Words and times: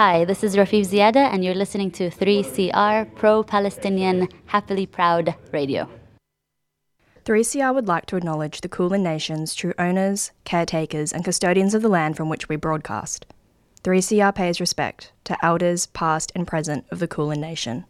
Hi, 0.00 0.24
this 0.24 0.42
is 0.42 0.56
Rafeef 0.56 0.86
Ziadah, 0.86 1.30
and 1.30 1.44
you're 1.44 1.54
listening 1.54 1.90
to 1.90 2.08
3CR 2.08 3.14
Pro 3.16 3.42
Palestinian 3.42 4.28
Happily 4.46 4.86
Proud 4.86 5.34
Radio. 5.52 5.90
3CR 7.26 7.74
would 7.74 7.86
like 7.86 8.06
to 8.06 8.16
acknowledge 8.16 8.62
the 8.62 8.68
Kulin 8.70 9.02
Nation's 9.02 9.54
true 9.54 9.74
owners, 9.78 10.30
caretakers, 10.44 11.12
and 11.12 11.22
custodians 11.22 11.74
of 11.74 11.82
the 11.82 11.90
land 11.90 12.16
from 12.16 12.30
which 12.30 12.48
we 12.48 12.56
broadcast. 12.56 13.26
3CR 13.84 14.34
pays 14.34 14.58
respect 14.58 15.12
to 15.24 15.36
elders 15.44 15.84
past 15.88 16.32
and 16.34 16.46
present 16.46 16.86
of 16.90 16.98
the 16.98 17.06
Kulin 17.06 17.38
Nation. 17.38 17.84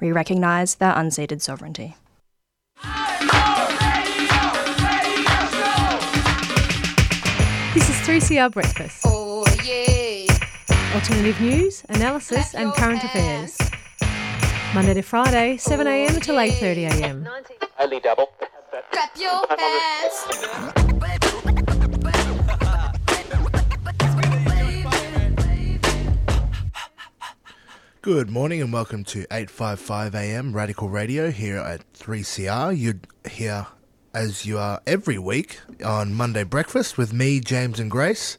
We 0.00 0.12
recognise 0.12 0.76
their 0.76 0.94
unceded 0.94 1.42
sovereignty. 1.42 1.94
This 7.74 7.90
is 7.90 7.96
3CR 8.08 8.50
Breakfast. 8.50 9.02
Oh 9.04 9.44
yeah. 9.62 10.09
Alternative 10.92 11.40
news, 11.40 11.84
analysis, 11.88 12.52
and 12.52 12.72
current 12.72 13.04
affairs. 13.04 13.56
Monday 14.74 14.92
to 14.94 15.02
Friday, 15.02 15.56
7am 15.56 16.16
until 16.16 16.34
8.30am. 16.34 17.28
Only 17.78 18.00
double. 18.00 18.32
Clap 18.90 19.16
your 19.16 19.46
hands. 19.56 20.26
Good 28.02 28.28
morning 28.28 28.60
and 28.60 28.72
welcome 28.72 29.04
to 29.04 29.20
855 29.30 30.16
AM 30.16 30.52
Radical 30.52 30.88
Radio 30.88 31.30
here 31.30 31.58
at 31.58 31.90
3CR. 31.92 32.76
You're 32.76 32.98
here 33.30 33.68
as 34.12 34.44
you 34.44 34.58
are 34.58 34.80
every 34.88 35.18
week 35.18 35.60
on 35.84 36.14
Monday 36.14 36.42
Breakfast 36.42 36.98
with 36.98 37.12
me, 37.12 37.38
James, 37.38 37.78
and 37.78 37.92
Grace. 37.92 38.38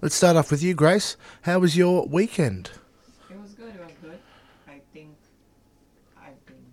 Let's 0.00 0.14
start 0.14 0.36
off 0.36 0.52
with 0.52 0.62
you, 0.62 0.74
Grace. 0.74 1.16
How 1.42 1.58
was 1.58 1.76
your 1.76 2.06
weekend? 2.06 2.70
It 3.28 3.36
was 3.40 3.52
good. 3.54 3.74
It 3.74 3.80
was 3.80 3.92
good. 4.00 4.18
I 4.68 4.80
think 4.92 5.10
I've 6.16 6.46
been 6.46 6.64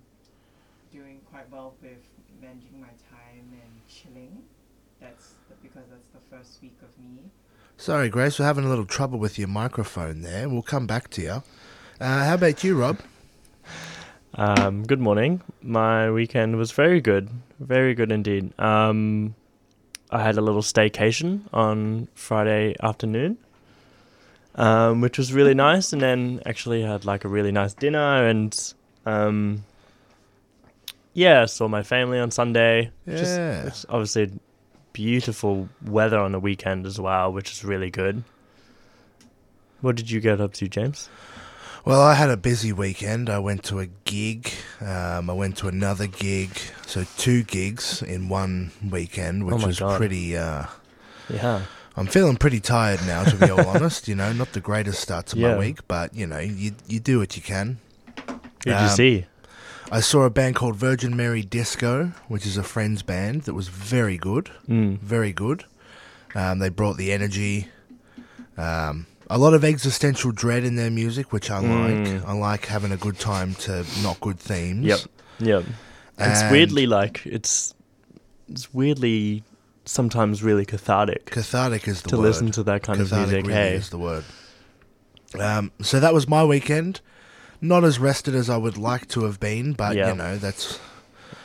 doing 0.94 1.20
quite 1.32 1.50
well 1.52 1.74
with 1.82 1.98
managing 2.40 2.80
my 2.80 2.88
time 2.88 3.50
and 3.52 3.88
chilling. 3.90 4.44
That's 5.02 5.34
because 5.64 5.86
that's 5.90 6.08
the 6.10 6.20
first 6.36 6.62
week 6.62 6.78
of 6.84 6.90
me. 7.04 7.24
Sorry, 7.78 8.10
Grace, 8.10 8.38
we're 8.38 8.46
having 8.46 8.64
a 8.66 8.70
little 8.70 8.86
trouble 8.86 9.18
with 9.18 9.40
your 9.40 9.48
microphone 9.48 10.22
there. 10.22 10.48
We'll 10.48 10.62
come 10.62 10.86
back 10.86 11.10
to 11.12 11.22
you. 11.24 11.44
Uh, 12.00 12.26
how 12.26 12.36
about 12.36 12.64
you, 12.64 12.80
Rob? 12.80 13.00
Um, 14.38 14.84
good 14.84 15.00
morning. 15.00 15.40
My 15.62 16.12
weekend 16.12 16.58
was 16.58 16.74
very 16.74 17.00
good, 17.00 17.30
very 17.62 17.94
good 17.96 18.12
indeed. 18.12 18.52
Um, 18.60 19.34
I 20.12 20.22
had 20.24 20.38
a 20.38 20.42
little 20.42 20.62
staycation 20.62 21.42
on 21.54 22.08
Friday 22.16 22.76
afternoon, 22.82 23.38
um, 24.56 25.02
which 25.02 25.18
was 25.18 25.34
really 25.34 25.54
nice, 25.54 25.92
and 25.94 26.02
then 26.02 26.42
actually 26.46 26.82
had 26.84 27.06
like 27.06 27.26
a 27.26 27.28
really 27.28 27.52
nice 27.52 27.74
dinner 27.74 28.28
and 28.28 28.74
um, 29.06 29.64
yeah, 31.14 31.46
saw 31.46 31.68
my 31.68 31.84
family 31.84 32.20
on 32.20 32.32
Sunday. 32.32 32.92
Just, 33.08 33.38
Yeah. 33.38 33.68
it's 33.68 33.86
obviously 33.90 34.32
beautiful 34.94 35.68
weather 35.86 36.20
on 36.20 36.32
the 36.32 36.40
weekend 36.40 36.86
as 36.86 37.00
well, 37.00 37.32
which 37.34 37.52
is 37.52 37.64
really 37.66 37.90
good. 37.90 38.24
What 39.82 39.96
did 39.96 40.10
you 40.10 40.20
get 40.22 40.40
up 40.40 40.54
to, 40.54 40.68
James? 40.68 41.10
Well, 41.86 42.02
I 42.02 42.16
had 42.16 42.32
a 42.32 42.38
busy 42.38 42.74
weekend. 42.74 43.30
I 43.30 43.38
went 43.38 43.64
to 43.66 43.80
a 43.80 43.86
gig. 44.06 44.52
Um, 44.82 45.30
I 45.30 45.34
went 45.34 45.56
to 45.58 45.68
another 45.68 46.08
gig. 46.08 46.50
So 46.88 47.06
two 47.18 47.44
gigs 47.44 48.02
in 48.02 48.28
one 48.28 48.72
weekend, 48.90 49.46
which 49.46 49.62
Oh 49.64 49.68
was 49.68 49.80
God. 49.80 49.98
pretty. 49.98 50.36
Uh, 50.36 50.66
Yeah. 51.30 51.62
I'm 51.98 52.08
feeling 52.08 52.36
pretty 52.38 52.60
tired 52.60 53.00
now, 53.08 53.24
to 53.24 53.36
be 53.38 53.50
all 53.52 53.68
honest. 53.76 54.08
You 54.08 54.16
know, 54.16 54.34
not 54.34 54.52
the 54.54 54.60
greatest 54.62 55.00
start 55.00 55.28
to 55.28 55.38
my 55.38 55.58
week, 55.58 55.80
but 55.88 56.14
you 56.16 56.26
know, 56.28 56.40
you 56.40 56.72
you 56.88 57.00
do 57.00 57.20
what 57.20 57.36
you 57.38 57.44
can. 57.44 57.78
Who 58.18 58.34
did 58.62 58.72
you 58.72 58.74
Um, 58.76 58.90
see? 58.90 59.26
I 59.92 60.00
saw 60.02 60.24
a 60.24 60.30
band 60.32 60.56
called 60.56 60.76
Virgin 60.76 61.16
Mary 61.16 61.44
Disco, 61.44 62.12
which 62.28 62.46
is 62.48 62.58
a 62.58 62.64
friend's 62.64 63.04
band 63.04 63.44
that 63.44 63.54
was 63.54 63.68
very 63.68 64.18
good, 64.18 64.50
Mm. 64.68 65.00
very 65.00 65.32
good. 65.32 65.66
Um, 66.34 66.58
they 66.60 66.70
brought 66.70 66.98
the 66.98 67.12
energy. 67.14 67.68
Um, 68.58 69.06
a 69.30 69.38
lot 69.38 69.54
of 69.54 69.64
existential 69.64 70.32
dread 70.32 70.64
in 70.64 70.76
their 70.76 70.92
music, 70.92 71.32
which 71.34 71.50
I 71.52 71.60
like. 71.60 71.96
Mm. 72.08 72.26
I 72.26 72.34
like 72.34 72.66
having 72.68 72.92
a 72.92 72.98
good 72.98 73.20
time 73.20 73.56
to 73.56 73.86
not 74.04 74.20
good 74.22 74.40
themes. 74.40 74.86
Yep. 74.86 75.00
Yep. 75.40 75.64
It's 76.20 76.52
weirdly 76.52 76.86
like 76.88 77.26
it's 77.26 77.74
it's 78.48 78.74
weirdly 78.74 79.44
sometimes 79.86 80.42
really 80.42 80.66
cathartic 80.66 81.26
cathartic 81.26 81.88
is 81.88 82.02
the 82.02 82.10
to 82.10 82.18
word. 82.18 82.24
listen 82.24 82.52
to 82.52 82.64
that 82.64 82.82
kind 82.84 83.00
cathartic 83.00 83.26
of 83.26 83.30
music. 83.30 83.48
really 83.48 83.54
Hey, 83.72 83.76
is 83.76 83.90
the 83.90 83.98
word. 83.98 84.24
Um, 85.40 85.72
so 85.82 86.00
that 86.00 86.14
was 86.14 86.28
my 86.28 86.44
weekend. 86.46 87.02
Not 87.62 87.84
as 87.84 88.00
rested 88.00 88.36
as 88.36 88.50
I 88.50 88.58
would 88.58 88.78
like 88.78 89.08
to 89.10 89.24
have 89.26 89.40
been, 89.40 89.74
but 89.74 89.96
Yeah. 89.96 90.10
you 90.10 90.16
know 90.16 90.38
that's 90.38 90.80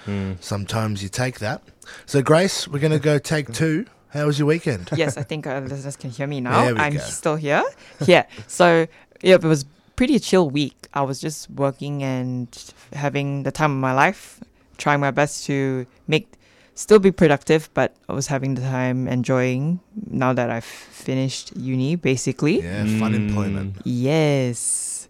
Mm. 0.07 0.37
sometimes 0.41 1.03
you 1.03 1.09
take 1.09 1.39
that. 1.41 1.63
So 2.07 2.23
Grace, 2.23 2.67
we're 2.67 2.79
going 2.79 2.93
to 2.93 2.99
go 2.99 3.19
take 3.19 3.53
two. 3.53 3.87
How 4.13 4.27
was 4.27 4.39
your 4.39 4.47
weekend? 4.49 4.91
yes, 4.97 5.17
I 5.17 5.23
think 5.23 5.47
uh, 5.47 5.61
listeners 5.61 5.97
can 5.97 6.11
hear 6.11 6.27
me 6.27 6.41
now. 6.41 6.65
There 6.65 6.75
we 6.75 6.81
I'm 6.81 6.93
go. 6.95 7.01
still 7.01 7.37
here. 7.37 7.63
Yeah. 8.07 8.27
So 8.49 8.87
yeah, 9.23 9.35
it 9.37 9.45
was 9.45 9.65
pretty 9.97 10.19
chill 10.19 10.51
week. 10.51 10.89
I 10.95 11.03
was 11.03 11.21
just 11.21 11.49
working 11.51 12.03
and 12.03 12.49
having 12.93 13.45
the 13.45 13.53
time 13.53 13.71
of 13.73 13.79
my 13.79 13.93
life, 13.95 14.41
trying 14.79 15.01
my 15.01 15.11
best 15.13 15.45
to 15.47 15.87
make 16.09 16.27
still 16.75 16.99
be 16.99 17.13
productive, 17.13 17.69
but 17.75 17.95
I 18.09 18.15
was 18.15 18.27
having 18.27 18.55
the 18.55 18.63
time 18.63 19.07
enjoying 19.07 19.81
now 20.11 20.33
that 20.33 20.51
I've 20.51 20.65
finished 20.65 21.55
uni 21.57 21.95
basically. 21.97 22.63
Yeah, 22.63 22.85
fun 22.99 23.13
Mm. 23.13 23.29
employment. 23.29 23.77
Yes. 23.85 25.09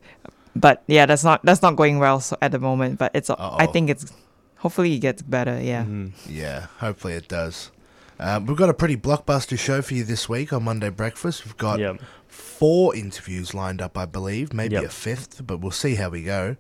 But 0.57 0.83
yeah, 0.89 1.07
that's 1.07 1.23
not 1.25 1.41
that's 1.45 1.63
not 1.63 1.77
going 1.77 1.99
well 2.01 2.21
so 2.21 2.37
at 2.43 2.51
the 2.53 2.59
moment, 2.59 2.99
but 2.99 3.13
it's 3.15 3.31
I 3.31 3.35
Uh-oh. 3.35 3.73
think 3.73 3.89
it's 3.89 4.13
hopefully 4.59 4.95
it 4.95 4.99
gets 5.01 5.23
better, 5.23 5.57
yeah. 5.63 5.85
Mhm. 5.85 6.11
Yeah, 6.29 6.67
hopefully 6.83 7.15
it 7.15 7.29
does. 7.29 7.71
Uh, 8.21 8.39
we've 8.47 8.57
got 8.59 8.69
a 8.69 8.75
pretty 8.75 8.97
blockbuster 8.97 9.59
show 9.59 9.81
for 9.81 9.95
you 9.95 10.05
this 10.05 10.29
week 10.29 10.53
on 10.53 10.63
Monday 10.63 10.91
Breakfast. 10.91 11.47
We've 11.47 11.57
got 11.57 11.79
Yep. 11.81 12.03
four 12.29 12.95
interviews 12.95 13.55
lined 13.55 13.81
up, 13.81 13.97
I 13.97 14.05
believe, 14.05 14.53
maybe 14.53 14.75
Yep. 14.75 14.85
a 14.85 14.89
fifth, 14.91 15.47
but 15.47 15.61
we'll 15.61 15.71
see 15.71 15.95
how 15.95 16.11
we 16.11 16.23
go. 16.23 16.57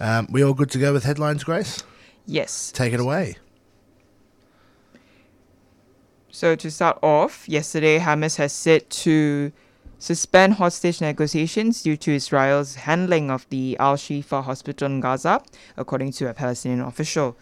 Um, 0.00 0.26
we 0.28 0.42
all 0.42 0.54
good 0.54 0.70
to 0.72 0.78
go 0.78 0.92
with 0.92 1.04
headlines, 1.04 1.44
Grace? 1.44 1.84
Yes. 2.26 2.72
Take 2.74 2.92
it 2.92 2.98
away. 2.98 3.36
So 6.32 6.56
to 6.56 6.68
start 6.68 6.98
off, 7.00 7.48
yesterday 7.48 8.00
Hamas 8.00 8.36
has 8.38 8.52
said 8.52 8.90
to 8.90 9.52
suspend 10.00 10.54
hostage 10.54 11.00
negotiations 11.00 11.84
due 11.84 11.96
to 11.98 12.10
Israel's 12.10 12.74
handling 12.74 13.30
of 13.30 13.46
the 13.50 13.76
Al 13.78 13.94
Shifa 13.96 14.42
hospital 14.42 14.86
in 14.86 14.98
Gaza, 14.98 15.40
according 15.76 16.10
to 16.14 16.28
a 16.28 16.34
Palestinian 16.34 16.80
official. 16.80 17.36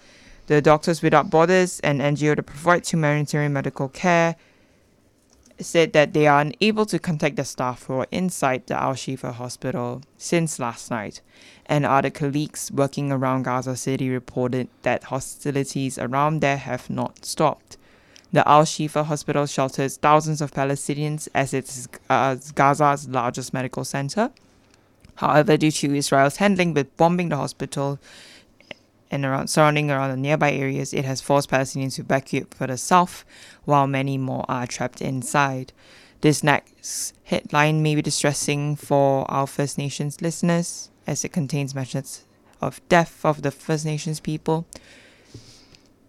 The 0.47 0.61
Doctors 0.61 1.03
Without 1.03 1.31
Borders, 1.31 1.79
an 1.81 2.01
NGO 2.01 2.35
that 2.35 2.43
provides 2.43 2.91
humanitarian 2.91 3.53
medical 3.53 3.89
care, 3.89 4.37
said 5.61 5.93
that 5.93 6.13
they 6.13 6.27
are 6.27 6.41
unable 6.41 6.85
to 6.87 6.99
contact 6.99 7.37
the 7.37 7.45
staff 7.45 7.85
who 7.85 7.95
are 7.95 8.07
inside 8.11 8.67
the 8.67 8.75
Al 8.75 8.95
Shifa 8.95 9.33
hospital 9.33 10.03
since 10.19 10.59
last 10.59 10.91
night. 10.91 11.21
And 11.67 11.87
other 11.87 12.11
colleagues 12.11 12.73
working 12.73 13.13
around 13.13 13.45
Gaza 13.45 13.77
City 13.77 14.11
reported 14.11 14.69
that 14.83 15.05
hostilities 15.05 15.99
around 15.99 16.41
there 16.41 16.57
have 16.57 16.91
not 16.91 17.25
stopped. 17.25 17.77
The 18.33 18.47
Al 18.49 18.65
Shifa 18.65 19.05
hospital 19.05 19.47
shelters 19.47 19.97
thousands 19.97 20.41
of 20.41 20.53
Palestinians 20.53 21.29
as 21.35 21.55
it's 21.55 21.87
uh, 22.11 22.37
Gaza's 22.55 23.09
largest 23.09 23.53
medical 23.55 23.85
center. 23.85 24.31
However, 25.17 25.57
due 25.57 25.71
to 25.71 25.95
Israel's 25.95 26.37
handling 26.37 26.75
with 26.75 26.97
bombing 26.97 27.29
the 27.29 27.37
hospital 27.37 27.99
and 29.13 29.27
around 29.27 29.49
surrounding 29.49 29.91
around 29.91 30.11
the 30.11 30.17
nearby 30.17 30.51
areas, 30.53 30.95
it 30.95 31.05
has 31.05 31.21
forced 31.21 31.51
Palestinians 31.51 31.97
to 31.97 32.03
evacuate 32.03 32.53
further 32.55 32.79
south, 32.79 33.25
while 33.65 33.87
many 33.87 34.17
more 34.17 34.45
are 34.49 34.67
trapped 34.67 35.03
inside. 35.03 35.73
This 36.23 36.43
next 36.43 37.13
headline 37.25 37.83
may 37.83 37.95
be 37.95 38.03
distressing 38.03 38.75
for 38.75 39.31
our 39.31 39.47
First 39.47 39.77
Nations 39.77 40.23
listeners, 40.23 40.91
as 41.07 41.25
it 41.25 41.33
contains 41.33 41.75
mentions 41.75 42.25
of 42.61 42.81
death 42.89 43.25
of 43.25 43.43
the 43.43 43.51
First 43.51 43.85
Nations 43.85 44.19
people. 44.19 44.67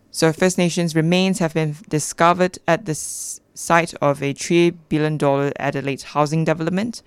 So, 0.09 0.31
First 0.31 0.57
Nations 0.57 0.95
remains 0.95 1.39
have 1.39 1.55
been 1.55 1.75
discovered 1.89 2.59
at 2.67 2.85
the 2.85 2.95
site 2.95 3.93
of 3.95 4.23
a 4.23 4.33
$3 4.33 4.75
billion 4.87 5.51
Adelaide 5.57 6.03
housing 6.03 6.45
development. 6.45 7.01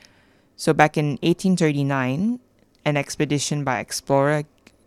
So, 0.56 0.75
back 0.75 0.99
in 0.99 1.11
1839, 1.23 2.41
an 2.85 2.97
expedition 2.97 3.65
by 3.65 3.79
explorer 3.79 4.43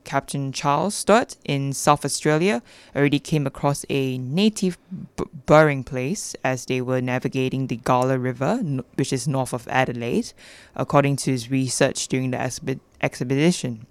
Captain 0.10 0.52
Charles 0.52 0.96
Sturt 0.96 1.38
in 1.46 1.72
South 1.72 2.04
Australia 2.04 2.64
already 2.96 3.20
came 3.20 3.46
across 3.46 3.86
a 3.92 4.18
native 4.18 4.76
b- 5.16 5.26
burying 5.46 5.84
place 5.84 6.36
as 6.44 6.66
they 6.66 6.82
were 6.82 7.00
navigating 7.00 7.68
the 7.68 7.78
Gawler 7.78 8.18
River, 8.18 8.58
n- 8.60 8.82
which 8.96 9.14
is 9.14 9.28
north 9.28 9.54
of 9.54 9.68
Adelaide, 9.68 10.34
according 10.76 11.18
to 11.18 11.30
his 11.30 11.52
research 11.52 12.08
during 12.08 12.32
the 12.32 12.80
expedition. 13.02 13.86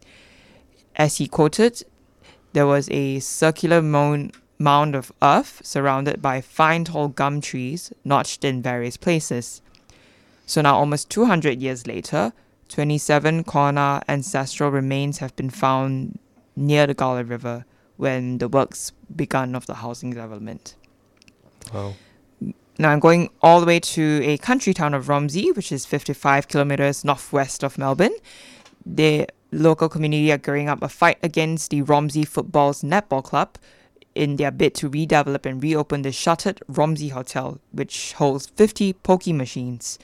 As 0.97 1.19
he 1.19 1.29
quoted, 1.29 1.85
there 2.53 2.67
was 2.67 2.91
a 2.91 3.21
circular 3.21 3.81
mound 3.81 4.95
of 4.97 5.13
earth 5.23 5.61
surrounded 5.63 6.21
by 6.21 6.41
fine 6.41 6.83
tall 6.83 7.07
gum 7.07 7.41
trees 7.41 7.93
notched 8.05 8.45
in 8.45 8.61
various 8.61 8.97
places. 8.97 9.63
So 10.47 10.63
now, 10.63 10.75
almost 10.75 11.11
200 11.11 11.63
years 11.63 11.87
later, 11.87 12.33
27 12.69 13.45
Kaurna 13.45 14.03
ancestral 14.09 14.71
remains 14.71 15.19
have 15.19 15.35
been 15.37 15.51
found 15.51 16.19
near 16.57 16.87
the 16.87 16.95
Gawler 16.95 17.29
River 17.29 17.65
when 17.97 18.39
the 18.39 18.49
works 18.49 18.93
began 19.15 19.55
of 19.55 19.67
the 19.67 19.75
housing 19.75 20.11
development. 20.11 20.77
Wow. 21.73 21.95
Now 22.79 22.91
I'm 22.91 23.01
going 23.01 23.31
all 23.43 23.61
the 23.61 23.67
way 23.67 23.81
to 23.81 24.21
a 24.23 24.39
country 24.39 24.73
town 24.73 24.95
of 24.95 25.09
Romsey, 25.09 25.51
which 25.51 25.73
is 25.73 25.85
55 25.85 26.49
kilometers 26.49 27.05
northwest 27.05 27.65
of 27.65 27.77
Melbourne. 27.77 28.15
The 28.87 29.27
local 29.51 29.89
community 29.89 30.31
are 30.31 30.39
gearing 30.39 30.69
up 30.69 30.83
a 30.83 30.89
fight 30.89 31.19
against 31.23 31.71
the 31.71 31.83
Romsey 31.83 32.25
Football's 32.25 32.83
Netball 32.83 33.25
Club 33.25 33.57
in 34.15 34.37
their 34.37 34.51
bid 34.51 34.75
to 34.75 34.91
redevelop 34.91 35.47
and 35.47 35.63
reopen 35.63 36.03
the 36.03 36.13
shuttered 36.13 36.61
Romsey 36.69 37.09
Hotel, 37.11 37.59
which 37.73 38.13
holds 38.15 38.47
50 38.47 38.93
pokie 38.95 39.35
machines. 39.35 39.99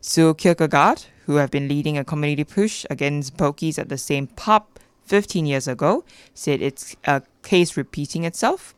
Sue 0.00 0.34
Kierkegaard, 0.34 1.04
who 1.26 1.36
have 1.36 1.50
been 1.50 1.68
leading 1.68 1.98
a 1.98 2.04
community 2.04 2.44
push 2.44 2.86
against 2.88 3.36
pokies 3.36 3.78
at 3.78 3.88
the 3.88 3.98
same 3.98 4.26
pub 4.28 4.66
15 5.04 5.46
years 5.46 5.68
ago, 5.68 6.04
said 6.34 6.60
it's 6.62 6.96
a 7.04 7.22
case 7.42 7.76
repeating 7.76 8.24
itself 8.24 8.74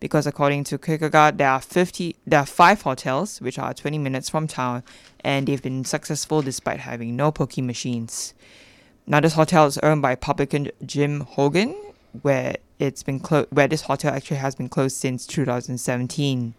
because 0.00 0.26
according 0.26 0.64
to 0.64 0.78
Kierkegaard, 0.78 1.38
there 1.38 1.50
are 1.50 1.60
50, 1.60 2.16
there 2.26 2.40
are 2.40 2.46
five 2.46 2.82
hotels 2.82 3.40
which 3.40 3.58
are 3.58 3.72
20 3.72 3.98
minutes 3.98 4.28
from 4.28 4.46
town, 4.46 4.82
and 5.20 5.46
they've 5.46 5.62
been 5.62 5.84
successful 5.84 6.42
despite 6.42 6.80
having 6.80 7.16
no 7.16 7.32
pokie 7.32 7.64
machines. 7.64 8.34
Now, 9.06 9.20
this 9.20 9.34
hotel 9.34 9.66
is 9.66 9.78
owned 9.78 10.02
by 10.02 10.14
publican 10.14 10.70
Jim 10.84 11.20
Hogan, 11.20 11.74
where 12.22 12.56
it's 12.78 13.02
been 13.02 13.20
clo- 13.20 13.46
where 13.50 13.68
this 13.68 13.82
hotel 13.82 14.12
actually 14.12 14.38
has 14.38 14.54
been 14.54 14.68
closed 14.68 14.96
since 14.96 15.26
2017. 15.26 16.54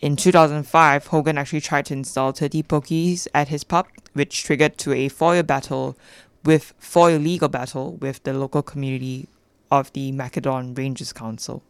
In 0.00 0.16
2005, 0.16 1.06
Hogan 1.06 1.38
actually 1.38 1.60
tried 1.60 1.86
to 1.86 1.94
install 1.94 2.32
30 2.32 2.62
pokies 2.64 3.26
at 3.32 3.48
his 3.48 3.64
pub, 3.64 3.86
which 4.12 4.42
triggered 4.42 4.76
to 4.78 4.92
a 4.92 5.08
four-year 5.08 5.42
battle 5.42 5.96
with 6.44 6.74
four-year 6.78 7.18
legal 7.18 7.48
battle 7.48 7.94
with 7.96 8.22
the 8.24 8.34
local 8.34 8.62
community 8.62 9.28
of 9.70 9.92
the 9.92 10.12
Macedon 10.12 10.74
Ranges 10.74 11.12
Council. 11.12 11.62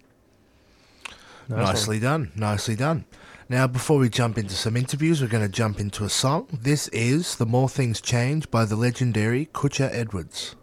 Nice 1.48 1.58
one. 1.58 1.58
Nicely 1.58 2.00
done. 2.00 2.32
Nicely 2.34 2.76
done. 2.76 3.04
Now, 3.48 3.66
before 3.66 3.98
we 3.98 4.08
jump 4.08 4.38
into 4.38 4.54
some 4.54 4.76
interviews, 4.76 5.20
we're 5.20 5.28
going 5.28 5.46
to 5.46 5.52
jump 5.52 5.78
into 5.78 6.04
a 6.04 6.08
song. 6.08 6.48
This 6.50 6.88
is 6.88 7.36
The 7.36 7.44
More 7.44 7.68
Things 7.68 8.00
Change 8.00 8.50
by 8.50 8.64
the 8.64 8.74
legendary 8.74 9.46
Kutcha 9.46 9.90
Edwards. 9.92 10.56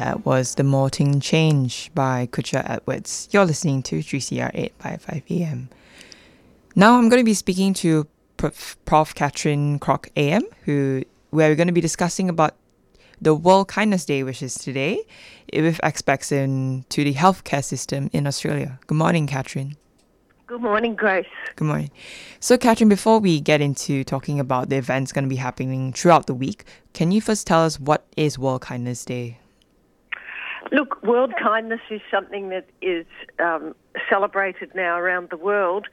That 0.00 0.24
was 0.24 0.54
The 0.54 0.64
Morting 0.64 1.20
Change 1.20 1.90
by 1.94 2.26
Kutcha 2.32 2.62
Edwards. 2.66 3.28
You're 3.32 3.44
listening 3.44 3.82
to 3.82 3.98
3CR 3.98 4.50
8 4.54 4.78
by 4.78 4.96
5 4.96 5.22
AM. 5.28 5.68
Now 6.74 6.96
I'm 6.96 7.10
going 7.10 7.20
to 7.20 7.24
be 7.24 7.34
speaking 7.34 7.74
to 7.74 8.06
Prof. 8.38 8.78
Prof. 8.86 9.14
Catherine 9.14 9.78
Crock 9.78 10.08
AM, 10.16 10.44
who 10.64 11.02
where 11.28 11.50
we're 11.50 11.54
going 11.54 11.66
to 11.66 11.74
be 11.74 11.82
discussing 11.82 12.30
about 12.30 12.56
the 13.20 13.34
World 13.34 13.68
Kindness 13.68 14.06
Day, 14.06 14.22
which 14.22 14.42
is 14.42 14.54
today, 14.54 15.04
with 15.52 15.78
aspects 15.82 16.32
into 16.32 17.04
the 17.04 17.12
healthcare 17.12 17.62
system 17.62 18.08
in 18.14 18.26
Australia. 18.26 18.78
Good 18.86 18.96
morning, 18.96 19.26
Catherine. 19.26 19.76
Good 20.46 20.62
morning, 20.62 20.94
Grace. 20.94 21.26
Good 21.56 21.66
morning. 21.66 21.90
So, 22.40 22.56
Catherine, 22.56 22.88
before 22.88 23.18
we 23.18 23.38
get 23.38 23.60
into 23.60 24.02
talking 24.04 24.40
about 24.40 24.70
the 24.70 24.76
events 24.76 25.12
going 25.12 25.24
to 25.24 25.28
be 25.28 25.36
happening 25.36 25.92
throughout 25.92 26.26
the 26.26 26.32
week, 26.32 26.64
can 26.94 27.12
you 27.12 27.20
first 27.20 27.46
tell 27.46 27.60
us 27.60 27.78
what 27.78 28.06
is 28.16 28.38
World 28.38 28.62
Kindness 28.62 29.04
Day? 29.04 29.39
Look, 30.72 31.02
World 31.02 31.32
Kindness 31.40 31.80
is 31.90 32.00
something 32.10 32.50
that 32.50 32.66
is 32.80 33.06
um, 33.40 33.74
celebrated 34.08 34.72
now 34.74 34.98
around 34.98 35.30
the 35.30 35.36
world, 35.36 35.88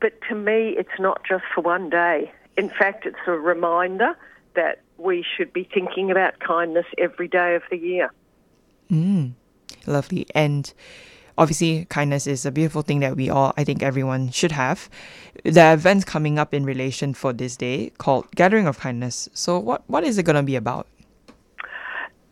but 0.00 0.18
to 0.28 0.34
me, 0.34 0.74
it's 0.78 0.98
not 0.98 1.22
just 1.28 1.44
for 1.54 1.60
one 1.60 1.90
day. 1.90 2.32
In 2.56 2.70
fact, 2.70 3.04
it's 3.04 3.18
a 3.26 3.32
reminder 3.32 4.16
that 4.54 4.80
we 4.96 5.24
should 5.36 5.52
be 5.52 5.64
thinking 5.64 6.10
about 6.10 6.40
kindness 6.40 6.86
every 6.98 7.28
day 7.28 7.54
of 7.54 7.62
the 7.70 7.76
year. 7.76 8.10
Mm, 8.90 9.32
lovely. 9.86 10.26
And 10.34 10.72
obviously, 11.36 11.86
kindness 11.90 12.26
is 12.26 12.46
a 12.46 12.50
beautiful 12.50 12.82
thing 12.82 13.00
that 13.00 13.16
we 13.16 13.28
all, 13.28 13.52
I 13.56 13.64
think 13.64 13.82
everyone 13.82 14.30
should 14.30 14.52
have. 14.52 14.88
There 15.44 15.66
are 15.66 15.74
events 15.74 16.04
coming 16.04 16.38
up 16.38 16.54
in 16.54 16.64
relation 16.64 17.12
for 17.14 17.32
this 17.32 17.56
day 17.56 17.92
called 17.98 18.30
Gathering 18.34 18.66
of 18.66 18.78
Kindness. 18.78 19.28
So, 19.34 19.58
what, 19.58 19.82
what 19.88 20.04
is 20.04 20.16
it 20.18 20.24
going 20.24 20.36
to 20.36 20.42
be 20.42 20.56
about? 20.56 20.86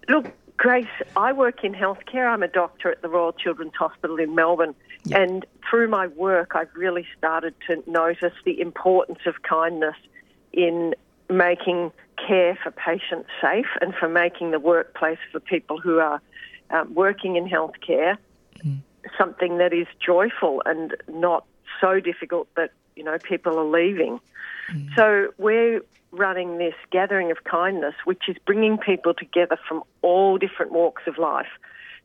Look, 0.08 0.32
Grace, 0.58 0.86
I 1.16 1.32
work 1.32 1.64
in 1.64 1.72
healthcare. 1.72 2.30
I'm 2.30 2.42
a 2.42 2.48
doctor 2.48 2.90
at 2.90 3.00
the 3.00 3.08
Royal 3.08 3.32
Children's 3.32 3.74
Hospital 3.76 4.18
in 4.18 4.34
Melbourne. 4.34 4.74
Yeah. 5.04 5.22
And 5.22 5.46
through 5.68 5.88
my 5.88 6.08
work, 6.08 6.52
I've 6.54 6.74
really 6.74 7.06
started 7.16 7.54
to 7.68 7.82
notice 7.86 8.34
the 8.44 8.60
importance 8.60 9.20
of 9.24 9.42
kindness 9.42 9.96
in 10.52 10.94
making 11.30 11.92
care 12.26 12.58
for 12.62 12.70
patients 12.72 13.30
safe 13.40 13.68
and 13.80 13.94
for 13.94 14.08
making 14.08 14.50
the 14.50 14.58
workplace 14.58 15.18
for 15.32 15.40
people 15.40 15.80
who 15.80 15.98
are 15.98 16.20
um, 16.70 16.92
working 16.92 17.36
in 17.36 17.48
healthcare 17.48 18.18
something 19.16 19.58
that 19.58 19.72
is 19.72 19.86
joyful 20.04 20.62
and 20.66 20.96
not 21.08 21.44
so 21.80 22.00
difficult 22.00 22.48
that 22.56 22.72
you 22.96 23.04
know 23.04 23.18
people 23.18 23.58
are 23.58 23.64
leaving. 23.64 24.20
So 24.96 25.32
we're 25.38 25.80
running 26.10 26.58
this 26.58 26.74
gathering 26.90 27.30
of 27.30 27.44
kindness, 27.44 27.94
which 28.04 28.28
is 28.28 28.36
bringing 28.46 28.78
people 28.78 29.14
together 29.14 29.58
from 29.68 29.82
all 30.02 30.38
different 30.38 30.72
walks 30.72 31.02
of 31.06 31.18
life. 31.18 31.48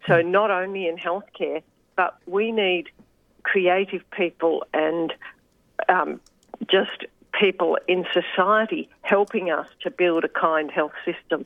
So 0.07 0.21
not 0.21 0.51
only 0.51 0.87
in 0.87 0.97
healthcare, 0.97 1.63
but 1.95 2.17
we 2.25 2.51
need 2.51 2.89
creative 3.43 4.09
people 4.11 4.65
and 4.73 5.13
um, 5.87 6.19
just 6.69 7.05
people 7.39 7.77
in 7.87 8.05
society 8.13 8.89
helping 9.01 9.49
us 9.49 9.67
to 9.81 9.91
build 9.91 10.23
a 10.23 10.29
kind 10.29 10.71
health 10.71 10.93
system. 11.05 11.45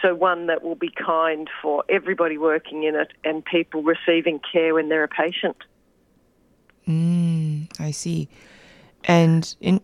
So 0.00 0.14
one 0.14 0.46
that 0.46 0.62
will 0.62 0.76
be 0.76 0.90
kind 0.90 1.48
for 1.60 1.84
everybody 1.88 2.38
working 2.38 2.84
in 2.84 2.94
it 2.94 3.12
and 3.24 3.44
people 3.44 3.82
receiving 3.82 4.40
care 4.52 4.74
when 4.74 4.88
they're 4.88 5.04
a 5.04 5.08
patient. 5.08 5.56
Mm, 6.86 7.68
I 7.80 7.90
see. 7.90 8.28
And 9.04 9.54
in 9.60 9.80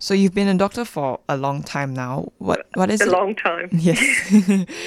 so 0.00 0.14
you've 0.14 0.34
been 0.34 0.48
a 0.48 0.54
doctor 0.54 0.84
for 0.84 1.20
a 1.28 1.36
long 1.36 1.62
time 1.62 1.94
now. 1.94 2.32
What 2.38 2.66
what 2.74 2.90
is 2.90 3.00
a 3.00 3.04
it? 3.04 3.10
long 3.10 3.34
time. 3.36 3.68
Yes. 3.72 4.00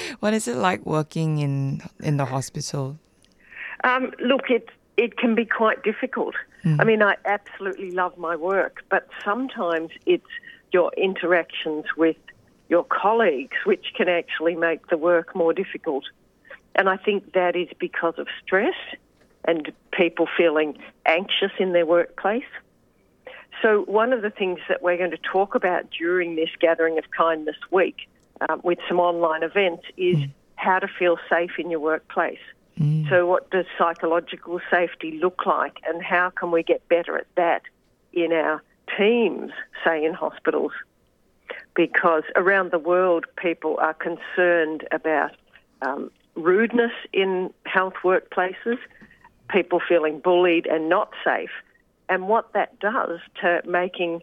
what 0.20 0.34
is 0.34 0.46
it 0.48 0.56
like 0.56 0.84
working 0.84 1.38
in 1.38 1.80
in 2.02 2.18
the 2.18 2.26
hospital? 2.26 2.98
Um, 3.84 4.12
look, 4.18 4.50
it 4.50 4.68
it 4.96 5.16
can 5.16 5.34
be 5.34 5.46
quite 5.46 5.82
difficult. 5.82 6.34
I 6.78 6.84
mean, 6.84 7.02
I 7.02 7.16
absolutely 7.26 7.90
love 7.90 8.16
my 8.16 8.36
work, 8.36 8.84
but 8.88 9.06
sometimes 9.22 9.90
it's 10.06 10.32
your 10.72 10.90
interactions 10.96 11.84
with 11.94 12.16
your 12.70 12.84
colleagues 12.84 13.58
which 13.64 13.92
can 13.94 14.08
actually 14.08 14.56
make 14.56 14.86
the 14.88 14.96
work 14.96 15.34
more 15.34 15.52
difficult. 15.52 16.04
And 16.74 16.88
I 16.88 16.96
think 16.96 17.34
that 17.34 17.54
is 17.54 17.68
because 17.78 18.14
of 18.16 18.28
stress 18.42 18.74
and 19.44 19.70
people 19.92 20.26
feeling 20.36 20.78
anxious 21.04 21.52
in 21.58 21.72
their 21.72 21.84
workplace. 21.84 22.50
So, 23.64 23.80
one 23.86 24.12
of 24.12 24.20
the 24.20 24.28
things 24.28 24.60
that 24.68 24.82
we're 24.82 24.98
going 24.98 25.12
to 25.12 25.16
talk 25.16 25.54
about 25.54 25.88
during 25.90 26.36
this 26.36 26.50
Gathering 26.60 26.98
of 26.98 27.10
Kindness 27.16 27.56
week 27.70 28.10
um, 28.46 28.60
with 28.62 28.78
some 28.86 29.00
online 29.00 29.42
events 29.42 29.84
is 29.96 30.18
how 30.56 30.80
to 30.80 30.86
feel 30.86 31.16
safe 31.30 31.52
in 31.58 31.70
your 31.70 31.80
workplace. 31.80 32.44
So, 33.08 33.24
what 33.26 33.50
does 33.50 33.64
psychological 33.78 34.60
safety 34.70 35.18
look 35.18 35.46
like, 35.46 35.78
and 35.86 36.02
how 36.02 36.28
can 36.28 36.50
we 36.50 36.62
get 36.62 36.86
better 36.88 37.16
at 37.16 37.26
that 37.36 37.62
in 38.12 38.34
our 38.34 38.62
teams, 38.98 39.50
say 39.82 40.04
in 40.04 40.12
hospitals? 40.12 40.72
Because 41.74 42.24
around 42.36 42.70
the 42.70 42.78
world, 42.78 43.24
people 43.36 43.78
are 43.80 43.94
concerned 43.94 44.86
about 44.92 45.30
um, 45.80 46.10
rudeness 46.34 46.92
in 47.14 47.50
health 47.64 47.94
workplaces, 48.04 48.76
people 49.48 49.80
feeling 49.88 50.18
bullied 50.18 50.66
and 50.66 50.90
not 50.90 51.14
safe, 51.24 51.50
and 52.08 52.28
what 52.28 52.52
that 52.52 52.78
does 52.80 53.20
to 53.40 53.62
making 53.66 54.22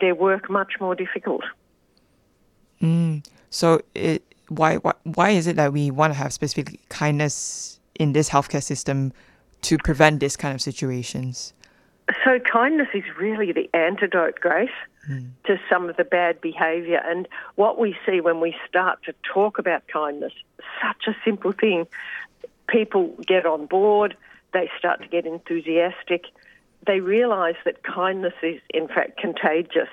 their 0.00 0.14
work 0.14 0.50
much 0.50 0.74
more 0.80 0.94
difficult. 0.94 1.44
Mm. 2.80 3.26
So 3.50 3.80
it 3.94 4.22
why, 4.48 4.76
why 4.76 4.92
why 5.04 5.30
is 5.30 5.46
it 5.46 5.56
that 5.56 5.72
we 5.72 5.90
want 5.90 6.12
to 6.12 6.18
have 6.18 6.32
specific 6.32 6.80
kindness 6.88 7.78
in 7.98 8.12
this 8.12 8.30
healthcare 8.30 8.62
system 8.62 9.12
to 9.62 9.78
prevent 9.78 10.20
this 10.20 10.36
kind 10.36 10.54
of 10.54 10.60
situations? 10.60 11.52
So, 12.24 12.40
kindness 12.40 12.88
is 12.92 13.04
really 13.18 13.52
the 13.52 13.70
antidote, 13.72 14.40
Grace, 14.40 14.70
to 15.44 15.60
some 15.68 15.88
of 15.88 15.96
the 15.96 16.04
bad 16.04 16.40
behaviour. 16.40 17.00
And 17.04 17.28
what 17.54 17.78
we 17.78 17.96
see 18.04 18.20
when 18.20 18.40
we 18.40 18.56
start 18.68 19.02
to 19.04 19.14
talk 19.22 19.58
about 19.58 19.86
kindness, 19.88 20.32
such 20.82 21.06
a 21.06 21.16
simple 21.24 21.52
thing, 21.52 21.86
people 22.68 23.14
get 23.26 23.46
on 23.46 23.66
board, 23.66 24.16
they 24.52 24.70
start 24.78 25.02
to 25.02 25.08
get 25.08 25.26
enthusiastic, 25.26 26.26
they 26.86 27.00
realise 27.00 27.56
that 27.64 27.82
kindness 27.82 28.34
is, 28.42 28.60
in 28.72 28.88
fact, 28.88 29.18
contagious. 29.18 29.88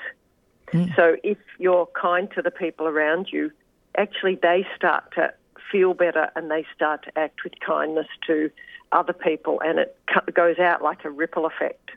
Mm. 0.74 0.96
So, 0.96 1.18
if 1.24 1.38
you're 1.58 1.88
kind 2.00 2.30
to 2.36 2.42
the 2.42 2.52
people 2.52 2.88
around 2.88 3.30
you, 3.32 3.52
actually 3.98 4.36
they 4.36 4.66
start 4.76 5.12
to 5.16 5.34
feel 5.72 5.94
better 5.94 6.30
and 6.36 6.50
they 6.50 6.66
start 6.76 7.04
to 7.04 7.18
act 7.18 7.44
with 7.44 7.54
kindness 7.66 8.08
to 8.28 8.50
other 8.92 9.14
people, 9.14 9.62
and 9.64 9.80
it 9.80 9.98
goes 10.34 10.60
out 10.60 10.82
like 10.82 11.04
a 11.04 11.10
ripple 11.10 11.46
effect. 11.46 11.92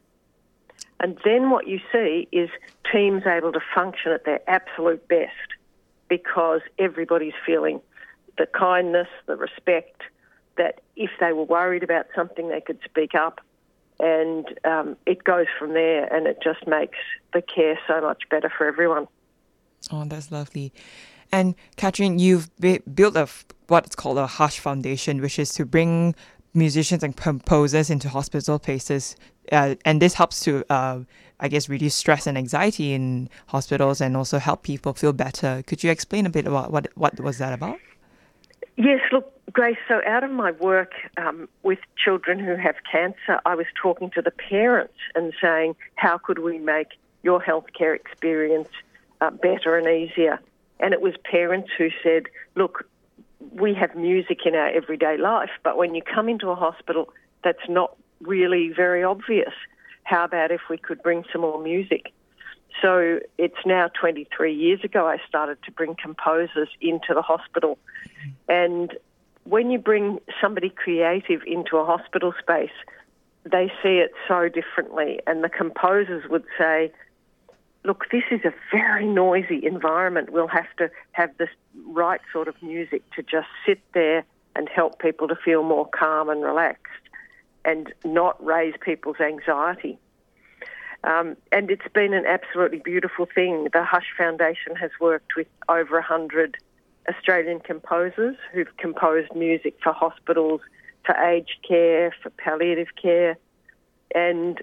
And 0.98 1.18
then 1.24 1.50
what 1.50 1.66
you 1.66 1.80
see 1.92 2.28
is 2.32 2.50
teams 2.92 3.22
able 3.26 3.52
to 3.52 3.60
function 3.74 4.12
at 4.12 4.24
their 4.24 4.40
absolute 4.48 5.06
best 5.08 5.30
because 6.08 6.60
everybody's 6.78 7.34
feeling 7.46 7.80
the 8.36 8.46
kindness, 8.46 9.08
the 9.26 9.36
respect, 9.36 10.02
that 10.56 10.80
if 10.96 11.10
they 11.20 11.32
were 11.32 11.44
worried 11.44 11.82
about 11.82 12.06
something, 12.14 12.48
they 12.48 12.60
could 12.60 12.78
speak 12.84 13.14
up. 13.14 13.40
And 14.02 14.46
um, 14.64 14.96
it 15.06 15.24
goes 15.24 15.46
from 15.58 15.74
there, 15.74 16.12
and 16.12 16.26
it 16.26 16.38
just 16.42 16.66
makes 16.66 16.98
the 17.32 17.42
care 17.42 17.78
so 17.86 18.00
much 18.00 18.22
better 18.30 18.50
for 18.56 18.66
everyone. 18.66 19.06
Oh, 19.90 20.04
that's 20.04 20.30
lovely. 20.30 20.72
And 21.32 21.54
Catherine, 21.76 22.18
you've 22.18 22.50
built 22.58 23.16
a 23.16 23.28
what's 23.68 23.94
called 23.94 24.18
a 24.18 24.26
Hush 24.26 24.58
Foundation, 24.58 25.20
which 25.20 25.38
is 25.38 25.50
to 25.50 25.64
bring 25.64 26.14
musicians 26.54 27.04
and 27.04 27.16
composers 27.16 27.90
into 27.90 28.08
hospital 28.08 28.58
places, 28.58 29.16
uh, 29.52 29.76
and 29.84 30.02
this 30.02 30.14
helps 30.14 30.40
to, 30.40 30.64
uh, 30.70 31.00
I 31.38 31.48
guess, 31.48 31.68
reduce 31.68 31.94
stress 31.94 32.26
and 32.26 32.36
anxiety 32.36 32.92
in 32.92 33.28
hospitals, 33.46 34.00
and 34.00 34.16
also 34.16 34.38
help 34.38 34.62
people 34.62 34.92
feel 34.94 35.12
better. 35.12 35.62
Could 35.66 35.84
you 35.84 35.90
explain 35.90 36.26
a 36.26 36.30
bit 36.30 36.46
about 36.46 36.72
what 36.72 36.88
what 36.94 37.20
was 37.20 37.38
that 37.38 37.52
about? 37.52 37.78
Yes, 38.76 39.00
look, 39.12 39.32
Grace, 39.52 39.76
so 39.88 40.00
out 40.06 40.24
of 40.24 40.30
my 40.30 40.52
work 40.52 40.92
um, 41.16 41.48
with 41.62 41.80
children 42.02 42.38
who 42.38 42.56
have 42.56 42.76
cancer, 42.90 43.40
I 43.44 43.54
was 43.54 43.66
talking 43.80 44.10
to 44.12 44.22
the 44.22 44.30
parents 44.30 44.94
and 45.14 45.32
saying, 45.40 45.76
how 45.96 46.18
could 46.18 46.38
we 46.38 46.58
make 46.58 46.88
your 47.22 47.42
healthcare 47.42 47.94
experience 47.94 48.68
uh, 49.20 49.30
better 49.30 49.76
and 49.76 49.86
easier? 49.86 50.40
And 50.78 50.94
it 50.94 51.02
was 51.02 51.14
parents 51.24 51.70
who 51.76 51.88
said, 52.02 52.24
look, 52.54 52.86
we 53.52 53.74
have 53.74 53.94
music 53.94 54.46
in 54.46 54.54
our 54.54 54.68
everyday 54.68 55.18
life, 55.18 55.50
but 55.62 55.76
when 55.76 55.94
you 55.94 56.02
come 56.02 56.28
into 56.28 56.48
a 56.50 56.54
hospital, 56.54 57.12
that's 57.42 57.68
not 57.68 57.96
really 58.20 58.72
very 58.74 59.02
obvious. 59.02 59.52
How 60.04 60.24
about 60.24 60.50
if 60.50 60.60
we 60.70 60.78
could 60.78 61.02
bring 61.02 61.24
some 61.32 61.42
more 61.42 61.62
music? 61.62 62.12
So 62.80 63.20
it's 63.38 63.66
now 63.66 63.88
23 63.88 64.54
years 64.54 64.82
ago 64.84 65.06
I 65.06 65.18
started 65.28 65.62
to 65.64 65.70
bring 65.72 65.96
composers 66.00 66.68
into 66.80 67.14
the 67.14 67.22
hospital. 67.22 67.78
And 68.48 68.96
when 69.44 69.70
you 69.70 69.78
bring 69.78 70.20
somebody 70.40 70.70
creative 70.70 71.42
into 71.46 71.76
a 71.76 71.84
hospital 71.84 72.32
space, 72.38 72.70
they 73.44 73.72
see 73.82 73.98
it 73.98 74.12
so 74.28 74.48
differently. 74.48 75.20
And 75.26 75.42
the 75.42 75.48
composers 75.48 76.28
would 76.28 76.44
say, 76.58 76.92
look, 77.84 78.04
this 78.10 78.24
is 78.30 78.40
a 78.44 78.52
very 78.70 79.06
noisy 79.06 79.64
environment. 79.64 80.30
We'll 80.30 80.48
have 80.48 80.74
to 80.78 80.90
have 81.12 81.36
this 81.38 81.48
right 81.86 82.20
sort 82.32 82.48
of 82.48 82.62
music 82.62 83.02
to 83.16 83.22
just 83.22 83.48
sit 83.66 83.80
there 83.92 84.24
and 84.54 84.68
help 84.68 84.98
people 84.98 85.28
to 85.28 85.36
feel 85.36 85.62
more 85.62 85.86
calm 85.86 86.28
and 86.28 86.42
relaxed 86.42 86.92
and 87.64 87.92
not 88.04 88.42
raise 88.44 88.74
people's 88.80 89.20
anxiety. 89.20 89.98
Um, 91.04 91.36
and 91.50 91.70
it's 91.70 91.88
been 91.94 92.12
an 92.12 92.26
absolutely 92.26 92.78
beautiful 92.78 93.26
thing. 93.26 93.68
The 93.72 93.84
Hush 93.84 94.06
Foundation 94.16 94.76
has 94.76 94.90
worked 95.00 95.34
with 95.36 95.46
over 95.68 95.94
100 95.94 96.56
Australian 97.08 97.60
composers 97.60 98.36
who've 98.52 98.76
composed 98.76 99.34
music 99.34 99.76
for 99.82 99.92
hospitals, 99.92 100.60
for 101.06 101.14
aged 101.16 101.66
care, 101.66 102.14
for 102.22 102.30
palliative 102.30 102.88
care. 103.00 103.36
And 104.14 104.60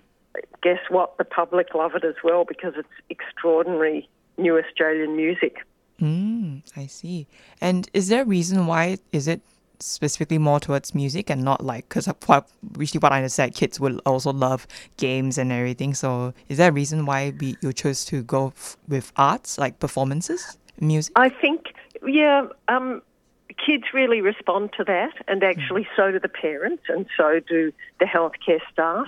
guess 0.61 0.79
what? 0.89 1.17
The 1.17 1.25
public 1.25 1.73
love 1.73 1.95
it 1.95 2.03
as 2.03 2.15
well 2.23 2.45
because 2.45 2.73
it's 2.77 2.87
extraordinary 3.09 4.07
new 4.37 4.57
Australian 4.57 5.15
music. 5.15 5.65
Mm, 5.99 6.61
I 6.75 6.85
see. 6.85 7.27
And 7.59 7.89
is 7.93 8.09
there 8.09 8.21
a 8.21 8.25
reason 8.25 8.67
why 8.67 8.99
is 9.11 9.27
it 9.27 9.41
specifically 9.79 10.37
more 10.37 10.59
towards 10.59 10.95
music 10.95 11.29
and 11.29 11.43
not 11.43 11.63
like 11.63 11.87
because 11.89 12.07
what 12.25 12.47
usually 12.77 12.99
what 12.99 13.11
I 13.11 13.17
understand 13.17 13.55
kids 13.55 13.79
will 13.79 13.99
also 14.05 14.31
love 14.31 14.67
games 14.97 15.37
and 15.37 15.51
everything. 15.51 15.93
So 15.93 16.33
is 16.49 16.57
there 16.57 16.69
a 16.69 16.73
reason 16.73 17.05
why 17.05 17.33
we 17.39 17.57
you 17.61 17.73
chose 17.73 18.05
to 18.05 18.23
go 18.23 18.47
f- 18.47 18.77
with 18.87 19.11
arts 19.15 19.57
like 19.57 19.79
performances, 19.79 20.57
music? 20.79 21.13
I 21.15 21.29
think, 21.29 21.73
yeah, 22.05 22.47
um, 22.67 23.01
kids 23.65 23.85
really 23.93 24.21
respond 24.21 24.71
to 24.77 24.83
that, 24.83 25.13
and 25.27 25.43
actually 25.43 25.87
so 25.95 26.11
do 26.11 26.19
the 26.19 26.29
parents, 26.29 26.83
and 26.87 27.05
so 27.15 27.39
do 27.39 27.71
the 27.99 28.05
healthcare 28.05 28.59
staff. 28.71 29.07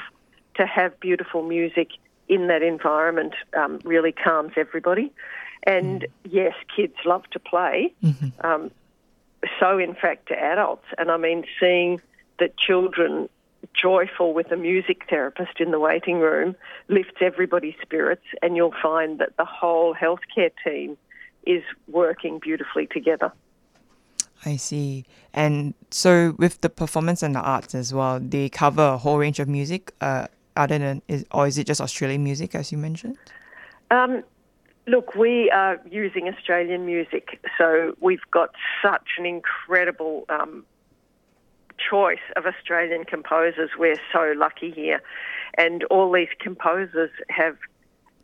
To 0.56 0.66
have 0.66 1.00
beautiful 1.00 1.44
music 1.44 1.92
in 2.28 2.48
that 2.48 2.62
environment 2.62 3.34
um, 3.58 3.80
really 3.86 4.12
calms 4.12 4.52
everybody. 4.58 5.10
And 5.64 6.06
yes, 6.30 6.54
kids 6.76 6.96
love 7.06 7.24
to 7.32 7.40
play. 7.40 7.94
Um, 8.42 8.72
so, 9.60 9.78
in 9.78 9.96
fact, 9.96 10.28
to 10.28 10.40
adults. 10.40 10.86
And 10.98 11.12
I 11.12 11.18
mean, 11.18 11.46
seeing 11.60 12.02
that 12.40 12.58
children 12.58 13.30
joyful 13.74 14.34
with 14.34 14.52
a 14.52 14.58
music 14.58 15.04
therapist 15.10 15.60
in 15.60 15.72
the 15.72 15.80
waiting 15.80 16.20
room 16.20 16.56
lifts 16.88 17.18
everybody's 17.22 17.76
spirits, 17.82 18.26
and 18.42 18.56
you'll 18.56 18.74
find 18.82 19.20
that 19.20 19.36
the 19.38 19.46
whole 19.46 19.94
healthcare 19.94 20.52
team 20.64 20.98
is 21.46 21.64
working 21.88 22.40
beautifully 22.40 22.88
together. 22.88 23.32
I 24.46 24.56
see. 24.56 25.06
And 25.34 25.74
so 25.92 26.36
with 26.38 26.62
the 26.62 26.70
performance 26.70 27.22
and 27.24 27.36
the 27.36 27.42
arts 27.42 27.76
as 27.76 27.94
well, 27.94 28.20
they 28.20 28.50
cover 28.50 28.82
a 28.82 28.98
whole 28.98 29.18
range 29.18 29.40
of 29.40 29.50
music. 29.50 29.94
Uh, 30.00 30.28
other 30.56 30.78
than 30.78 31.02
is 31.08 31.26
or 31.32 31.48
is 31.48 31.58
it 31.58 31.68
just 31.68 31.80
Australian 31.80 32.24
music 32.24 32.56
as 32.56 32.72
you 32.72 32.78
mentioned? 32.78 33.18
Um, 33.92 34.24
look, 34.90 35.16
we 35.16 35.52
are 35.52 35.80
using 35.90 36.28
Australian 36.28 36.86
music, 36.86 37.40
so 37.58 37.96
we've 38.00 38.26
got 38.32 38.50
such 38.84 39.08
an 39.18 39.26
incredible 39.26 40.26
um, 40.30 40.66
choice 41.78 42.26
of 42.36 42.46
Australian 42.46 43.06
composers. 43.06 43.70
We're 43.78 44.02
so 44.12 44.34
lucky 44.36 44.72
here. 44.72 45.02
And 45.58 45.84
all 45.86 46.12
these 46.12 46.30
composers 46.40 47.12
have 47.30 47.58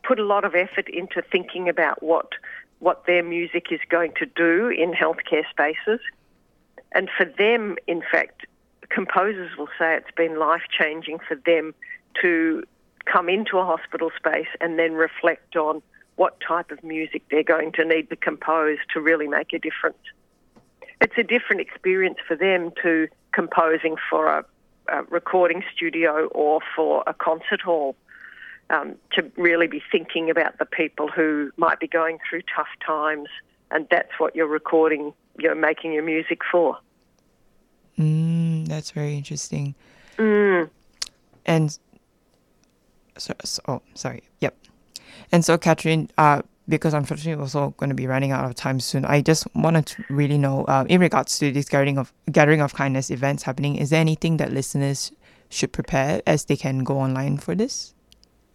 put 0.03 0.19
a 0.19 0.25
lot 0.25 0.43
of 0.43 0.55
effort 0.55 0.89
into 0.89 1.21
thinking 1.21 1.69
about 1.69 2.01
what 2.03 2.29
what 2.79 3.05
their 3.05 3.23
music 3.23 3.67
is 3.71 3.79
going 3.89 4.11
to 4.19 4.25
do 4.25 4.67
in 4.67 4.91
healthcare 4.91 5.49
spaces. 5.49 6.01
And 6.91 7.09
for 7.17 7.25
them, 7.25 7.77
in 7.87 8.03
fact, 8.11 8.45
composers 8.89 9.57
will 9.57 9.69
say 9.79 9.95
it's 9.95 10.11
been 10.15 10.37
life 10.37 10.63
changing 10.77 11.19
for 11.25 11.35
them 11.35 11.73
to 12.21 12.63
come 13.05 13.29
into 13.29 13.57
a 13.57 13.65
hospital 13.65 14.11
space 14.17 14.49
and 14.59 14.77
then 14.77 14.93
reflect 14.93 15.55
on 15.55 15.81
what 16.15 16.39
type 16.39 16.71
of 16.71 16.84
music 16.84 17.23
they're 17.30 17.43
going 17.43 17.71
to 17.73 17.86
need 17.86 18.10
to 18.10 18.15
compose 18.15 18.78
to 18.93 19.01
really 19.01 19.28
make 19.28 19.54
a 19.54 19.60
difference. 19.60 19.97
It's 21.01 21.17
a 21.17 21.23
different 21.23 21.62
experience 21.62 22.17
for 22.25 22.36
them 22.36 22.71
to 22.84 23.08
composing 23.34 23.97
for 24.10 24.28
a, 24.28 24.45
a 24.88 25.04
recording 25.04 25.63
studio 25.75 26.28
or 26.28 26.62
for 26.75 27.04
a 27.06 27.13
concert 27.13 27.62
hall. 27.62 27.95
Um, 28.71 28.95
to 29.12 29.32
really 29.38 29.67
be 29.67 29.80
thinking 29.91 30.32
about 30.32 30.58
the 30.58 30.65
people 30.65 31.08
who 31.08 31.51
might 31.56 31.80
be 31.80 31.88
going 31.88 32.17
through 32.28 32.41
tough 32.56 32.65
times, 32.84 33.30
and 33.69 33.86
that's 33.91 34.10
what 34.17 34.36
you're 34.36 34.47
recording, 34.47 35.13
you're 35.38 35.54
making 35.54 35.93
your 35.93 36.01
music 36.01 36.39
for. 36.51 36.80
Mm, 37.99 38.67
that's 38.67 38.89
very 38.89 39.15
interesting. 39.15 39.75
Mm. 40.17 40.69
And 41.45 41.78
so, 43.17 43.34
so 43.43 43.62
oh, 43.67 43.82
sorry. 43.93 44.23
Yep. 44.39 44.56
And 45.32 45.43
so, 45.43 45.58
Catherine, 45.58 46.12
uh, 46.17 46.41
because 46.67 46.93
unfortunately 46.93 47.36
we're 47.36 47.43
also 47.43 47.73
going 47.78 47.89
to 47.89 47.95
be 47.95 48.08
running 48.08 48.32
out 48.32 48.45
of 48.45 48.56
time 48.56 48.80
soon, 48.80 49.04
I 49.06 49.21
just 49.21 49.47
wanted 49.56 49.86
to 49.88 50.06
really 50.10 50.38
know, 50.38 50.63
uh, 50.65 50.86
in 50.89 51.01
regards 51.01 51.38
to 51.39 51.51
this 51.51 51.67
gathering 51.69 51.97
of 51.97 52.13
gathering 52.32 52.62
of 52.62 52.73
kindness 52.73 53.12
events 53.12 53.43
happening, 53.43 53.75
is 53.75 53.91
there 53.91 54.01
anything 54.01 54.38
that 54.38 54.51
listeners 54.51 55.12
should 55.49 55.71
prepare 55.71 56.23
as 56.25 56.45
they 56.45 56.58
can 56.58 56.84
go 56.84 56.99
online 56.99 57.38
for 57.38 57.54
this? 57.56 57.93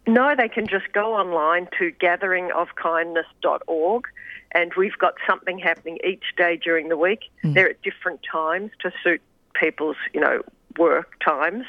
No, 0.06 0.34
they 0.36 0.48
can 0.48 0.66
just 0.66 0.92
go 0.92 1.14
online 1.14 1.68
to 1.78 1.92
gatheringofkindness.org 1.92 4.04
and 4.52 4.72
we've 4.76 4.98
got 4.98 5.14
something 5.28 5.58
happening 5.58 5.98
each 6.04 6.24
day 6.36 6.56
during 6.56 6.88
the 6.88 6.96
week. 6.96 7.30
They're 7.44 7.70
at 7.70 7.80
different 7.82 8.20
times 8.30 8.72
to 8.80 8.92
suit 9.04 9.22
people's, 9.54 9.96
you 10.12 10.20
know, 10.20 10.42
work 10.78 11.12
times. 11.24 11.64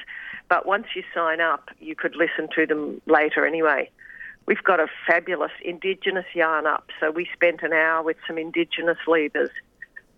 But 0.50 0.66
once 0.66 0.88
you 0.96 1.04
sign 1.14 1.40
up, 1.40 1.70
you 1.80 1.96
could 1.96 2.16
listen 2.16 2.50
to 2.56 2.66
them 2.66 3.00
later 3.06 3.46
anyway. 3.46 3.92
We've 4.46 4.64
got 4.64 4.80
a 4.80 4.88
fabulous 5.08 5.52
Indigenous 5.64 6.26
yarn 6.34 6.66
up. 6.66 6.90
So 7.00 7.12
we 7.12 7.28
spent 7.34 7.62
an 7.62 7.74
hour 7.74 8.04
with 8.04 8.18
some 8.28 8.38
Indigenous 8.38 8.98
leaders 9.08 9.50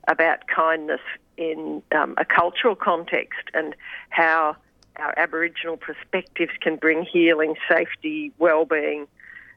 about 0.08 0.48
kindness 0.48 1.02
in 1.38 1.82
um, 1.94 2.16
a 2.18 2.26
cultural 2.26 2.76
context 2.76 3.42
and 3.54 3.76
how 4.10 4.56
our 4.98 5.14
Aboriginal 5.18 5.78
perspectives 5.78 6.52
can 6.62 6.76
bring 6.76 7.04
healing, 7.04 7.56
safety, 7.70 8.32
well-being. 8.38 9.08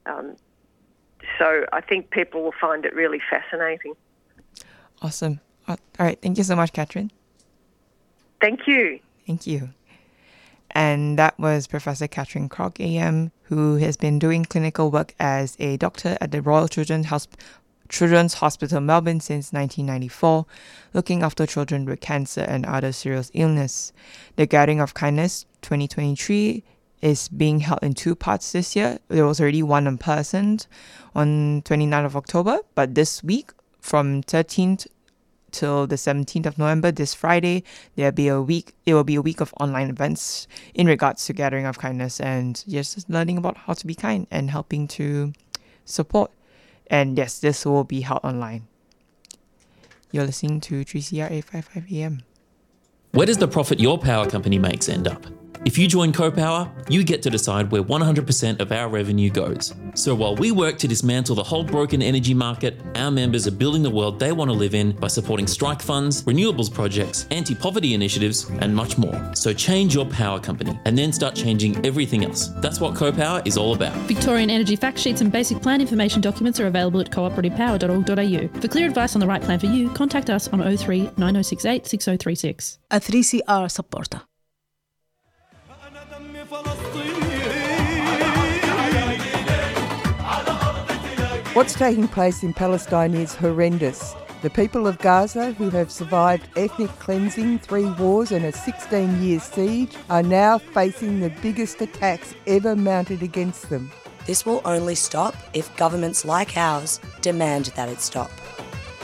Um, 0.07 0.37
so 1.39 1.67
I 1.73 1.81
think 1.81 2.11
people 2.11 2.43
will 2.43 2.55
find 2.61 2.85
it 2.85 2.95
really 2.95 3.21
fascinating. 3.31 3.95
Awesome. 5.03 5.41
All 5.69 5.77
right. 5.99 6.21
Thank 6.21 6.39
you 6.39 6.45
so 6.45 6.57
much, 6.57 6.73
Catherine. 6.73 7.11
Thank 8.41 8.67
you. 8.67 9.01
Thank 9.27 9.47
you. 9.47 9.71
And 10.77 11.19
that 11.19 11.39
was 11.39 11.67
Professor 11.67 12.07
Catherine 12.07 12.51
Crock, 12.51 12.79
AM, 12.81 13.33
who 13.45 13.77
has 13.77 13.97
been 13.97 14.19
doing 14.19 14.45
clinical 14.45 14.91
work 14.91 15.15
as 15.19 15.57
a 15.59 15.79
doctor 15.79 16.19
at 16.21 16.33
the 16.33 16.43
Royal 16.43 16.69
Children's, 16.69 17.07
Hosp- 17.07 17.41
Children's 17.89 18.35
Hospital 18.35 18.83
Melbourne 18.83 19.21
since 19.21 19.55
1994, 19.55 20.45
looking 20.93 21.23
after 21.23 21.47
children 21.47 21.87
with 21.87 22.01
cancer 22.01 22.43
and 22.43 22.67
other 22.67 22.93
serious 22.93 23.31
illness. 23.33 23.95
The 24.37 24.45
Gathering 24.45 24.81
of 24.81 24.93
Kindness 24.93 25.47
2023 25.63 26.63
is 27.01 27.29
being 27.29 27.61
held 27.61 27.83
in 27.83 27.95
two 27.95 28.15
parts 28.15 28.53
this 28.53 28.77
year. 28.77 28.99
There 29.09 29.25
was 29.25 29.41
already 29.41 29.63
one 29.63 29.87
in 29.87 29.97
person 29.97 30.59
on 31.15 31.63
29th 31.63 32.05
of 32.05 32.17
October, 32.17 32.59
but 32.75 32.95
this 32.95 33.25
week 33.25 33.51
from 33.81 34.23
13th 34.25 34.87
till 35.57 35.87
the 35.87 35.97
17th 35.97 36.47
of 36.47 36.59
November, 36.59 36.93
this 36.93 37.15
Friday, 37.15 37.65
there'll 37.97 38.13
be 38.13 38.29
a 38.29 38.41
week. 38.41 38.75
It 38.85 38.93
will 38.95 39.05
be 39.05 39.17
a 39.17 39.23
week 39.23 39.41
of 39.41 39.55
online 39.59 39.89
events 39.89 40.47
in 40.75 40.87
regards 40.87 41.25
to 41.27 41.33
gathering 41.33 41.65
of 41.65 41.79
kindness 41.79 42.21
and 42.21 42.63
just 42.69 43.09
learning 43.09 43.39
about 43.39 43.57
how 43.57 43.73
to 43.73 43.87
be 43.87 43.95
kind 43.95 44.27
and 44.31 44.51
helping 44.51 44.87
to 44.89 45.33
support. 45.85 46.31
And 46.89 47.17
yes, 47.17 47.39
this 47.39 47.65
will 47.65 47.85
be 47.85 48.03
held 48.03 48.21
online. 48.23 48.69
You're 50.13 50.27
listening 50.27 50.61
to 50.61 50.85
3CR 50.85 51.31
855 51.31 51.93
AM. 51.93 52.23
Where 53.13 53.27
does 53.27 53.39
the 53.39 53.49
profit 53.49 53.81
your 53.81 53.99
power 53.99 54.27
company 54.27 54.59
makes 54.59 54.89
end 54.89 55.09
up? 55.09 55.27
If 55.65 55.79
you 55.79 55.89
join 55.89 56.13
CoPower, 56.13 56.71
you 56.91 57.03
get 57.03 57.23
to 57.23 57.31
decide 57.31 57.71
where 57.71 57.83
100% 57.83 58.61
of 58.61 58.73
our 58.73 58.89
revenue 58.89 59.31
goes. 59.31 59.75
So 59.95 60.15
while 60.15 60.37
we 60.37 60.53
work 60.53 60.79
to 60.79 60.89
dismantle 60.89 61.37
the 61.37 61.43
whole 61.43 61.65
broken 61.65 62.03
energy 62.03 62.35
market, 62.35 62.81
our 62.95 63.11
members 63.11 63.47
are 63.47 63.53
building 63.53 63.83
the 63.83 63.91
world 63.91 64.21
they 64.21 64.33
want 64.33 64.51
to 64.51 64.57
live 64.57 64.75
in 64.75 64.93
by 64.93 65.09
supporting 65.09 65.47
strike 65.47 65.81
funds, 65.81 66.23
renewables 66.25 66.73
projects, 66.73 67.27
anti 67.31 67.55
poverty 67.55 67.95
initiatives, 67.95 68.49
and 68.61 68.75
much 68.75 68.99
more. 68.99 69.35
So 69.35 69.53
change 69.53 69.95
your 69.95 70.07
power 70.07 70.39
company 70.39 70.79
and 70.85 70.97
then 70.97 71.13
start 71.13 71.35
changing 71.35 71.85
everything 71.85 72.25
else. 72.25 72.49
That's 72.61 72.81
what 72.81 72.95
CoPower 72.95 73.47
is 73.47 73.57
all 73.57 73.75
about. 73.75 73.95
Victorian 74.09 74.51
energy 74.51 74.77
fact 74.77 74.99
sheets 74.99 75.21
and 75.21 75.33
basic 75.33 75.63
plan 75.63 75.81
information 75.81 76.21
documents 76.21 76.61
are 76.61 76.67
available 76.67 77.01
at 77.01 77.11
cooperativepower.org.au. 77.11 78.61
For 78.61 78.69
clear 78.69 78.87
advice 78.87 79.15
on 79.15 79.21
the 79.21 79.27
right 79.27 79.43
plan 79.43 79.59
for 79.59 79.67
you, 79.67 79.89
contact 79.91 80.31
us 80.31 80.49
on 80.49 80.61
03 80.61 81.11
9068 81.17 81.87
6036. 81.87 82.79
A 82.91 83.01
3CR 83.01 83.71
supporter. 83.71 84.23
What's 91.57 91.73
taking 91.73 92.07
place 92.07 92.43
in 92.43 92.53
Palestine 92.53 93.15
is 93.15 93.35
horrendous. 93.35 94.15
The 94.43 94.51
people 94.51 94.87
of 94.87 94.99
Gaza, 94.99 95.53
who 95.53 95.71
have 95.71 95.91
survived 95.91 96.51
ethnic 96.55 96.91
cleansing, 96.99 97.61
three 97.61 97.87
wars, 97.93 98.31
and 98.31 98.45
a 98.45 98.53
16 98.53 99.23
year 99.23 99.41
siege, 99.41 99.97
are 100.11 100.23
now 100.23 100.59
facing 100.59 101.19
the 101.19 101.33
biggest 101.41 101.81
attacks 101.81 102.35
ever 102.47 102.77
mounted 102.77 103.23
against 103.23 103.71
them. 103.71 103.91
This 104.27 104.45
will 104.45 104.61
only 104.67 104.95
stop 104.95 105.35
if 105.55 105.75
governments 105.79 106.27
like 106.27 106.59
ours 106.59 107.01
demand 107.23 107.73
that 107.75 107.89
it 107.89 108.03
stop. 108.03 108.31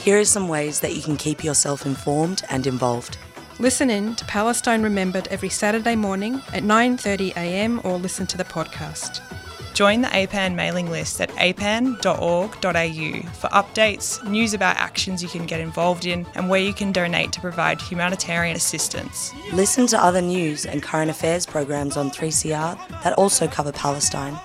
Here 0.01 0.19
are 0.21 0.25
some 0.27 0.47
ways 0.47 0.81
that 0.81 0.95
you 0.95 1.01
can 1.01 1.17
keep 1.17 1.43
yourself 1.43 1.87
informed 1.87 2.43
and 2.51 2.67
involved. 2.67 3.17
Listen 3.61 3.89
in 3.89 4.15
to 4.17 4.27
Palestine 4.27 4.83
Remembered 4.83 5.27
every 5.29 5.49
Saturday 5.49 5.97
morning 5.97 6.43
at 6.53 6.65
9:30 6.65 7.31
a.m. 7.35 7.81
or 7.83 7.97
listen 7.97 8.27
to 8.27 8.37
the 8.37 8.45
podcast. 8.45 9.23
Join 9.75 10.03
the 10.03 10.09
APAN 10.09 10.55
mailing 10.55 10.91
list 10.91 11.21
at 11.21 11.31
apan.org.au 11.31 12.03
for 13.33 13.49
updates, 13.49 14.29
news 14.29 14.53
about 14.53 14.77
actions 14.77 15.23
you 15.23 15.29
can 15.31 15.47
get 15.47 15.61
involved 15.61 16.05
in, 16.05 16.27
and 16.35 16.51
where 16.51 16.61
you 16.61 16.75
can 16.75 16.93
donate 16.93 17.33
to 17.33 17.41
provide 17.41 17.81
humanitarian 17.81 18.55
assistance. 18.55 19.33
Listen 19.53 19.87
to 19.87 20.03
other 20.03 20.21
news 20.21 20.67
and 20.67 20.83
current 20.83 21.11
affairs 21.11 21.47
programs 21.47 21.97
on 21.97 22.11
3CR 22.11 23.03
that 23.03 23.15
also 23.15 23.47
cover 23.49 23.73
Palestine. 23.73 24.39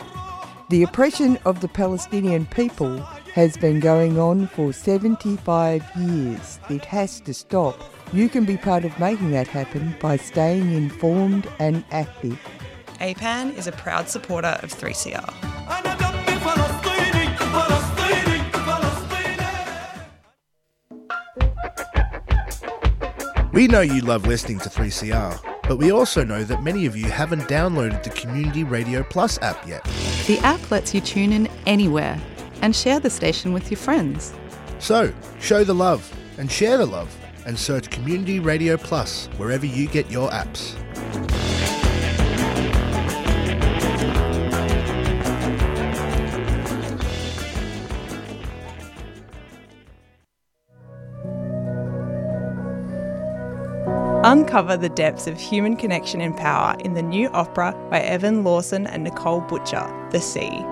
The 0.70 0.84
oppression 0.84 1.38
of 1.46 1.60
the 1.60 1.68
Palestinian 1.68 2.46
people 2.46 2.98
has 3.34 3.56
been 3.56 3.80
going 3.80 4.18
on 4.18 4.48
for 4.48 4.74
75 4.74 5.84
years. 5.96 6.60
It 6.70 6.86
has 6.86 7.20
to 7.22 7.34
stop. 7.34 7.80
You 8.14 8.30
can 8.30 8.46
be 8.46 8.58
part 8.58 8.84
of 8.84 8.98
making 9.00 9.32
that 9.32 9.48
happen 9.48 9.96
by 10.00 10.18
staying 10.18 10.74
informed 10.74 11.48
and 11.60 11.84
active. 11.92 12.40
APAN 13.00 13.56
is 13.58 13.68
a 13.68 13.72
proud 13.72 14.10
supporter 14.10 14.58
of 14.62 14.74
3CR. 14.74 15.34
We 23.54 23.68
know 23.68 23.82
you 23.82 24.02
love 24.02 24.28
listening 24.28 24.60
to 24.60 24.70
3CR, 24.70 25.40
but 25.64 25.78
we 25.78 25.92
also 25.92 26.24
know 26.24 26.44
that 26.44 26.62
many 26.62 26.86
of 26.86 26.96
you 26.96 27.06
haven't 27.06 27.42
downloaded 27.44 28.04
the 28.04 28.12
Community 28.12 28.64
Radio 28.64 29.02
Plus 29.04 29.40
app 29.42 29.68
yet. 29.68 29.84
The 30.28 30.38
app 30.44 30.70
lets 30.70 30.94
you 30.94 31.02
tune 31.02 31.34
in 31.34 31.48
anywhere 31.66 32.22
and 32.62 32.76
share 32.76 33.00
the 33.00 33.10
station 33.10 33.54
with 33.54 33.72
your 33.72 33.80
friends. 33.80 34.34
So, 34.80 35.12
show 35.40 35.64
the 35.64 35.74
love 35.74 36.12
and 36.38 36.52
share 36.52 36.78
the 36.78 36.86
love 36.86 37.16
and 37.48 37.58
search 37.58 37.90
Community 37.90 38.40
Radio 38.40 38.78
Plus 38.78 39.28
wherever 39.38 39.66
you 39.66 39.88
get 39.88 40.12
your 40.12 40.30
apps. 40.30 40.76
Uncover 54.28 54.76
the 54.76 54.90
depths 54.90 55.26
of 55.26 55.40
human 55.40 55.78
connection 55.78 56.20
and 56.20 56.36
power 56.36 56.76
in 56.80 56.96
the 56.96 57.02
new 57.02 57.30
opera 57.30 57.74
by 57.90 58.02
Evan 58.02 58.44
Lawson 58.44 58.86
and 58.86 59.06
Nicole 59.06 59.40
Butcher, 59.40 59.90
The 60.12 60.20
Sea. 60.20 60.66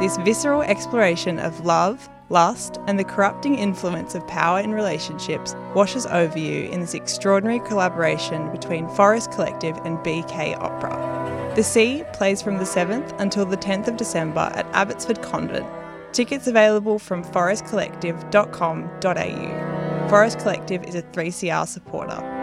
This 0.00 0.16
visceral 0.24 0.62
exploration 0.62 1.38
of 1.38 1.66
love, 1.66 2.08
lust, 2.30 2.78
and 2.86 2.98
the 2.98 3.04
corrupting 3.04 3.56
influence 3.56 4.14
of 4.14 4.26
power 4.26 4.60
in 4.60 4.72
relationships 4.72 5.54
washes 5.74 6.06
over 6.06 6.38
you 6.38 6.70
in 6.70 6.80
this 6.80 6.94
extraordinary 6.94 7.60
collaboration 7.60 8.50
between 8.52 8.88
Forest 8.88 9.32
Collective 9.32 9.76
and 9.84 9.98
BK 9.98 10.58
Opera. 10.58 11.52
The 11.56 11.64
Sea 11.64 12.04
plays 12.14 12.40
from 12.40 12.56
the 12.56 12.64
7th 12.64 13.14
until 13.20 13.44
the 13.44 13.58
10th 13.58 13.88
of 13.88 13.98
December 13.98 14.50
at 14.54 14.64
Abbotsford 14.72 15.20
Convent. 15.20 15.66
Tickets 16.14 16.46
available 16.46 16.98
from 16.98 17.22
forestcollective.com.au. 17.22 20.08
Forest 20.08 20.38
Collective 20.38 20.84
is 20.84 20.94
a 20.94 21.02
3CR 21.02 21.68
supporter. 21.68 22.37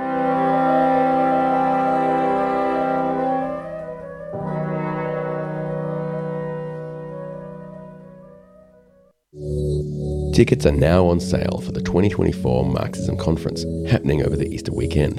Tickets 9.36 10.66
are 10.66 10.72
now 10.72 11.08
on 11.08 11.20
sale 11.20 11.62
for 11.66 11.74
the 11.74 11.82
2024 11.82 12.72
Marxism 12.72 13.18
Conference 13.18 13.66
happening 13.92 14.26
over 14.26 14.38
the 14.38 14.48
Easter 14.48 14.72
weekend. 14.72 15.18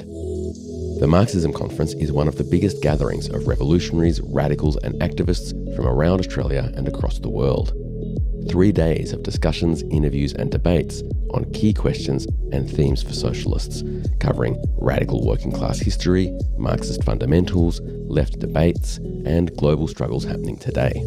The 0.99 1.07
Marxism 1.07 1.53
Conference 1.53 1.93
is 1.93 2.11
one 2.11 2.27
of 2.27 2.35
the 2.35 2.43
biggest 2.43 2.81
gatherings 2.81 3.29
of 3.29 3.47
revolutionaries, 3.47 4.19
radicals, 4.21 4.75
and 4.77 4.95
activists 5.01 5.53
from 5.75 5.85
around 5.85 6.19
Australia 6.19 6.71
and 6.75 6.87
across 6.87 7.19
the 7.19 7.29
world. 7.29 7.73
Three 8.49 8.71
days 8.71 9.13
of 9.13 9.21
discussions, 9.21 9.83
interviews, 9.91 10.33
and 10.33 10.49
debates 10.49 11.03
on 11.35 11.51
key 11.53 11.71
questions 11.71 12.25
and 12.51 12.67
themes 12.67 13.03
for 13.03 13.13
socialists, 13.13 13.83
covering 14.19 14.59
radical 14.79 15.27
working 15.27 15.51
class 15.51 15.77
history, 15.77 16.35
Marxist 16.57 17.03
fundamentals, 17.03 17.81
left 17.81 18.39
debates, 18.39 18.97
and 19.25 19.55
global 19.57 19.87
struggles 19.87 20.25
happening 20.25 20.57
today. 20.57 21.03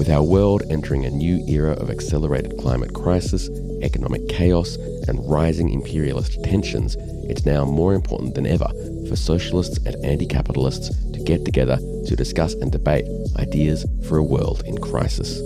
With 0.00 0.08
our 0.08 0.22
world 0.22 0.62
entering 0.70 1.04
a 1.04 1.10
new 1.10 1.46
era 1.46 1.72
of 1.72 1.90
accelerated 1.90 2.56
climate 2.56 2.94
crisis, 2.94 3.50
economic 3.82 4.30
chaos, 4.30 4.76
and 5.06 5.20
rising 5.30 5.68
imperialist 5.68 6.42
tensions, 6.42 6.96
it's 7.28 7.44
now 7.44 7.66
more 7.66 7.92
important 7.92 8.34
than 8.34 8.46
ever 8.46 8.66
for 9.10 9.14
socialists 9.14 9.76
and 9.84 10.02
anti 10.02 10.24
capitalists 10.24 10.88
to 11.12 11.22
get 11.22 11.44
together 11.44 11.76
to 12.06 12.16
discuss 12.16 12.54
and 12.54 12.72
debate 12.72 13.04
ideas 13.36 13.84
for 14.08 14.16
a 14.16 14.24
world 14.24 14.62
in 14.64 14.78
crisis. 14.78 15.38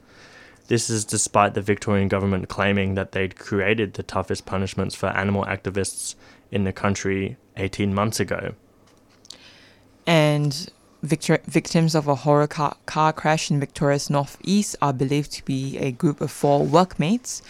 This 0.67 0.89
is 0.89 1.05
despite 1.05 1.55
the 1.55 1.61
Victorian 1.61 2.07
government 2.07 2.47
claiming 2.49 2.95
that 2.95 3.13
they'd 3.13 3.37
created 3.37 3.93
the 3.93 4.03
toughest 4.03 4.45
punishments 4.45 4.95
for 4.95 5.07
animal 5.07 5.43
activists 5.45 6.15
in 6.51 6.63
the 6.63 6.71
country 6.71 7.35
18 7.57 7.93
months 7.93 8.19
ago. 8.19 8.53
And 10.05 10.69
victor- 11.03 11.41
victims 11.45 11.93
of 11.93 12.07
a 12.07 12.15
horror 12.15 12.47
car-, 12.47 12.77
car 12.85 13.13
crash 13.13 13.51
in 13.51 13.59
Victoria's 13.59 14.09
northeast 14.09 14.75
are 14.81 14.93
believed 14.93 15.31
to 15.33 15.45
be 15.45 15.77
a 15.77 15.91
group 15.91 16.21
of 16.21 16.31
four 16.31 16.63
workmates. 16.63 17.41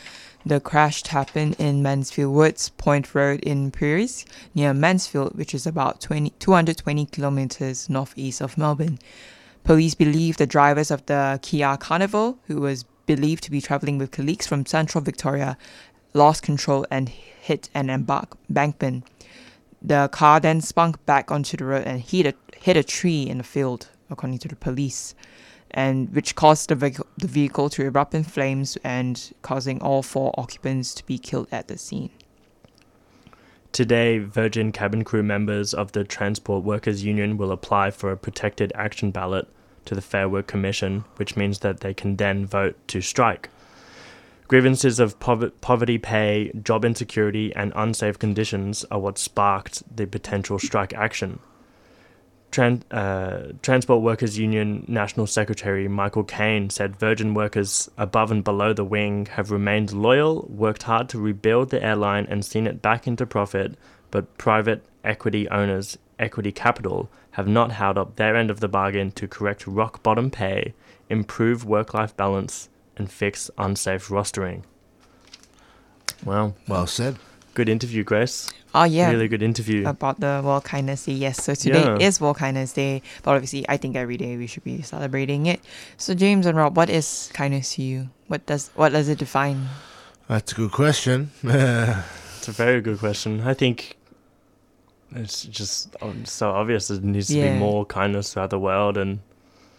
The 0.45 0.59
crash 0.59 1.05
happened 1.07 1.55
in 1.57 1.81
Mansfield 1.81 2.33
Woods 2.33 2.69
Point 2.69 3.15
Road 3.15 3.39
in 3.41 3.71
Piries, 3.71 4.25
near 4.53 4.73
Mansfield, 4.73 5.37
which 5.37 5.53
is 5.53 5.65
about 5.65 6.01
20, 6.01 6.31
220 6.39 7.05
kilometers 7.05 7.89
northeast 7.89 8.41
of 8.41 8.57
Melbourne. 8.57 8.99
Police 9.63 9.95
believe 9.95 10.35
the 10.35 10.45
drivers 10.45 10.91
of 10.91 11.05
the 11.05 11.39
Kia 11.41 11.77
Carnival, 11.77 12.39
who 12.47 12.59
was 12.59 12.83
believed 13.05 13.43
to 13.43 13.51
be 13.51 13.61
traveling 13.61 13.97
with 13.97 14.11
colleagues 14.11 14.45
from 14.45 14.65
central 14.65 15.01
Victoria, 15.01 15.57
lost 16.13 16.43
control 16.43 16.85
and 16.91 17.07
hit 17.07 17.69
an 17.73 17.89
embankment. 17.89 19.05
The 19.81 20.09
car 20.11 20.39
then 20.39 20.61
spun 20.61 20.95
back 21.05 21.31
onto 21.31 21.57
the 21.57 21.65
road 21.65 21.83
and 21.85 22.01
hit 22.01 22.25
a, 22.25 22.33
hit 22.63 22.77
a 22.77 22.83
tree 22.83 23.23
in 23.23 23.37
the 23.39 23.43
field, 23.43 23.89
according 24.09 24.39
to 24.39 24.47
the 24.47 24.55
police, 24.55 25.15
and 25.71 26.09
which 26.15 26.33
caused 26.33 26.69
the, 26.69 26.75
vehicle, 26.75 27.05
the 27.17 27.27
vehicle 27.27 27.69
to 27.69 27.83
erupt 27.83 28.15
in 28.15 28.23
flames 28.23 28.77
and 28.85 29.33
causing 29.41 29.81
all 29.81 30.01
four 30.01 30.33
occupants 30.37 30.93
to 30.93 31.05
be 31.05 31.17
killed 31.17 31.45
at 31.51 31.67
the 31.67 31.77
scene. 31.77 32.09
Today, 33.73 34.19
Virgin 34.19 34.71
cabin 34.71 35.03
crew 35.03 35.23
members 35.23 35.73
of 35.73 35.91
the 35.91 36.05
Transport 36.05 36.63
Workers 36.63 37.03
Union 37.03 37.35
will 37.35 37.51
apply 37.51 37.91
for 37.91 38.13
a 38.13 38.17
protected 38.17 38.71
action 38.75 39.11
ballot 39.11 39.45
to 39.83 39.93
the 39.93 40.01
Fair 40.01 40.29
Work 40.29 40.47
Commission, 40.47 41.03
which 41.17 41.35
means 41.35 41.59
that 41.59 41.81
they 41.81 41.93
can 41.93 42.15
then 42.15 42.45
vote 42.45 42.77
to 42.87 43.01
strike. 43.01 43.49
Grievances 44.47 45.01
of 45.01 45.19
pov- 45.19 45.51
poverty 45.59 45.97
pay, 45.97 46.49
job 46.63 46.85
insecurity, 46.85 47.53
and 47.55 47.73
unsafe 47.75 48.17
conditions 48.17 48.85
are 48.89 48.99
what 48.99 49.17
sparked 49.17 49.83
the 49.93 50.07
potential 50.07 50.59
strike 50.59 50.93
action. 50.93 51.39
Tran- 52.53 52.83
uh, 52.91 53.53
Transport 53.63 54.03
Workers 54.03 54.37
Union 54.37 54.85
National 54.87 55.25
Secretary 55.25 55.87
Michael 55.87 56.23
Kaine 56.23 56.69
said 56.69 56.95
Virgin 56.95 57.33
workers 57.33 57.89
above 57.97 58.29
and 58.29 58.43
below 58.43 58.73
the 58.73 58.85
wing 58.85 59.25
have 59.25 59.49
remained 59.49 59.91
loyal, 59.91 60.45
worked 60.47 60.83
hard 60.83 61.09
to 61.09 61.19
rebuild 61.19 61.71
the 61.71 61.83
airline, 61.83 62.27
and 62.29 62.45
seen 62.45 62.67
it 62.67 62.79
back 62.79 63.07
into 63.07 63.25
profit, 63.25 63.75
but 64.11 64.37
private 64.37 64.85
equity 65.03 65.49
owners, 65.49 65.97
equity 66.19 66.51
capital, 66.51 67.09
have 67.31 67.47
not 67.47 67.71
held 67.71 67.97
up 67.97 68.17
their 68.17 68.35
end 68.35 68.51
of 68.51 68.59
the 68.59 68.67
bargain 68.67 69.09
to 69.13 69.27
correct 69.27 69.65
rock 69.65 70.03
bottom 70.03 70.29
pay, 70.29 70.75
improve 71.09 71.65
work 71.65 71.95
life 71.95 72.15
balance, 72.15 72.69
and 72.95 73.11
fix 73.11 73.49
unsafe 73.57 74.09
rostering. 74.09 74.61
Well, 76.23 76.55
Well 76.67 76.85
said. 76.85 77.17
Good 77.53 77.69
interview, 77.69 78.03
Grace. 78.03 78.49
Oh 78.73 78.83
yeah, 78.85 79.11
Really 79.11 79.27
good 79.27 79.43
interview. 79.43 79.87
about 79.87 80.19
the 80.19 80.41
World 80.43 80.63
Kindness 80.63 81.05
Day. 81.05 81.13
Yes, 81.13 81.43
so 81.43 81.53
today 81.53 81.83
Yeah. 81.83 81.97
is 81.99 82.19
World 82.19 82.37
Kindness 82.37 82.73
Day, 82.73 83.03
but 83.21 83.35
obviously, 83.35 83.63
I 83.69 83.77
think 83.77 83.95
every 83.95 84.17
day 84.17 84.37
we 84.37 84.47
should 84.47 84.63
be 84.63 84.81
celebrating 84.81 85.45
it. 85.45 85.61
So 85.97 86.15
James 86.15 86.47
and 86.47 86.57
Rob, 86.57 86.75
what 86.75 86.89
is 86.89 87.29
kindness 87.33 87.75
to 87.75 87.83
you? 87.83 88.09
What 88.27 88.45
does 88.47 88.71
what 88.73 88.91
does 88.91 89.07
it 89.07 89.19
define? 89.19 89.67
That's 90.27 90.51
a 90.51 90.55
good 90.55 90.71
question. 90.71 91.29
It's 91.43 92.49
a 92.49 92.51
very 92.51 92.81
good 92.81 92.99
question. 92.99 93.39
I 93.47 93.53
think 93.53 93.95
it's 95.15 95.43
just 95.45 95.95
um, 96.01 96.25
so 96.25 96.49
obvious. 96.51 96.89
There 96.89 96.99
needs 96.99 97.27
to 97.27 97.35
be 97.39 97.51
more 97.59 97.85
kindness 97.85 98.33
throughout 98.33 98.49
the 98.49 98.59
world, 98.59 98.97
and 98.97 99.19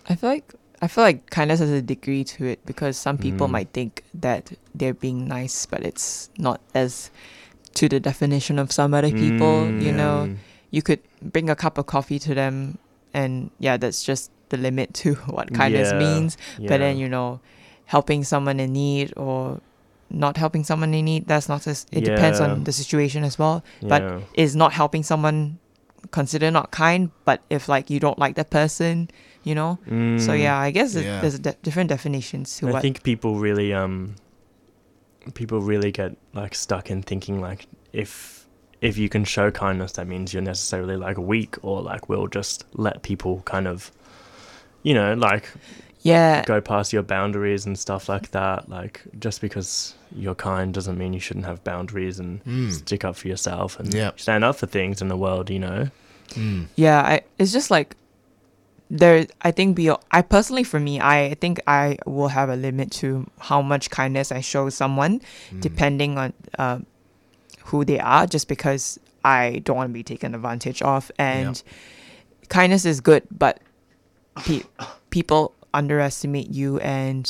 I 0.09 0.15
feel 0.15 0.31
like 0.31 0.55
I 0.81 0.89
feel 0.89 1.05
like 1.05 1.29
kindness 1.29 1.61
has 1.61 1.69
a 1.71 1.83
degree 1.83 2.25
to 2.25 2.47
it 2.47 2.65
because 2.65 2.97
some 2.97 3.19
people 3.19 3.49
Mm. 3.49 3.51
might 3.51 3.69
think 3.75 4.03
that 4.15 4.53
they're 4.75 4.95
being 4.95 5.29
nice, 5.29 5.67
but 5.67 5.83
it's 5.85 6.31
not 6.39 6.61
as 6.75 7.11
to 7.75 7.89
the 7.89 8.01
definition 8.01 8.59
of 8.59 8.71
some 8.73 8.95
other 8.95 9.11
people. 9.11 9.65
Mm, 9.67 9.83
you 9.83 9.93
know, 9.93 10.25
yeah. 10.25 10.35
you 10.71 10.83
could 10.83 11.01
bring 11.23 11.51
a 11.51 11.57
cup 11.57 11.79
of 11.79 11.87
coffee 11.87 12.19
to 12.21 12.35
them, 12.35 12.79
and 13.13 13.51
yeah, 13.59 13.77
that's 13.77 14.03
just 14.05 14.31
the 14.51 14.57
limit 14.57 14.95
to 14.95 15.15
what 15.37 15.53
kindness 15.55 15.91
Yeah, 15.93 15.99
means. 15.99 16.37
But 16.59 16.79
then 16.79 16.97
you 16.99 17.09
know, 17.09 17.41
helping 17.87 18.25
someone 18.25 18.61
in 18.61 18.73
need 18.73 19.13
or 19.17 19.61
not 20.11 20.37
helping 20.37 20.63
someone 20.63 20.95
in 20.95 21.05
need 21.07 21.27
that's 21.27 21.49
not 21.49 21.67
as 21.67 21.87
it 21.91 22.03
depends 22.05 22.39
on 22.39 22.63
the 22.65 22.73
situation 22.73 23.25
as 23.25 23.37
well 23.39 23.65
Yeah. 23.81 23.89
but 23.89 24.23
is 24.35 24.55
not 24.55 24.73
helping 24.73 25.03
someone 25.03 25.59
considered 26.13 26.53
not 26.53 26.71
kind 26.71 27.11
but 27.25 27.41
if 27.51 27.69
like 27.69 27.89
you 27.91 27.99
don't 27.99 28.19
like 28.19 28.37
that 28.37 28.51
person 28.51 29.09
you 29.43 29.55
know 29.57 29.79
so 29.87 30.31
Mm. 30.31 30.39
yeah 30.39 30.59
i 30.59 30.71
guess 30.71 30.95
it, 30.95 31.05
Yeah. 31.05 31.21
there's 31.23 31.39
de- 31.41 31.57
different 31.63 31.89
definitions 31.89 32.57
to 32.59 32.69
I 32.69 32.73
what 32.73 32.83
think 32.83 33.03
people 33.03 33.37
really 33.41 33.73
um 33.73 34.15
people 35.33 35.61
really 35.61 35.91
get 35.93 36.17
like 36.35 36.55
stuck 36.55 36.91
in 36.91 37.03
thinking 37.03 37.41
like 37.41 37.67
if 37.93 38.47
if 38.81 38.99
you 38.99 39.09
can 39.09 39.25
show 39.25 39.51
kindness 39.51 39.93
that 39.93 40.07
means 40.07 40.35
you're 40.35 40.43
necessarily 40.43 40.97
like 40.97 41.17
weak 41.17 41.57
or 41.63 41.81
like 41.81 42.09
will 42.09 42.27
just 42.27 42.65
let 42.75 43.03
people 43.03 43.41
kind 43.47 43.67
of 43.67 43.91
you 44.83 44.93
know 44.93 45.15
like 45.15 45.51
Yeah. 46.03 46.45
go 46.45 46.61
past 46.61 46.93
your 46.93 47.03
boundaries 47.03 47.65
and 47.65 47.79
stuff 47.79 48.09
like 48.11 48.31
that 48.33 48.69
like 48.69 49.01
just 49.19 49.41
because 49.41 49.95
you're 50.15 50.35
kind 50.35 50.75
doesn't 50.75 50.99
mean 50.99 51.15
you 51.15 51.21
shouldn't 51.21 51.47
have 51.47 51.65
boundaries 51.65 52.19
and 52.19 52.45
Mm. 52.45 52.71
stick 52.71 53.05
up 53.05 53.17
for 53.17 53.29
yourself 53.29 53.81
and 53.81 53.93
Yep. 53.95 54.21
stand 54.21 54.45
up 54.45 54.57
for 54.57 54.67
things 54.67 55.01
in 55.01 55.09
the 55.09 55.17
world 55.17 55.49
you 55.49 55.59
know 55.61 55.89
Mm. 56.35 56.67
yeah 56.77 57.01
I, 57.01 57.23
it's 57.39 57.53
just 57.53 57.71
like 57.71 57.97
there 58.91 59.27
i 59.43 59.51
think 59.51 59.75
be 59.77 59.91
i 60.11 60.21
personally 60.23 60.63
for 60.63 60.79
me 60.79 61.01
i 61.01 61.35
think 61.41 61.59
i 61.67 61.97
will 62.07 62.29
have 62.29 62.49
a 62.51 62.57
limit 62.57 62.91
to 62.91 63.27
how 63.41 63.63
much 63.63 63.89
kindness 63.91 64.31
i 64.31 64.41
show 64.41 64.69
someone 64.69 65.21
depending 65.61 66.19
on 66.19 66.33
uh, 66.59 66.79
who 67.67 67.85
they 67.85 67.99
are 67.99 68.27
just 68.27 68.47
because 68.47 68.99
i 69.25 69.61
don't 69.65 69.77
want 69.77 69.89
to 69.89 69.93
be 69.95 70.03
taken 70.03 70.35
advantage 70.35 70.83
of. 70.83 71.11
And 71.19 71.63
kindness 72.49 72.85
is 72.85 73.01
good 73.01 73.23
but 73.31 73.59
pe- 74.45 74.65
people 75.11 75.55
underestimate 75.73 76.51
you 76.51 76.79
and 76.81 77.25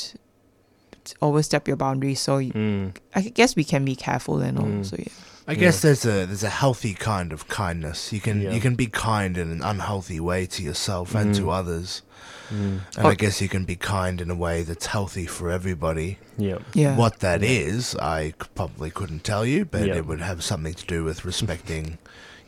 t- 1.05 1.15
overstep 1.23 1.69
your 1.69 1.77
boundaries. 1.77 2.19
So 2.21 2.39
you, 2.39 2.53
Mm. 2.53 2.97
i 3.15 3.21
guess 3.23 3.55
we 3.55 3.63
can 3.65 3.85
be 3.85 3.95
careful 3.95 4.41
and 4.41 4.59
all 4.59 4.83
so 4.85 4.97
yeah 4.99 5.13
I 5.47 5.55
guess 5.55 5.83
there's 5.83 6.05
a 6.07 6.25
there's 6.27 6.43
a 6.43 6.49
healthy 6.49 6.95
kind 6.95 7.33
of 7.33 7.49
kindness. 7.49 8.13
You 8.13 8.21
can 8.21 8.41
Yeah. 8.41 8.53
you 8.53 8.61
can 8.61 8.75
be 8.77 8.87
kind 8.87 9.37
in 9.37 9.51
an 9.51 9.63
unhealthy 9.63 10.19
way 10.21 10.47
to 10.47 10.63
yourself 10.63 11.15
and 11.15 11.35
to 11.35 11.43
Mm. 11.43 11.53
others. 11.59 12.03
Mm. 12.51 12.81
And 12.97 13.07
Oh. 13.07 13.09
I 13.09 13.15
guess 13.15 13.41
you 13.43 13.49
can 13.49 13.65
be 13.65 13.77
kind 13.77 14.21
in 14.21 14.31
a 14.31 14.35
way 14.35 14.63
that's 14.63 14.87
healthy 14.87 15.27
for 15.27 15.51
everybody. 15.51 16.19
Yeah. 16.39 16.59
Yeah. 16.73 16.97
What 16.97 17.21
that 17.21 17.43
is, 17.43 17.95
I 17.97 18.33
probably 18.55 18.91
couldn't 18.91 19.25
tell 19.25 19.45
you, 19.45 19.65
but 19.65 19.87
Yeah. 19.87 19.97
it 19.97 20.07
would 20.07 20.21
have 20.21 20.43
something 20.43 20.75
to 20.75 20.87
do 20.87 21.05
with 21.05 21.25
respecting 21.25 21.99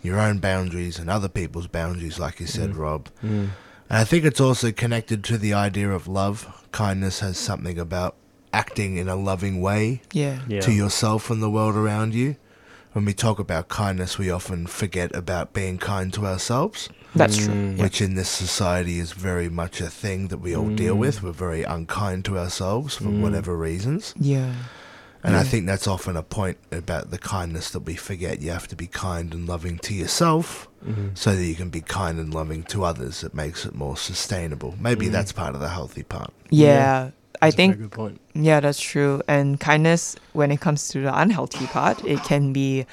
your 0.02 0.18
own 0.20 0.38
boundaries 0.38 0.98
and 0.98 1.10
other 1.10 1.28
people's 1.28 1.66
boundaries, 1.66 2.18
like 2.18 2.40
you 2.40 2.46
said, 2.46 2.70
Mm. 2.72 2.78
Rob. 2.78 3.08
Mm. 3.24 3.50
And 3.88 3.98
I 4.02 4.04
think 4.04 4.24
it's 4.24 4.40
also 4.40 4.72
connected 4.72 5.22
to 5.24 5.36
the 5.38 5.52
idea 5.54 5.90
of 5.90 6.06
love. 6.08 6.46
Kindness 6.72 7.20
has 7.20 7.36
something 7.38 7.78
about 7.78 8.14
acting 8.52 8.96
in 8.96 9.08
a 9.08 9.16
loving 9.16 9.60
way 9.60 10.00
Yeah. 10.12 10.38
Yeah. 10.48 10.60
to 10.60 10.72
yourself 10.72 11.30
and 11.30 11.42
the 11.42 11.50
world 11.50 11.76
around 11.76 12.14
you. 12.14 12.36
When 12.96 13.04
we 13.04 13.12
talk 13.12 13.38
about 13.38 13.68
kindness, 13.68 14.16
we 14.16 14.30
often 14.30 14.66
forget 14.66 15.14
about 15.14 15.52
being 15.52 15.76
kind 15.76 16.10
to 16.14 16.24
ourselves. 16.24 16.88
That's 17.14 17.36
true, 17.36 17.52
Mm. 17.52 17.76
yeah. 17.76 17.82
Which 17.82 18.00
in 18.00 18.14
this 18.14 18.30
society 18.30 18.98
is 18.98 19.12
very 19.12 19.50
much 19.50 19.82
a 19.82 19.90
thing 19.90 20.28
that 20.28 20.38
we 20.38 20.56
all 20.56 20.70
deal 20.70 20.94
Mm. 20.94 21.00
with. 21.00 21.22
We're 21.22 21.32
very 21.32 21.62
unkind 21.62 22.24
to 22.24 22.38
ourselves 22.38 22.94
for 22.96 23.04
Mm. 23.10 23.20
whatever 23.20 23.54
reasons. 23.54 24.14
yeah 24.18 24.52
And 25.22 25.34
I 25.36 25.42
think 25.42 25.66
that's 25.66 25.88
often 25.88 26.16
a 26.16 26.22
point 26.22 26.56
about 26.70 27.10
the 27.10 27.18
kindness 27.18 27.70
that 27.70 27.80
we 27.80 27.96
forget. 27.96 28.40
You 28.42 28.52
have 28.52 28.68
to 28.68 28.76
be 28.76 28.86
kind 28.86 29.34
and 29.34 29.46
loving 29.48 29.76
to 29.80 29.92
yourself 29.92 30.68
Mhm. 30.86 31.18
so 31.18 31.34
that 31.34 31.44
you 31.44 31.56
can 31.56 31.68
be 31.68 31.80
kind 31.80 32.18
and 32.20 32.32
loving 32.32 32.62
to 32.72 32.84
others. 32.84 33.24
It 33.24 33.34
makes 33.34 33.66
it 33.66 33.74
more 33.74 33.96
sustainable. 33.96 34.74
Maybe 34.80 35.06
Mm. 35.08 35.12
that's 35.12 35.32
part 35.32 35.54
of 35.56 35.60
the 35.60 35.68
healthy 35.70 36.04
part. 36.04 36.32
Yeah, 36.48 37.10
I 37.42 37.46
That's 37.46 37.54
a 37.54 37.56
think. 37.56 37.78
good 37.78 37.90
point. 37.92 38.20
Yeah, 38.34 38.60
that's 38.60 38.80
true. 38.80 39.22
And 39.28 39.58
kindness, 39.60 40.16
when 40.32 40.50
it 40.50 40.60
comes 40.60 40.88
to 40.88 41.00
the 41.02 41.18
unhealthy 41.18 41.66
part, 41.66 42.04
it 42.04 42.22
can 42.24 42.52
be 42.52 42.86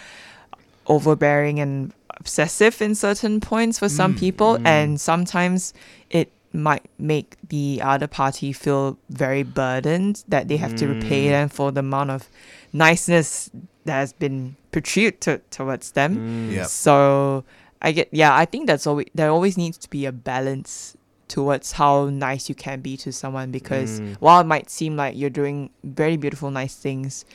overbearing 0.87 1.59
and 1.59 1.93
obsessive 2.17 2.81
in 2.81 2.95
certain 2.95 3.39
points 3.39 3.79
for 3.79 3.89
some 3.89 4.13
Mm, 4.13 4.19
people, 4.19 4.57
mm. 4.57 4.65
and 4.67 4.99
sometimes 5.01 5.73
it 6.09 6.31
might 6.53 6.83
make 6.99 7.35
the 7.49 7.81
other 7.81 8.05
party 8.07 8.53
feel 8.53 8.97
very 9.09 9.43
burdened 9.43 10.23
that 10.27 10.47
they 10.47 10.57
have 10.57 10.75
to 10.75 10.87
repay 10.87 11.25
Mm. 11.27 11.29
them 11.31 11.49
for 11.49 11.71
the 11.71 11.79
amount 11.79 12.11
of 12.11 12.29
niceness 12.71 13.49
that 13.85 13.93
has 13.99 14.13
been 14.13 14.55
portrayed 14.71 15.19
to, 15.21 15.39
towards 15.49 15.91
them. 15.91 16.17
Mm. 16.17 16.51
Yep. 16.55 16.67
So 16.67 17.43
I 17.81 17.91
get 17.91 18.09
yeah, 18.11 18.35
I 18.35 18.45
think 18.45 18.67
that's 18.67 18.85
always 18.87 19.07
there 19.15 19.31
always 19.31 19.57
needs 19.57 19.77
to 19.79 19.89
be 19.89 20.05
a 20.05 20.11
balance 20.11 20.95
towards 21.33 21.71
how 21.81 21.93
nice 22.09 22.43
you 22.49 22.55
can 22.65 22.79
be 22.87 22.95
to 22.97 23.11
someone 23.11 23.49
because 23.59 23.91
Mm. 23.99 24.15
while 24.19 24.39
it 24.41 24.45
might 24.53 24.69
seem 24.69 24.95
like 24.95 25.13
you're 25.19 25.35
doing 25.41 25.57
very 25.83 26.15
beautiful, 26.23 26.51
nice 26.51 26.75
things, 26.75 27.25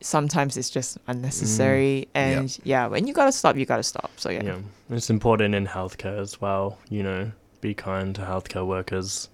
sometimes 0.00 0.56
it's 0.56 0.70
just 0.78 0.98
unnecessary. 1.06 2.08
And 2.14 2.50
yeah, 2.64 2.88
when 2.88 3.06
you 3.06 3.14
gotta 3.14 3.30
stop, 3.32 3.56
you 3.56 3.64
gotta 3.64 3.84
stop. 3.84 4.10
So 4.16 4.28
yeah. 4.30 4.42
Yeah, 4.42 4.58
it's 4.96 5.08
important 5.10 5.54
in 5.54 5.66
healthcare 5.66 6.18
as 6.18 6.40
well. 6.40 6.78
You 6.90 7.02
know, 7.04 7.30
be 7.60 7.74
kind 7.74 8.14
to 8.16 8.22
healthcare 8.22 8.66
workers, 8.66 9.28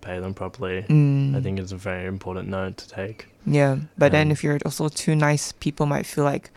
pay 0.00 0.18
them 0.18 0.34
properly. 0.34 0.84
Mm. 0.88 1.36
I 1.36 1.40
think 1.40 1.60
it's 1.60 1.70
a 1.72 1.76
very 1.76 2.06
important 2.06 2.48
note 2.48 2.76
to 2.78 2.88
take. 2.88 3.28
Yeah, 3.46 3.76
but 3.96 4.10
then 4.10 4.26
Um, 4.28 4.32
if 4.32 4.42
you're 4.42 4.58
also 4.64 4.88
too 4.88 5.14
nice, 5.14 5.52
people 5.60 5.86
might 5.86 6.06
feel 6.06 6.24
like, 6.24 6.50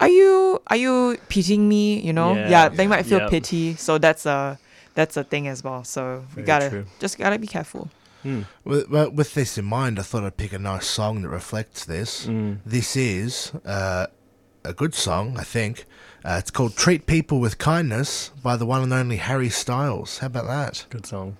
are 0.00 0.08
you 0.08 0.60
are 0.68 0.76
you 0.84 1.18
pitying 1.28 1.68
me? 1.68 2.00
You 2.00 2.12
know? 2.14 2.34
Yeah. 2.34 2.48
Yeah, 2.54 2.68
they 2.70 2.86
might 2.86 3.04
feel 3.04 3.18
Yep. 3.20 3.30
pity. 3.30 3.76
So 3.76 3.98
that's 3.98 4.24
a 4.26 4.58
that's 4.94 5.16
a 5.16 5.24
thing 5.24 5.48
as 5.48 5.62
well. 5.62 5.84
So 5.84 6.24
we 6.30 6.42
Very 6.42 6.46
gotta 6.46 6.70
true. 6.70 6.86
just 7.00 7.18
gotta 7.18 7.38
be 7.38 7.46
careful. 7.46 7.90
Mm. 8.24 8.46
With, 8.64 8.88
with 8.88 9.34
this 9.34 9.58
in 9.58 9.66
mind, 9.66 9.98
I 9.98 10.02
thought 10.02 10.24
I'd 10.24 10.36
pick 10.36 10.52
a 10.54 10.58
nice 10.58 10.86
song 10.86 11.22
that 11.22 11.28
reflects 11.28 11.84
this. 11.84 12.26
Mm. 12.26 12.58
This 12.64 12.96
is 12.96 13.52
uh, 13.66 14.06
a 14.64 14.72
good 14.72 14.94
song, 14.94 15.36
I 15.38 15.44
think. 15.44 15.84
Uh, 16.24 16.36
it's 16.38 16.50
called 16.50 16.74
Treat 16.74 17.04
People 17.06 17.38
with 17.38 17.58
Kindness 17.58 18.30
by 18.42 18.56
the 18.56 18.64
one 18.64 18.82
and 18.82 18.92
only 18.94 19.16
Harry 19.16 19.50
Styles. 19.50 20.18
How 20.18 20.28
about 20.28 20.46
that? 20.46 20.86
Good 20.88 21.04
song. 21.04 21.36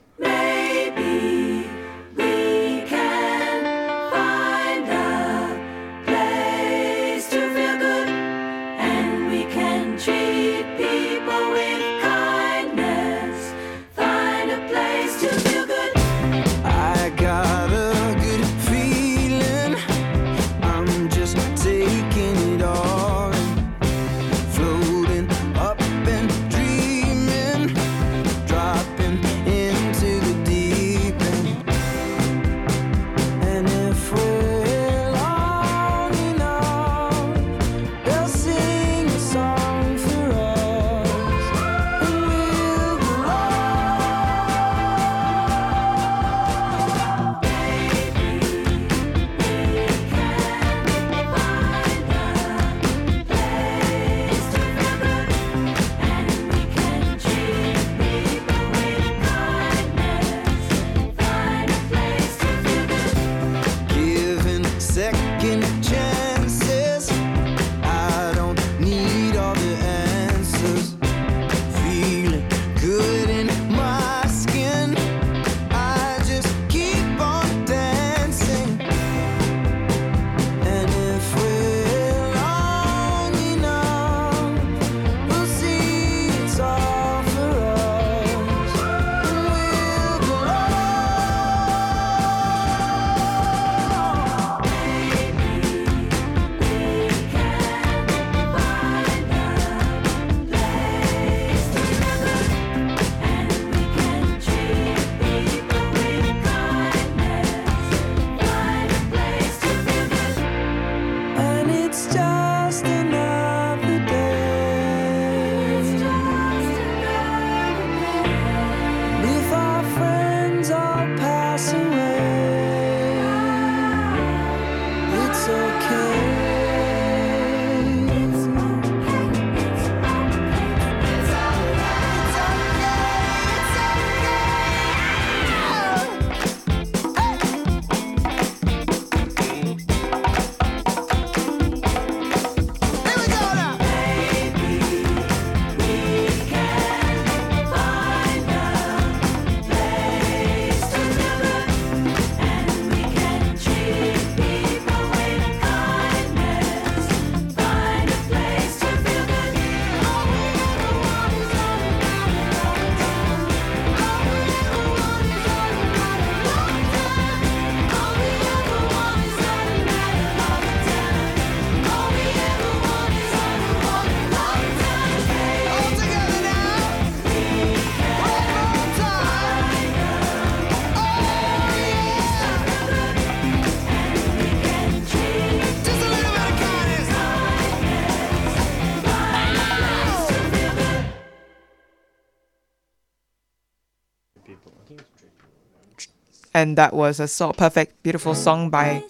And 196.55 196.79
that 196.79 196.95
was 196.95 197.19
a 197.19 197.27
so 197.27 197.53
perfect, 197.53 198.03
beautiful 198.03 198.35
song 198.35 198.71
by. 198.71 199.05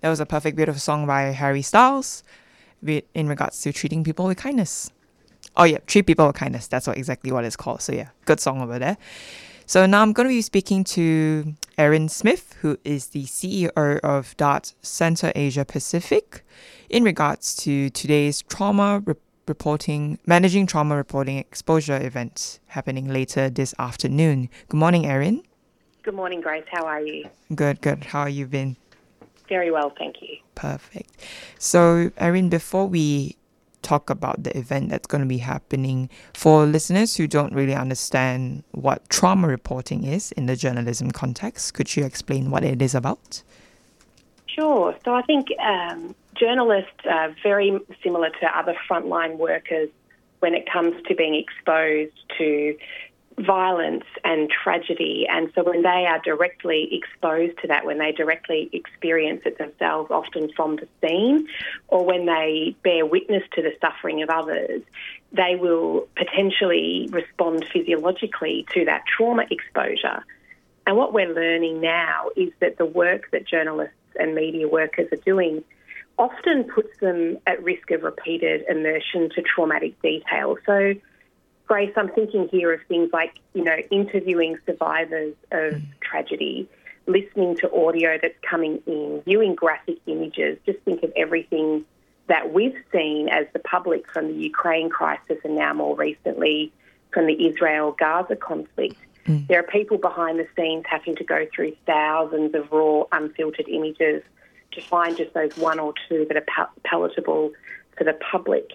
That 0.00 0.08
was 0.08 0.20
a 0.20 0.26
perfect, 0.26 0.56
beautiful 0.56 0.80
song 0.80 1.06
by 1.06 1.22
Harry 1.24 1.62
Styles, 1.62 2.24
with, 2.80 3.04
in 3.14 3.28
regards 3.28 3.60
to 3.62 3.72
treating 3.72 4.02
people 4.04 4.26
with 4.26 4.38
kindness. 4.38 4.90
Oh 5.56 5.64
yeah, 5.64 5.78
treat 5.86 6.06
people 6.06 6.26
with 6.26 6.36
kindness. 6.36 6.66
That's 6.66 6.86
what 6.86 6.96
exactly 6.96 7.30
what 7.30 7.44
it's 7.44 7.56
called. 7.56 7.82
So 7.82 7.92
yeah, 7.92 8.08
good 8.24 8.40
song 8.40 8.62
over 8.62 8.78
there. 8.78 8.96
So 9.66 9.86
now 9.86 10.02
I'm 10.02 10.12
going 10.12 10.28
to 10.28 10.34
be 10.34 10.42
speaking 10.42 10.84
to 10.84 11.54
Erin 11.78 12.08
Smith, 12.08 12.54
who 12.60 12.78
is 12.84 13.08
the 13.08 13.24
CEO 13.24 13.98
of 14.00 14.36
DART 14.36 14.74
Center 14.82 15.32
Asia 15.34 15.64
Pacific, 15.64 16.44
in 16.90 17.04
regards 17.04 17.54
to 17.56 17.90
today's 17.90 18.42
trauma 18.42 19.02
re- 19.04 19.14
reporting, 19.46 20.18
managing 20.26 20.66
trauma 20.66 20.96
reporting 20.96 21.38
exposure 21.38 21.96
event 21.96 22.58
happening 22.68 23.08
later 23.08 23.48
this 23.48 23.74
afternoon. 23.78 24.48
Good 24.68 24.78
morning, 24.78 25.06
Erin. 25.06 25.42
Good 26.02 26.14
morning, 26.14 26.40
Grace. 26.40 26.64
How 26.68 26.84
are 26.84 27.00
you? 27.00 27.26
Good, 27.54 27.80
good. 27.80 28.02
How 28.02 28.24
have 28.24 28.32
you 28.32 28.46
been? 28.46 28.76
Very 29.48 29.70
well, 29.70 29.92
thank 29.96 30.20
you. 30.20 30.36
Perfect. 30.56 31.10
So, 31.58 32.10
Erin, 32.16 32.48
before 32.48 32.88
we 32.88 33.36
talk 33.82 34.10
about 34.10 34.42
the 34.42 34.56
event 34.56 34.90
that's 34.90 35.06
going 35.06 35.20
to 35.20 35.28
be 35.28 35.38
happening, 35.38 36.10
for 36.34 36.66
listeners 36.66 37.16
who 37.16 37.28
don't 37.28 37.54
really 37.54 37.74
understand 37.74 38.64
what 38.72 39.08
trauma 39.10 39.46
reporting 39.46 40.04
is 40.04 40.32
in 40.32 40.46
the 40.46 40.56
journalism 40.56 41.12
context, 41.12 41.74
could 41.74 41.94
you 41.94 42.04
explain 42.04 42.50
what 42.50 42.64
it 42.64 42.82
is 42.82 42.96
about? 42.96 43.42
Sure. 44.46 44.96
So 45.04 45.14
I 45.14 45.22
think 45.22 45.48
um, 45.60 46.16
journalists 46.34 47.06
are 47.08 47.34
very 47.44 47.78
similar 48.02 48.30
to 48.40 48.58
other 48.58 48.74
frontline 48.90 49.36
workers 49.36 49.88
when 50.40 50.54
it 50.54 50.68
comes 50.68 50.94
to 51.06 51.14
being 51.14 51.36
exposed 51.36 52.18
to 52.38 52.76
violence 53.38 54.04
and 54.24 54.50
tragedy. 54.50 55.26
And 55.28 55.50
so 55.54 55.62
when 55.62 55.82
they 55.82 56.06
are 56.06 56.20
directly 56.20 56.88
exposed 56.92 57.58
to 57.62 57.68
that, 57.68 57.84
when 57.84 57.98
they 57.98 58.12
directly 58.12 58.70
experience 58.72 59.42
it 59.44 59.58
themselves, 59.58 60.10
often 60.10 60.50
from 60.54 60.76
the 60.76 60.88
scene, 61.00 61.48
or 61.88 62.04
when 62.04 62.26
they 62.26 62.76
bear 62.82 63.06
witness 63.06 63.42
to 63.54 63.62
the 63.62 63.72
suffering 63.80 64.22
of 64.22 64.30
others, 64.30 64.82
they 65.32 65.56
will 65.56 66.08
potentially 66.16 67.08
respond 67.10 67.64
physiologically 67.72 68.66
to 68.74 68.84
that 68.84 69.04
trauma 69.06 69.44
exposure. 69.50 70.24
And 70.86 70.96
what 70.96 71.12
we're 71.12 71.32
learning 71.32 71.80
now 71.80 72.30
is 72.36 72.52
that 72.60 72.76
the 72.76 72.86
work 72.86 73.30
that 73.30 73.46
journalists 73.46 73.94
and 74.18 74.34
media 74.34 74.68
workers 74.68 75.08
are 75.12 75.22
doing 75.24 75.64
often 76.18 76.64
puts 76.64 76.98
them 77.00 77.38
at 77.46 77.62
risk 77.62 77.90
of 77.90 78.02
repeated 78.02 78.64
immersion 78.68 79.30
to 79.30 79.42
traumatic 79.42 80.00
detail. 80.02 80.56
So, 80.66 80.94
Grace, 81.72 81.92
I'm 81.96 82.10
thinking 82.10 82.48
here 82.48 82.70
of 82.70 82.82
things 82.86 83.08
like, 83.14 83.38
you 83.54 83.64
know, 83.64 83.78
interviewing 83.90 84.58
survivors 84.66 85.34
of 85.52 85.72
mm. 85.72 85.82
tragedy, 86.02 86.68
listening 87.06 87.56
to 87.56 87.74
audio 87.74 88.18
that's 88.20 88.36
coming 88.42 88.82
in, 88.86 89.22
viewing 89.24 89.54
graphic 89.54 89.96
images. 90.04 90.58
Just 90.66 90.80
think 90.80 91.02
of 91.02 91.10
everything 91.16 91.86
that 92.26 92.52
we've 92.52 92.76
seen 92.92 93.30
as 93.30 93.46
the 93.54 93.58
public 93.58 94.06
from 94.12 94.26
the 94.28 94.34
Ukraine 94.34 94.90
crisis 94.90 95.38
and 95.44 95.56
now 95.56 95.72
more 95.72 95.96
recently 95.96 96.70
from 97.10 97.26
the 97.26 97.46
Israel 97.46 97.96
Gaza 97.98 98.36
conflict. 98.36 98.96
Mm. 99.24 99.46
There 99.46 99.58
are 99.58 99.62
people 99.62 99.96
behind 99.96 100.38
the 100.38 100.48
scenes 100.54 100.84
having 100.86 101.16
to 101.16 101.24
go 101.24 101.46
through 101.56 101.74
thousands 101.86 102.54
of 102.54 102.70
raw, 102.70 103.04
unfiltered 103.12 103.70
images 103.70 104.22
to 104.72 104.82
find 104.82 105.16
just 105.16 105.32
those 105.32 105.56
one 105.56 105.78
or 105.78 105.94
two 106.06 106.26
that 106.28 106.36
are 106.36 106.44
pal- 106.46 106.72
palatable 106.84 107.52
for 107.96 108.04
the 108.04 108.12
public. 108.30 108.72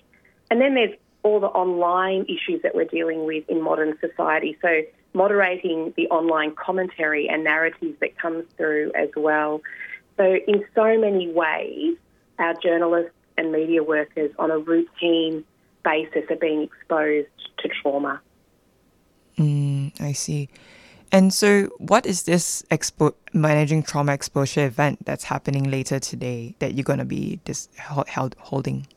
And 0.49 0.59
then 0.59 0.73
there's 0.73 0.95
all 1.27 1.39
the 1.39 1.47
online 1.47 2.23
issues 2.23 2.61
that 2.63 2.73
we're 2.73 2.85
dealing 2.85 3.25
with 3.25 3.43
in 3.49 3.61
modern 3.61 3.97
society. 3.99 4.57
So, 4.61 4.81
moderating 5.13 5.93
the 5.97 6.07
online 6.07 6.55
commentary 6.55 7.27
and 7.27 7.43
narratives 7.43 7.99
that 7.99 8.17
comes 8.17 8.45
through 8.55 8.91
as 8.95 9.09
well. 9.15 9.61
So, 10.15 10.37
in 10.47 10.63
so 10.73 10.97
many 10.97 11.29
ways, 11.31 11.97
our 12.39 12.53
journalists 12.55 13.11
and 13.37 13.51
media 13.51 13.83
workers 13.83 14.31
on 14.39 14.51
a 14.51 14.57
routine 14.57 15.43
basis 15.83 16.23
are 16.29 16.37
being 16.37 16.63
exposed 16.63 17.27
to 17.59 17.69
trauma. 17.81 18.21
Mm, 19.37 19.99
I 20.01 20.13
see. 20.13 20.49
And 21.11 21.33
so, 21.33 21.69
what 21.77 22.05
is 22.05 22.23
this 22.23 22.63
expo- 22.69 23.15
managing 23.33 23.83
trauma 23.83 24.13
exposure 24.13 24.65
event 24.65 25.05
that's 25.05 25.25
happening 25.25 25.69
later 25.69 25.99
today 25.99 26.55
that 26.59 26.73
you're 26.73 26.83
going 26.83 26.99
to 26.99 27.05
be 27.05 27.39
dis- 27.45 27.69
held, 27.75 28.35
holding? 28.39 28.87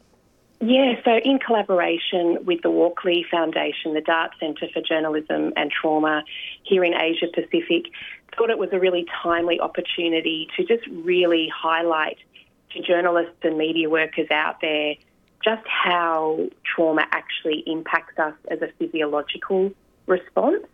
Yeah, 0.63 0.93
so 1.07 1.17
in 1.25 1.39
collaboration 1.39 2.45
with 2.45 2.61
the 2.61 2.71
Walkley 2.71 3.25
Foundation, 3.31 3.95
the 3.95 4.03
DART 4.03 4.33
Centre 4.39 4.67
for 4.75 4.83
Journalism 4.83 5.55
and 5.57 5.71
Trauma 5.71 6.23
here 6.65 6.85
in 6.85 6.93
Asia 6.93 7.29
Pacific, 7.33 7.91
thought 8.37 8.51
it 8.51 8.59
was 8.59 8.69
a 8.73 8.79
really 8.79 9.07
timely 9.23 9.59
opportunity 9.59 10.49
to 10.57 10.65
just 10.65 10.87
really 10.89 11.51
highlight 11.55 12.19
to 12.73 12.83
journalists 12.83 13.39
and 13.43 13.57
media 13.57 13.89
workers 13.89 14.29
out 14.31 14.61
there 14.61 14.95
just 15.43 15.67
how 15.67 16.47
trauma 16.63 17.07
actually 17.11 17.65
impacts 17.67 18.19
us 18.19 18.35
as 18.51 18.61
a 18.61 18.69
physiological 18.79 19.73
response, 20.07 20.67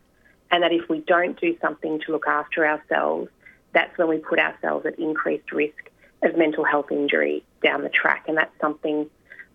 and 0.50 0.64
that 0.64 0.72
if 0.72 0.88
we 0.88 0.98
don't 1.02 1.40
do 1.40 1.56
something 1.60 2.00
to 2.00 2.10
look 2.10 2.26
after 2.26 2.66
ourselves, 2.66 3.28
that's 3.72 3.96
when 3.96 4.08
we 4.08 4.18
put 4.18 4.40
ourselves 4.40 4.84
at 4.84 4.98
increased 4.98 5.52
risk 5.52 5.90
of 6.24 6.36
mental 6.36 6.64
health 6.64 6.90
injury 6.90 7.44
down 7.62 7.82
the 7.82 7.88
track, 7.88 8.24
and 8.26 8.36
that's 8.36 8.60
something 8.60 9.08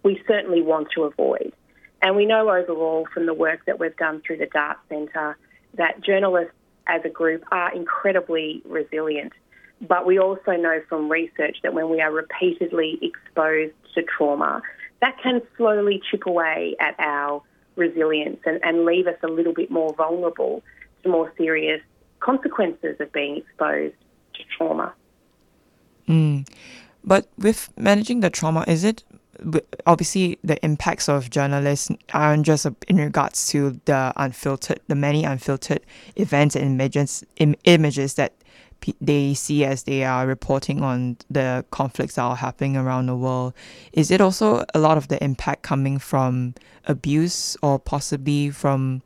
we 0.03 0.21
certainly 0.27 0.61
want 0.61 0.87
to 0.95 1.03
avoid. 1.03 1.53
And 2.01 2.15
we 2.15 2.25
know 2.25 2.49
overall 2.49 3.07
from 3.13 3.25
the 3.25 3.33
work 3.33 3.65
that 3.65 3.79
we've 3.79 3.95
done 3.97 4.21
through 4.25 4.37
the 4.37 4.47
DART 4.47 4.77
Centre 4.89 5.37
that 5.75 6.01
journalists 6.01 6.53
as 6.87 7.01
a 7.05 7.09
group 7.09 7.43
are 7.51 7.73
incredibly 7.73 8.61
resilient. 8.65 9.33
But 9.81 10.05
we 10.05 10.19
also 10.19 10.51
know 10.51 10.81
from 10.89 11.09
research 11.09 11.57
that 11.63 11.73
when 11.73 11.89
we 11.89 12.01
are 12.01 12.11
repeatedly 12.11 12.99
exposed 13.01 13.73
to 13.95 14.03
trauma, 14.03 14.61
that 15.01 15.17
can 15.21 15.41
slowly 15.57 16.01
chip 16.09 16.25
away 16.25 16.75
at 16.79 16.95
our 16.99 17.41
resilience 17.75 18.39
and, 18.45 18.59
and 18.63 18.85
leave 18.85 19.07
us 19.07 19.17
a 19.23 19.27
little 19.27 19.53
bit 19.53 19.71
more 19.71 19.93
vulnerable 19.93 20.63
to 21.03 21.09
more 21.09 21.31
serious 21.37 21.81
consequences 22.19 22.95
of 22.99 23.11
being 23.11 23.37
exposed 23.37 23.95
to 24.33 24.43
trauma. 24.55 24.93
Mm. 26.07 26.47
But 27.03 27.27
with 27.37 27.69
managing 27.77 28.19
the 28.19 28.29
trauma, 28.29 28.63
is 28.67 28.83
it 28.83 29.03
obviously 29.85 30.37
the 30.43 30.63
impacts 30.63 31.09
of 31.09 31.29
journalists 31.29 31.89
aren't 32.13 32.45
just 32.45 32.67
in 32.87 32.97
regards 32.97 33.47
to 33.47 33.79
the 33.85 34.13
unfiltered, 34.15 34.79
the 34.87 34.95
many 34.95 35.23
unfiltered 35.23 35.81
events 36.15 36.55
and 36.55 36.65
images, 36.65 37.23
Im- 37.37 37.55
images 37.65 38.15
that 38.15 38.33
pe- 38.81 38.93
they 39.01 39.33
see 39.33 39.65
as 39.65 39.83
they 39.83 40.03
are 40.03 40.27
reporting 40.27 40.83
on 40.83 41.17
the 41.29 41.65
conflicts 41.71 42.15
that 42.15 42.23
are 42.23 42.35
happening 42.35 42.77
around 42.77 43.07
the 43.07 43.15
world. 43.15 43.53
Is 43.93 44.11
it 44.11 44.21
also 44.21 44.65
a 44.73 44.79
lot 44.79 44.97
of 44.97 45.07
the 45.07 45.23
impact 45.23 45.63
coming 45.63 45.97
from 45.99 46.53
abuse 46.85 47.57
or 47.61 47.79
possibly 47.79 48.49
from 48.49 49.01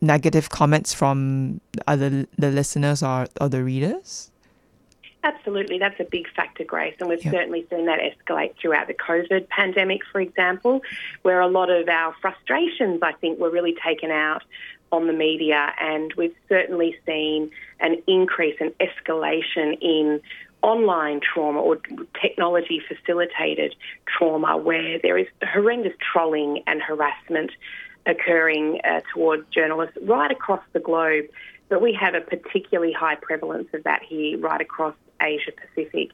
negative 0.00 0.50
comments 0.50 0.92
from 0.92 1.60
other 1.86 2.26
the 2.38 2.50
listeners 2.50 3.02
or, 3.02 3.26
or 3.40 3.48
the 3.48 3.62
readers? 3.62 4.30
Absolutely, 5.24 5.78
that's 5.78 5.98
a 5.98 6.04
big 6.04 6.28
factor, 6.34 6.62
Grace, 6.62 6.94
and 7.00 7.08
we've 7.08 7.20
certainly 7.20 7.66
seen 7.68 7.86
that 7.86 7.98
escalate 7.98 8.54
throughout 8.60 8.86
the 8.86 8.94
COVID 8.94 9.48
pandemic, 9.48 10.02
for 10.12 10.20
example, 10.20 10.82
where 11.22 11.40
a 11.40 11.48
lot 11.48 11.68
of 11.68 11.88
our 11.88 12.14
frustrations, 12.20 13.00
I 13.02 13.12
think, 13.12 13.40
were 13.40 13.50
really 13.50 13.74
taken 13.84 14.12
out 14.12 14.44
on 14.92 15.08
the 15.08 15.12
media, 15.12 15.72
and 15.80 16.12
we've 16.16 16.34
certainly 16.48 16.96
seen 17.04 17.50
an 17.80 18.02
increase 18.06 18.56
and 18.60 18.72
escalation 18.78 19.76
in 19.80 20.20
online 20.62 21.20
trauma 21.20 21.60
or 21.60 21.78
technology 22.20 22.80
facilitated 22.86 23.74
trauma 24.06 24.56
where 24.56 24.98
there 25.00 25.18
is 25.18 25.26
horrendous 25.42 25.92
trolling 26.12 26.62
and 26.66 26.80
harassment 26.82 27.50
occurring 28.06 28.80
uh, 28.84 29.00
towards 29.12 29.46
journalists 29.50 29.96
right 30.02 30.30
across 30.30 30.62
the 30.72 30.80
globe. 30.80 31.26
But 31.68 31.82
we 31.82 31.92
have 32.00 32.14
a 32.14 32.20
particularly 32.20 32.92
high 32.92 33.16
prevalence 33.16 33.68
of 33.74 33.82
that 33.84 34.02
here 34.02 34.38
right 34.38 34.60
across 34.60 34.94
Asia 35.20 35.52
Pacific. 35.52 36.10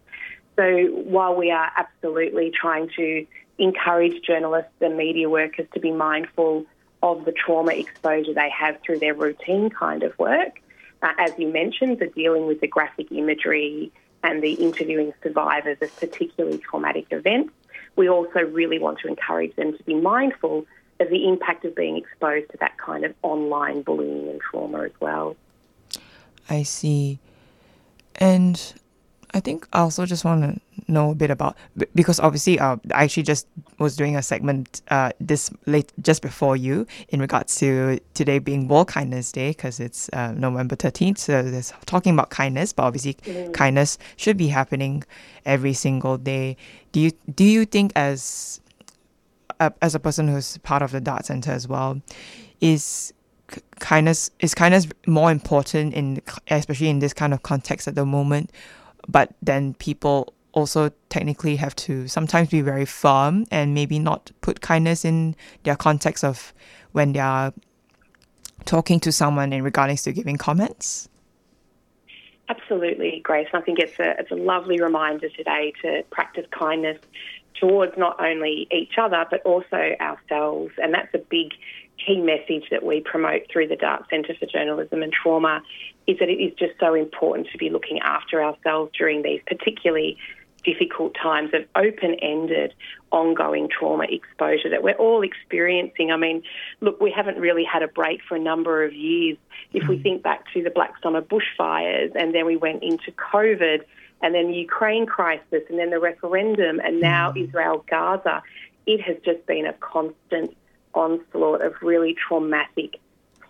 So 0.56 0.86
while 0.86 1.34
we 1.34 1.50
are 1.50 1.70
absolutely 1.76 2.50
trying 2.50 2.88
to 2.96 3.26
encourage 3.58 4.22
journalists 4.22 4.72
and 4.80 4.96
media 4.96 5.28
workers 5.28 5.66
to 5.74 5.80
be 5.80 5.90
mindful 5.90 6.66
of 7.02 7.24
the 7.24 7.32
trauma 7.32 7.72
exposure 7.72 8.34
they 8.34 8.50
have 8.50 8.78
through 8.84 8.98
their 8.98 9.14
routine 9.14 9.70
kind 9.70 10.02
of 10.02 10.16
work, 10.18 10.60
uh, 11.02 11.12
as 11.18 11.32
you 11.38 11.52
mentioned, 11.52 11.98
the 11.98 12.06
dealing 12.06 12.46
with 12.46 12.60
the 12.60 12.66
graphic 12.66 13.10
imagery 13.10 13.90
and 14.22 14.42
the 14.42 14.52
interviewing 14.54 15.12
survivors 15.22 15.78
of 15.80 15.94
particularly 15.98 16.58
traumatic 16.58 17.06
events, 17.10 17.52
we 17.96 18.08
also 18.08 18.40
really 18.40 18.78
want 18.78 18.98
to 19.00 19.08
encourage 19.08 19.54
them 19.56 19.76
to 19.76 19.82
be 19.84 19.94
mindful 19.94 20.64
of 21.00 21.10
the 21.10 21.28
impact 21.28 21.64
of 21.64 21.74
being 21.74 21.96
exposed 21.96 22.50
to 22.50 22.56
that 22.58 22.78
kind 22.78 23.04
of 23.04 23.14
online 23.22 23.82
bullying 23.82 24.28
and 24.28 24.40
trauma 24.40 24.84
as 24.84 24.92
well. 25.00 25.36
I 26.48 26.62
see. 26.62 27.18
And 28.16 28.74
I 29.34 29.40
think 29.40 29.66
I 29.72 29.80
also 29.80 30.04
just 30.04 30.24
want 30.24 30.42
to 30.42 30.60
know 30.92 31.12
a 31.12 31.14
bit 31.14 31.30
about 31.30 31.56
because 31.94 32.20
obviously 32.20 32.58
uh, 32.58 32.76
I 32.94 33.04
actually 33.04 33.22
just 33.22 33.46
was 33.78 33.96
doing 33.96 34.14
a 34.16 34.22
segment 34.22 34.82
uh, 34.88 35.12
this 35.20 35.50
late 35.66 35.90
just 36.02 36.20
before 36.20 36.54
you 36.56 36.86
in 37.08 37.18
regards 37.20 37.56
to 37.60 37.98
today 38.12 38.38
being 38.38 38.68
World 38.68 38.88
Kindness 38.88 39.32
Day 39.32 39.50
because 39.50 39.80
it's 39.80 40.10
uh, 40.12 40.32
November 40.32 40.76
13th 40.76 41.18
so 41.18 41.42
there's 41.42 41.72
talking 41.86 42.12
about 42.12 42.28
kindness 42.30 42.72
but 42.72 42.84
obviously 42.84 43.14
Mm. 43.22 43.52
kindness 43.54 43.98
should 44.16 44.36
be 44.36 44.48
happening 44.48 45.04
every 45.46 45.72
single 45.72 46.18
day. 46.18 46.56
Do 46.92 47.00
you 47.00 47.12
do 47.34 47.44
you 47.44 47.64
think 47.64 47.92
as 47.96 48.60
a, 49.60 49.72
as 49.80 49.94
a 49.94 50.00
person 50.00 50.28
who's 50.28 50.58
part 50.58 50.82
of 50.82 50.90
the 50.92 51.00
dart 51.00 51.26
center 51.26 51.52
as 51.52 51.66
well 51.68 52.00
is 52.60 53.12
kindness 53.80 54.30
is 54.40 54.54
kindness 54.54 54.88
more 55.06 55.30
important 55.30 55.94
in 55.94 56.20
especially 56.48 56.88
in 56.88 56.98
this 57.00 57.12
kind 57.12 57.32
of 57.34 57.42
context 57.42 57.86
at 57.88 57.94
the 57.94 58.04
moment 58.06 58.50
but 59.08 59.34
then 59.42 59.74
people 59.74 60.32
also 60.52 60.90
technically 61.08 61.56
have 61.56 61.74
to 61.74 62.06
sometimes 62.08 62.50
be 62.50 62.60
very 62.60 62.84
firm 62.84 63.46
and 63.50 63.74
maybe 63.74 63.98
not 63.98 64.30
put 64.42 64.60
kindness 64.60 65.04
in 65.04 65.34
their 65.62 65.76
context 65.76 66.22
of 66.22 66.52
when 66.92 67.12
they 67.12 67.20
are 67.20 67.54
talking 68.64 69.00
to 69.00 69.10
someone 69.10 69.52
in 69.52 69.62
regards 69.62 70.02
to 70.02 70.12
giving 70.12 70.36
comments 70.36 71.08
Absolutely, 72.48 73.20
Grace. 73.24 73.48
I 73.54 73.60
think 73.60 73.78
it's 73.78 73.98
a 73.98 74.14
it's 74.18 74.30
a 74.30 74.36
lovely 74.36 74.80
reminder 74.80 75.28
today 75.30 75.72
to 75.82 76.02
practice 76.10 76.44
kindness 76.50 76.98
towards 77.58 77.96
not 77.96 78.20
only 78.20 78.66
each 78.70 78.98
other 78.98 79.24
but 79.30 79.40
also 79.42 79.94
ourselves. 80.00 80.72
And 80.82 80.92
that's 80.92 81.14
a 81.14 81.18
big 81.18 81.52
key 82.04 82.20
message 82.20 82.64
that 82.70 82.84
we 82.84 83.00
promote 83.00 83.42
through 83.50 83.68
the 83.68 83.76
Dart 83.76 84.04
Centre 84.10 84.34
for 84.38 84.46
Journalism 84.46 85.02
and 85.02 85.12
Trauma 85.12 85.62
is 86.06 86.18
that 86.18 86.28
it 86.28 86.42
is 86.42 86.52
just 86.58 86.72
so 86.80 86.94
important 86.94 87.48
to 87.52 87.58
be 87.58 87.70
looking 87.70 87.98
after 88.00 88.42
ourselves 88.42 88.90
during 88.96 89.22
these 89.22 89.40
particularly 89.46 90.18
difficult 90.64 91.14
times 91.20 91.50
of 91.54 91.64
open-ended, 91.74 92.74
ongoing 93.10 93.68
trauma 93.68 94.04
exposure 94.04 94.70
that 94.70 94.82
we're 94.82 94.94
all 94.94 95.22
experiencing. 95.22 96.10
I 96.10 96.16
mean, 96.16 96.42
look, 96.80 97.00
we 97.00 97.10
haven't 97.10 97.38
really 97.38 97.64
had 97.64 97.82
a 97.82 97.88
break 97.88 98.20
for 98.28 98.36
a 98.36 98.40
number 98.40 98.84
of 98.84 98.92
years. 98.92 99.38
If 99.72 99.88
we 99.88 99.96
hmm. 99.96 100.02
think 100.02 100.22
back 100.22 100.44
to 100.54 100.62
the 100.62 100.70
Black 100.70 100.94
Summer 101.02 101.22
bushfires 101.22 102.12
and 102.14 102.34
then 102.34 102.46
we 102.46 102.56
went 102.56 102.82
into 102.82 103.10
COVID 103.12 103.80
and 104.22 104.34
then 104.34 104.48
the 104.48 104.56
Ukraine 104.56 105.06
crisis 105.06 105.62
and 105.68 105.78
then 105.78 105.90
the 105.90 105.98
referendum 105.98 106.80
and 106.80 107.00
now 107.00 107.32
hmm. 107.32 107.44
Israel 107.44 107.84
Gaza, 107.88 108.42
it 108.86 109.00
has 109.00 109.16
just 109.24 109.44
been 109.46 109.66
a 109.66 109.72
constant 109.74 110.56
onslaught 110.94 111.62
of 111.62 111.74
really 111.80 112.14
traumatic 112.28 113.00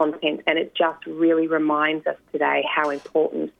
content 0.03 0.41
and 0.47 0.59
it 0.59 0.75
just 0.75 1.05
really 1.07 1.47
reminds 1.47 2.07
us 2.07 2.17
today 2.33 2.65
how 2.75 2.91
important 2.91 3.53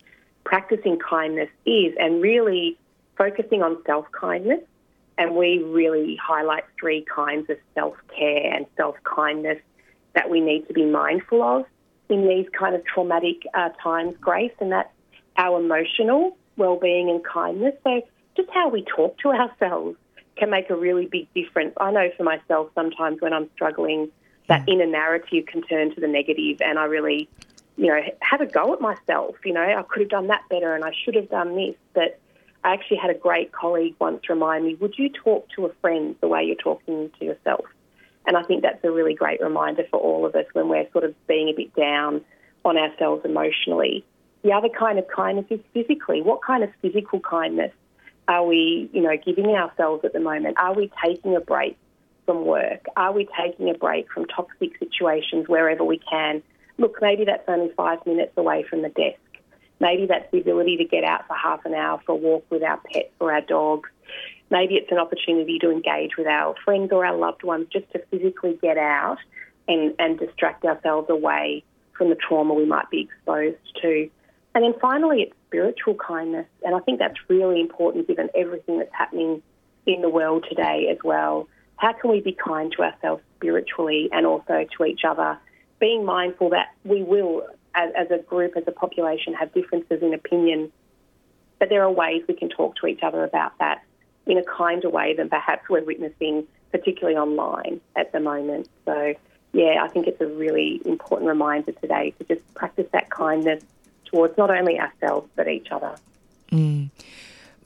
practicing 0.45 0.99
kindness 0.99 1.49
is 1.65 1.95
and 1.99 2.21
really 2.21 2.77
focusing 3.17 3.63
on 3.63 3.83
self 3.87 4.07
kindness. 4.13 4.61
And 5.19 5.37
we 5.37 5.63
really 5.63 6.17
highlight 6.17 6.65
three 6.81 7.05
kinds 7.15 7.49
of 7.51 7.57
self 7.75 7.95
care 8.17 8.53
and 8.55 8.67
self 8.77 8.97
kindness 9.05 9.59
that 10.15 10.31
we 10.31 10.41
need 10.41 10.67
to 10.69 10.75
be 10.75 10.85
mindful 10.85 11.43
of 11.43 11.65
in 12.09 12.27
these 12.27 12.47
kind 12.59 12.75
of 12.75 12.85
traumatic 12.85 13.47
uh, 13.55 13.71
times, 13.83 14.17
Grace, 14.21 14.53
and 14.61 14.73
that's 14.73 14.93
our 15.37 15.61
emotional 15.61 16.37
well 16.57 16.77
being 16.77 17.09
and 17.09 17.25
kindness. 17.25 17.75
So, 17.85 18.03
just 18.37 18.49
how 18.51 18.69
we 18.69 18.85
talk 18.85 19.19
to 19.19 19.29
ourselves 19.43 19.97
can 20.37 20.51
make 20.51 20.71
a 20.71 20.77
really 20.77 21.07
big 21.07 21.33
difference. 21.35 21.75
I 21.79 21.93
know 21.93 22.09
for 22.17 22.25
myself, 22.25 22.71
sometimes 22.75 23.21
when 23.21 23.33
I'm 23.33 23.49
struggling, 23.55 24.11
that 24.49 24.67
mm. 24.67 24.73
inner 24.75 24.87
narrative 24.87 25.47
can 25.47 25.63
turn 25.63 25.95
to 25.95 26.01
the 26.01 26.09
negative, 26.09 26.59
and 26.61 26.79
I 26.79 26.85
really, 26.85 27.29
you 27.77 27.87
know, 27.87 28.01
have 28.21 28.41
a 28.41 28.47
go 28.47 28.73
at 28.73 28.81
myself. 28.81 29.37
You 29.45 29.53
know, 29.53 29.63
I 29.63 29.83
could 29.83 30.01
have 30.01 30.11
done 30.11 30.27
that 30.29 30.43
better, 30.49 30.75
and 30.75 30.85
I 30.85 30.93
should 31.05 31.15
have 31.15 31.31
done 31.31 31.55
this. 31.57 31.75
But 31.95 32.19
I 32.65 32.73
actually 32.75 32.99
had 32.99 33.11
a 33.11 33.19
great 33.19 33.53
colleague 33.53 33.97
once 33.99 34.29
remind 34.29 34.65
me, 34.65 34.75
would 34.77 34.95
you 34.97 35.09
talk 35.09 35.49
to 35.57 35.67
a 35.67 35.73
friend 35.81 36.17
the 36.21 36.29
way 36.29 36.45
you're 36.45 36.57
talking 36.57 37.11
to 37.19 37.25
yourself? 37.25 37.65
And 38.27 38.37
I 38.37 38.43
think 38.45 38.63
that's 38.63 38.83
a 38.85 38.91
really 38.91 39.15
great 39.15 39.41
reminder 39.41 39.85
for 39.91 39.99
all 39.99 40.25
of 40.27 40.35
us 40.37 40.47
when 40.53 40.69
we're 40.69 40.89
sort 40.93 41.05
of 41.05 41.15
being 41.27 41.49
a 41.49 41.53
bit 41.53 41.75
down 41.75 42.21
on 42.65 42.79
ourselves 42.79 43.25
emotionally. 43.25 44.05
The 44.43 44.53
other 44.53 44.69
kind 44.69 44.99
of 44.99 45.07
kindness 45.09 45.47
is 45.51 45.61
physically. 45.75 46.23
What 46.23 46.41
kind 46.43 46.63
of 46.63 46.71
physical 46.81 47.19
kindness 47.19 47.73
are 48.29 48.45
we, 48.45 48.89
you 48.93 49.03
know, 49.03 49.17
giving 49.17 49.47
ourselves 49.47 50.05
at 50.05 50.13
the 50.13 50.21
moment? 50.21 50.57
Are 50.59 50.75
we 50.75 50.91
taking 51.05 51.35
a 51.35 51.41
break 51.41 51.77
from 52.27 52.45
work? 52.45 52.87
Are 52.97 53.13
we 53.13 53.29
taking 53.41 53.71
a 53.71 53.75
break 53.75 54.11
from 54.13 54.27
toxic 54.27 54.79
situations 54.79 55.49
wherever 55.49 55.85
we 55.85 55.99
can? 55.99 56.43
Look, 56.79 56.99
maybe 57.01 57.25
that's 57.25 57.49
only 57.49 57.73
five 57.77 58.05
minutes 58.07 58.33
away 58.37 58.65
from 58.69 58.83
the 58.83 58.89
desk. 58.89 59.19
Maybe 59.81 60.07
that's 60.07 60.31
the 60.31 60.41
ability 60.41 60.77
to 60.79 60.85
get 60.85 61.05
out 61.05 61.27
for 61.27 61.35
half 61.35 61.65
an 61.65 61.75
hour 61.75 62.01
for 62.07 62.13
a 62.13 62.17
walk 62.17 62.47
with 62.51 62.63
our 62.63 62.81
pets 62.93 63.11
or 63.21 63.33
our 63.33 63.41
dogs. 63.41 63.91
Maybe 64.51 64.75
it's 64.75 64.93
an 64.93 64.99
opportunity 64.99 65.59
to 65.59 65.71
engage 65.71 66.17
with 66.17 66.27
our 66.27 66.55
friends 66.65 66.93
or 66.93 67.05
our 67.05 67.17
loved 67.17 67.43
ones 67.43 67.67
just 67.73 67.91
to 67.93 67.99
physically 68.11 68.59
get 68.63 68.79
out 68.79 69.19
and, 69.67 69.95
and 69.99 70.19
distract 70.19 70.65
ourselves 70.65 71.09
away 71.11 71.65
from 71.97 72.11
the 72.11 72.17
trauma 72.17 72.55
we 72.55 72.65
might 72.65 72.91
be 72.91 73.01
exposed 73.01 73.59
to. 73.81 74.09
And 74.55 74.65
then 74.65 74.75
finally, 74.81 75.23
it's 75.23 75.35
spiritual 75.49 75.95
kindness. 75.95 76.47
And 76.65 76.75
I 76.75 76.81
think 76.81 76.99
that's 76.99 77.19
really 77.29 77.61
important 77.61 78.07
given 78.07 78.29
everything 78.35 78.79
that's 78.79 78.95
happening 78.95 79.43
in 79.87 80.03
the 80.03 80.09
world 80.09 80.45
today 80.49 80.89
as 80.91 80.99
well. 81.03 81.49
How 81.83 81.93
can 81.93 82.13
we 82.13 82.21
be 82.21 82.33
kind 82.33 82.71
to 82.77 82.83
ourselves 82.83 83.25
spiritually 83.39 84.09
and 84.13 84.25
also 84.25 84.65
to 84.79 84.85
each 84.85 85.01
other? 85.05 85.37
Being 85.81 86.05
mindful 86.05 86.51
that 86.51 86.69
we 86.85 87.03
will, 87.03 87.45
as, 87.75 87.91
as 87.99 88.09
a 88.13 88.19
group, 88.19 88.57
as 88.57 88.63
a 88.69 88.71
population, 88.71 89.35
have 89.35 89.53
differences 89.53 90.01
in 90.01 90.15
opinion, 90.15 90.71
but 91.59 91.71
there 91.71 91.83
are 91.83 91.91
ways 91.91 92.23
we 92.29 92.35
can 92.35 92.51
talk 92.51 92.77
to 92.77 92.87
each 92.87 93.01
other 93.03 93.25
about 93.25 93.59
that 93.59 93.83
in 94.27 94.39
a 94.39 94.45
kinder 94.45 94.91
way 94.91 95.17
than 95.17 95.29
perhaps 95.29 95.69
we're 95.69 95.83
witnessing, 95.83 96.47
particularly 96.71 97.19
online 97.19 97.81
at 97.97 98.13
the 98.13 98.21
moment. 98.21 98.69
So, 98.85 99.15
yeah, 99.53 99.83
I 99.83 99.89
think 99.89 100.07
it's 100.07 100.21
a 100.21 100.29
really 100.29 100.81
important 100.85 101.27
reminder 101.27 101.73
today 101.73 102.15
to 102.19 102.25
just 102.33 102.55
practice 102.55 102.87
that 102.93 103.11
kindness 103.11 103.65
towards 104.05 104.39
not 104.39 104.53
only 104.53 104.79
ourselves 104.79 105.29
but 105.35 105.49
each 105.49 105.73
other. 105.73 105.97
Mm. 106.53 106.91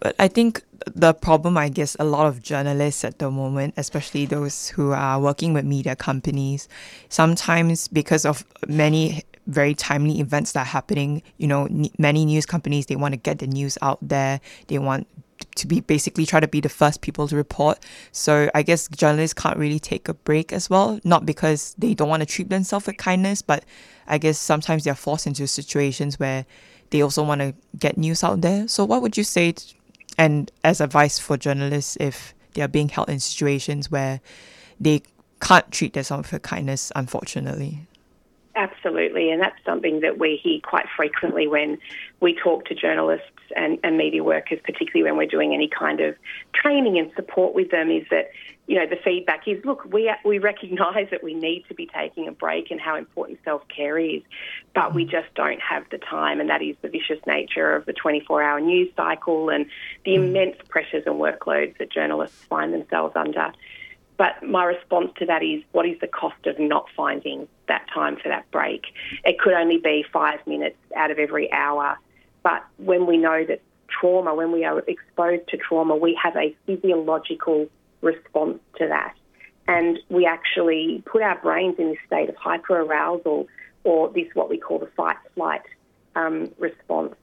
But 0.01 0.15
I 0.19 0.29
think 0.29 0.63
the 0.95 1.15
problem, 1.15 1.57
I 1.57 1.69
guess, 1.69 1.97
a 1.99 2.05
lot 2.05 2.27
of 2.27 2.43
journalists 2.43 3.05
at 3.05 3.19
the 3.19 3.31
moment, 3.31 3.75
especially 3.77 4.27
those 4.27 4.69
who 4.69 4.93
are 4.93 5.21
working 5.21 5.53
with 5.53 5.65
media 5.65 5.97
companies, 5.97 6.69
sometimes 7.09 7.89
because 7.89 8.25
of 8.25 8.45
many 8.69 9.23
very 9.47 9.75
timely 9.75 10.21
events 10.21 10.53
that 10.53 10.61
are 10.61 10.65
happening, 10.65 11.23
you 11.39 11.47
know, 11.47 11.67
n- 11.67 11.89
many 11.99 12.25
news 12.25 12.47
companies, 12.47 12.87
they 12.87 12.97
want 12.97 13.13
to 13.13 13.17
get 13.19 13.39
the 13.39 13.47
news 13.47 13.79
out 13.81 13.99
there. 14.03 14.41
They 14.67 14.79
want 14.79 15.07
to 15.57 15.67
be 15.67 15.81
basically 15.81 16.27
try 16.27 16.41
to 16.41 16.49
be 16.49 16.61
the 16.61 16.69
first 16.69 17.01
people 17.01 17.29
to 17.29 17.37
report. 17.37 17.79
So 18.13 18.51
I 18.55 18.63
guess 18.63 18.89
journalists 18.89 19.35
can't 19.35 19.57
really 19.57 19.79
take 19.79 20.09
a 20.09 20.15
break 20.15 20.53
as 20.53 20.69
well, 20.69 21.01
not 21.05 21.25
because 21.25 21.75
they 21.79 21.95
don't 21.95 22.09
want 22.09 22.21
to 22.21 22.27
treat 22.27 22.51
themselves 22.51 22.87
with 22.87 22.97
kindness, 22.97 23.43
but 23.43 23.65
I 24.07 24.19
guess 24.19 24.39
sometimes 24.39 24.85
they're 24.85 24.95
forced 24.95 25.27
into 25.27 25.47
situations 25.47 26.19
where 26.19 26.45
they 26.91 27.03
also 27.03 27.23
want 27.23 27.41
to 27.41 27.55
get 27.79 27.99
news 27.99 28.23
out 28.23 28.41
there. 28.43 28.69
So 28.69 28.85
what 28.85 29.03
would 29.03 29.17
you 29.17 29.25
say, 29.25 29.55
and 30.19 30.51
as 30.65 30.81
advice 30.81 31.19
for 31.19 31.37
journalists 31.37 31.97
if 32.01 32.35
they 32.55 32.63
are 32.63 32.69
being 32.69 32.89
held 32.89 33.09
in 33.09 33.21
situations 33.21 33.91
where 33.91 34.21
they 34.81 35.03
can't 35.41 35.71
treat 35.71 35.93
their 35.93 36.03
themselves 36.03 36.33
with 36.33 36.43
kindness, 36.43 36.91
unfortunately? 36.97 37.87
Absolutely, 38.55 39.31
and 39.31 39.41
that's 39.41 39.63
something 39.67 40.01
that 40.01 40.19
we 40.19 40.41
hear 40.43 40.59
quite 40.63 40.87
frequently 40.97 41.47
when 41.47 41.77
we 42.21 42.35
talk 42.35 42.65
to 42.65 42.75
journalists 42.75 43.29
and, 43.55 43.79
and 43.85 43.99
media 43.99 44.25
workers, 44.25 44.59
particularly 44.65 45.03
when 45.03 45.19
we're 45.19 45.27
doing 45.27 45.53
any 45.53 45.69
kind 45.69 46.01
of 46.01 46.17
training 46.55 46.99
and 46.99 47.13
support 47.15 47.55
with 47.55 47.71
them, 47.71 47.91
is 47.91 48.05
that 48.11 48.31
you 48.67 48.77
know 48.77 48.87
the 48.87 48.97
feedback 48.97 49.47
is 49.47 49.65
look 49.65 49.85
we 49.93 50.13
we 50.25 50.39
recognise 50.39 51.09
that 51.11 51.23
we 51.23 51.35
need 51.35 51.65
to 51.69 51.75
be 51.75 51.87
taking 51.87 52.27
a 52.29 52.33
break 52.33 52.71
and 52.71 52.81
how 52.81 52.97
important 52.97 53.39
self 53.45 53.63
care 53.69 53.99
is, 53.99 54.23
but 54.75 54.95
we 54.95 55.05
just 55.05 55.33
don't 55.35 55.61
have 55.61 55.85
the 55.91 55.99
time, 55.99 56.41
and 56.41 56.51
that 56.51 56.63
is 56.63 56.77
the 56.83 56.89
vicious 56.89 57.21
nature 57.27 57.75
of 57.75 57.87
the 57.87 57.93
24 57.93 58.43
hour 58.43 58.61
news 58.61 58.89
cycle 58.97 59.51
and 59.51 59.67
the 60.05 60.13
mm. 60.13 60.27
immense 60.27 60.57
pressures 60.69 61.05
and 61.07 61.17
workloads 61.17 61.77
that 61.79 61.91
journalists 61.91 62.45
find 62.45 62.73
themselves 62.73 63.15
under. 63.17 63.53
But 64.17 64.43
my 64.43 64.65
response 64.65 65.13
to 65.19 65.27
that 65.27 65.43
is 65.43 65.63
what 65.73 65.87
is 65.87 65.99
the 66.01 66.07
cost 66.07 66.47
of 66.47 66.59
not 66.59 66.87
finding 66.97 67.49
that 67.69 67.87
time 67.93 68.17
for 68.17 68.29
that 68.29 68.51
break? 68.51 68.87
It 69.25 69.39
could 69.39 69.53
only 69.53 69.79
be 69.79 70.05
five 70.11 70.45
minutes 70.47 70.79
out 70.97 71.11
of 71.11 71.19
every 71.19 71.53
hour. 71.53 71.99
But 72.43 72.65
when 72.79 73.07
we 73.07 73.19
know 73.19 73.45
that 73.45 73.61
trauma, 73.89 74.35
when 74.35 74.53
we 74.53 74.65
are 74.65 74.79
exposed 74.81 75.49
to 75.49 75.57
trauma, 75.57 75.97
we 75.97 76.19
have 76.23 76.37
a 76.37 76.57
physiological 76.65 77.69
response 78.01 78.59
to 78.79 78.89
that. 78.89 79.15
And 79.69 79.99
we 80.09 80.27
actually 80.27 81.03
put 81.07 81.23
our 81.23 81.39
brains 81.41 81.77
in 81.79 81.89
this 81.91 81.99
state 82.07 82.29
of 82.29 82.37
hyperarousal 82.37 83.47
or 83.85 84.09
this 84.11 84.29
what 84.35 84.49
we 84.49 84.59
call 84.59 84.79
the 84.79 84.91
fight 84.97 85.17
flight 85.35 85.63
um, 86.15 86.53
response. 86.59 87.15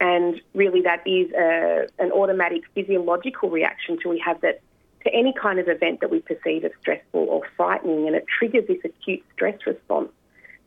And 0.00 0.40
really, 0.54 0.82
that 0.82 1.06
is 1.06 1.30
a, 1.32 1.86
an 2.00 2.10
automatic 2.10 2.62
physiological 2.74 3.50
reaction 3.50 3.98
to 4.02 4.08
we 4.08 4.18
have 4.18 4.40
that 4.40 4.60
to 5.04 5.14
any 5.14 5.32
kind 5.40 5.58
of 5.58 5.68
event 5.68 6.00
that 6.00 6.10
we 6.10 6.20
perceive 6.20 6.64
as 6.64 6.72
stressful 6.80 7.20
or 7.20 7.42
frightening, 7.56 8.06
and 8.06 8.16
it 8.16 8.24
triggers 8.26 8.66
this 8.66 8.78
acute 8.84 9.22
stress 9.32 9.58
response 9.66 10.10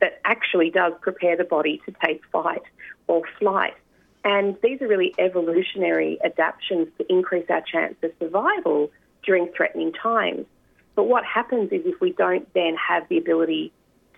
that 0.02 0.20
actually 0.26 0.70
does 0.70 0.94
prepare 1.02 1.38
the 1.38 1.44
body 1.44 1.82
to 1.86 1.94
take 2.04 2.22
fight 2.32 2.62
or 3.08 3.24
flight. 3.40 3.74
And 4.24 4.58
these 4.64 4.82
are 4.82 4.88
really 4.88 5.14
evolutionary 5.20 6.18
adaptations 6.24 6.88
to 6.98 7.06
increase 7.12 7.46
our 7.50 7.62
chance 7.62 7.96
of 8.04 8.12
survival 8.20 8.92
during 9.26 9.50
threatening 9.56 9.92
times. 9.94 10.46
But 10.96 11.04
what 11.04 11.26
happens 11.26 11.72
is 11.72 11.82
if 11.86 12.00
we 12.00 12.12
don't 12.12 12.52
then 12.54 12.76
have 12.76 13.08
the 13.10 13.18
ability 13.18 13.72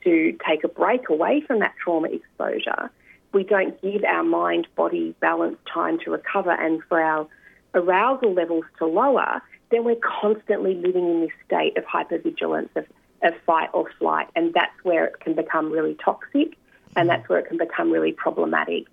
to 0.03 0.37
take 0.47 0.63
a 0.63 0.67
break 0.67 1.09
away 1.09 1.41
from 1.41 1.59
that 1.59 1.73
trauma 1.83 2.09
exposure, 2.09 2.91
we 3.33 3.43
don't 3.43 3.79
give 3.81 4.03
our 4.03 4.23
mind 4.23 4.67
body 4.75 5.15
balance 5.19 5.57
time 5.71 5.99
to 6.05 6.11
recover 6.11 6.51
and 6.51 6.81
for 6.87 7.01
our 7.01 7.27
arousal 7.73 8.33
levels 8.33 8.65
to 8.79 8.85
lower, 8.85 9.41
then 9.71 9.83
we're 9.83 9.97
constantly 10.21 10.75
living 10.75 11.09
in 11.09 11.21
this 11.21 11.31
state 11.45 11.77
of 11.77 11.83
hypervigilance, 11.83 12.69
of, 12.75 12.85
of 13.23 13.33
fight 13.45 13.69
or 13.73 13.89
flight. 13.99 14.27
And 14.35 14.53
that's 14.53 14.73
where 14.83 15.05
it 15.05 15.19
can 15.19 15.35
become 15.35 15.71
really 15.71 15.95
toxic 16.03 16.57
and 16.95 17.07
mm-hmm. 17.07 17.07
that's 17.07 17.29
where 17.29 17.39
it 17.39 17.47
can 17.47 17.57
become 17.57 17.91
really 17.91 18.11
problematic. 18.11 18.85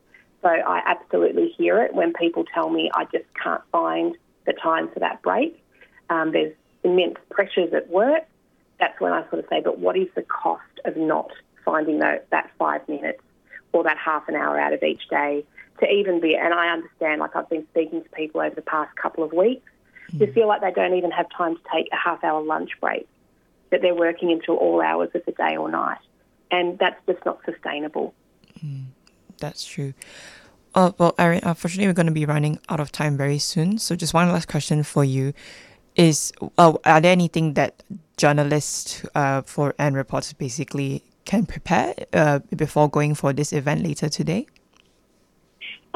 So 0.42 0.48
I 0.48 0.82
absolutely 0.84 1.54
hear 1.56 1.82
it 1.82 1.94
when 1.94 2.12
people 2.12 2.44
tell 2.44 2.68
me 2.70 2.90
I 2.94 3.04
just 3.04 3.24
can't 3.42 3.62
find 3.72 4.16
the 4.46 4.52
time 4.52 4.90
for 4.92 5.00
that 5.00 5.22
break. 5.22 5.63
Um, 6.10 6.32
there's 6.32 6.54
immense 6.82 7.16
pressures 7.30 7.72
at 7.72 7.88
work. 7.88 8.24
That's 8.78 8.98
when 9.00 9.12
I 9.12 9.22
sort 9.30 9.44
of 9.44 9.46
say, 9.48 9.60
but 9.60 9.78
what 9.78 9.96
is 9.96 10.08
the 10.14 10.22
cost 10.22 10.62
of 10.84 10.96
not 10.96 11.30
finding 11.64 12.00
that, 12.00 12.28
that 12.30 12.50
five 12.58 12.86
minutes 12.88 13.20
or 13.72 13.84
that 13.84 13.96
half 13.96 14.28
an 14.28 14.34
hour 14.34 14.58
out 14.58 14.72
of 14.72 14.82
each 14.82 15.08
day 15.08 15.44
to 15.80 15.90
even 15.90 16.20
be? 16.20 16.36
And 16.36 16.52
I 16.52 16.68
understand, 16.68 17.20
like 17.20 17.34
I've 17.36 17.48
been 17.48 17.66
speaking 17.70 18.02
to 18.02 18.08
people 18.10 18.40
over 18.40 18.54
the 18.54 18.62
past 18.62 18.94
couple 18.96 19.24
of 19.24 19.32
weeks 19.32 19.70
who 20.18 20.26
feel 20.32 20.46
like 20.46 20.60
they 20.60 20.70
don't 20.70 20.94
even 20.94 21.10
have 21.10 21.26
time 21.36 21.56
to 21.56 21.62
take 21.72 21.88
a 21.92 21.96
half 21.96 22.22
hour 22.22 22.42
lunch 22.42 22.70
break, 22.80 23.08
that 23.70 23.82
they're 23.82 23.94
working 23.94 24.30
until 24.30 24.56
all 24.56 24.80
hours 24.80 25.10
of 25.14 25.24
the 25.24 25.32
day 25.32 25.56
or 25.56 25.68
night. 25.70 25.98
And 26.50 26.78
that's 26.78 27.00
just 27.06 27.24
not 27.24 27.40
sustainable. 27.44 28.14
That's 29.38 29.64
true. 29.64 29.94
Uh, 30.74 30.92
well, 30.98 31.14
Erin, 31.18 31.40
unfortunately, 31.42 31.86
we're 31.86 31.94
going 31.94 32.06
to 32.06 32.12
be 32.12 32.26
running 32.26 32.58
out 32.68 32.80
of 32.80 32.92
time 32.92 33.16
very 33.16 33.38
soon. 33.38 33.78
So, 33.78 33.96
just 33.96 34.14
one 34.14 34.28
last 34.28 34.48
question 34.48 34.82
for 34.82 35.04
you: 35.04 35.32
Is 35.96 36.32
uh, 36.58 36.74
are 36.84 37.00
there 37.00 37.12
anything 37.12 37.54
that 37.54 37.82
journalists 38.16 39.04
uh, 39.14 39.42
for 39.42 39.74
and 39.78 39.94
reporters 39.94 40.32
basically 40.32 41.04
can 41.24 41.46
prepare 41.46 41.94
uh, 42.12 42.40
before 42.56 42.88
going 42.90 43.14
for 43.14 43.32
this 43.32 43.52
event 43.52 43.82
later 43.82 44.08
today? 44.08 44.46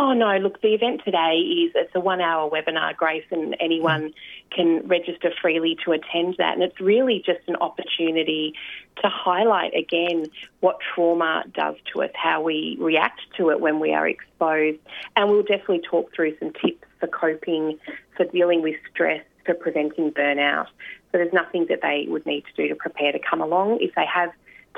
Oh 0.00 0.12
no! 0.12 0.36
Look, 0.36 0.62
the 0.62 0.74
event 0.74 1.00
today 1.04 1.38
is 1.38 1.72
it's 1.74 1.92
a 1.96 1.98
one-hour 1.98 2.48
webinar, 2.50 2.96
Grace, 2.96 3.24
and 3.32 3.56
anyone 3.58 4.12
can 4.54 4.86
register 4.86 5.32
freely 5.42 5.76
to 5.84 5.90
attend 5.90 6.36
that. 6.38 6.54
And 6.54 6.62
it's 6.62 6.80
really 6.80 7.20
just 7.26 7.40
an 7.48 7.56
opportunity 7.56 8.54
to 9.02 9.08
highlight 9.08 9.74
again 9.74 10.26
what 10.60 10.78
trauma 10.94 11.42
does 11.52 11.74
to 11.92 12.02
us, 12.02 12.10
how 12.14 12.40
we 12.40 12.76
react 12.78 13.20
to 13.38 13.50
it 13.50 13.60
when 13.60 13.80
we 13.80 13.92
are 13.92 14.06
exposed, 14.06 14.78
and 15.16 15.28
we'll 15.28 15.42
definitely 15.42 15.80
talk 15.80 16.14
through 16.14 16.38
some 16.38 16.52
tips 16.52 16.86
for 17.00 17.08
coping, 17.08 17.76
for 18.16 18.24
dealing 18.26 18.62
with 18.62 18.76
stress, 18.92 19.24
for 19.48 19.54
preventing 19.54 20.12
burnout. 20.12 20.66
So 21.10 21.16
there's 21.16 21.32
nothing 21.32 21.66
that 21.70 21.80
they 21.80 22.04
would 22.06 22.26
need 22.26 22.44
to 22.44 22.52
do 22.54 22.68
to 22.68 22.74
prepare 22.74 23.12
to 23.12 23.18
come 23.18 23.40
along 23.40 23.78
if 23.80 23.94
they 23.94 24.04
have 24.04 24.30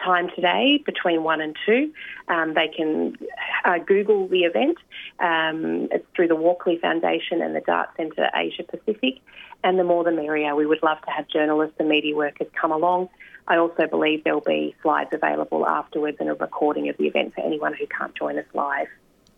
time 0.03 0.31
today 0.37 0.81
between 0.87 1.25
1 1.25 1.41
and 1.41 1.57
2. 1.67 1.93
Um, 2.29 2.55
they 2.55 2.69
can 2.69 3.19
uh, 3.65 3.79
Google 3.79 4.29
the 4.29 4.45
event. 4.45 4.79
Um, 5.19 5.89
it's 5.91 6.07
through 6.15 6.29
the 6.29 6.37
Walkley 6.37 6.79
Foundation 6.79 7.43
and 7.43 7.57
the 7.57 7.61
Dart 7.61 7.91
Centre 7.97 8.31
Asia 8.33 8.63
Pacific. 8.63 9.21
And 9.65 9.77
the 9.77 9.85
more 9.85 10.05
the 10.05 10.13
merrier. 10.13 10.55
We 10.55 10.67
would 10.67 10.83
love 10.85 10.99
to 11.03 11.11
have 11.11 11.27
journalists 11.29 11.75
and 11.81 11.89
media 11.89 12.15
workers 12.15 12.47
come 12.59 12.71
along. 12.71 13.09
I 13.49 13.57
also 13.57 13.89
believe 13.89 14.23
there'll 14.23 14.41
be 14.41 14.77
slides 14.83 15.11
available 15.13 15.67
afterwards 15.67 16.19
and 16.21 16.29
a 16.29 16.35
recording 16.35 16.89
of 16.89 16.97
the 16.97 17.09
event 17.09 17.35
for 17.35 17.45
anyone 17.45 17.75
who 17.75 17.87
can't 17.89 18.15
join 18.15 18.39
us 18.39 18.47
live. 18.55 18.87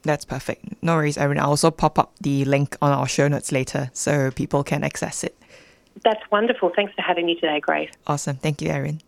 That's 0.02 0.24
perfect. 0.24 0.82
No 0.82 0.96
worries, 0.96 1.16
Erin. 1.16 1.38
I'll 1.38 1.50
also 1.50 1.70
pop 1.70 1.98
up 1.98 2.12
the 2.20 2.44
link 2.44 2.76
on 2.82 2.92
our 2.92 3.06
show 3.06 3.28
notes 3.28 3.52
later 3.52 3.90
so 3.92 4.30
people 4.30 4.64
can 4.64 4.82
access 4.82 5.22
it. 5.22 5.36
That's 6.04 6.22
wonderful. 6.30 6.72
Thanks 6.74 6.92
for 6.94 7.02
having 7.02 7.26
me 7.26 7.34
today, 7.34 7.60
Grace. 7.60 7.90
Awesome. 8.06 8.36
Thank 8.36 8.62
you, 8.62 8.70
Erin. 8.70 9.00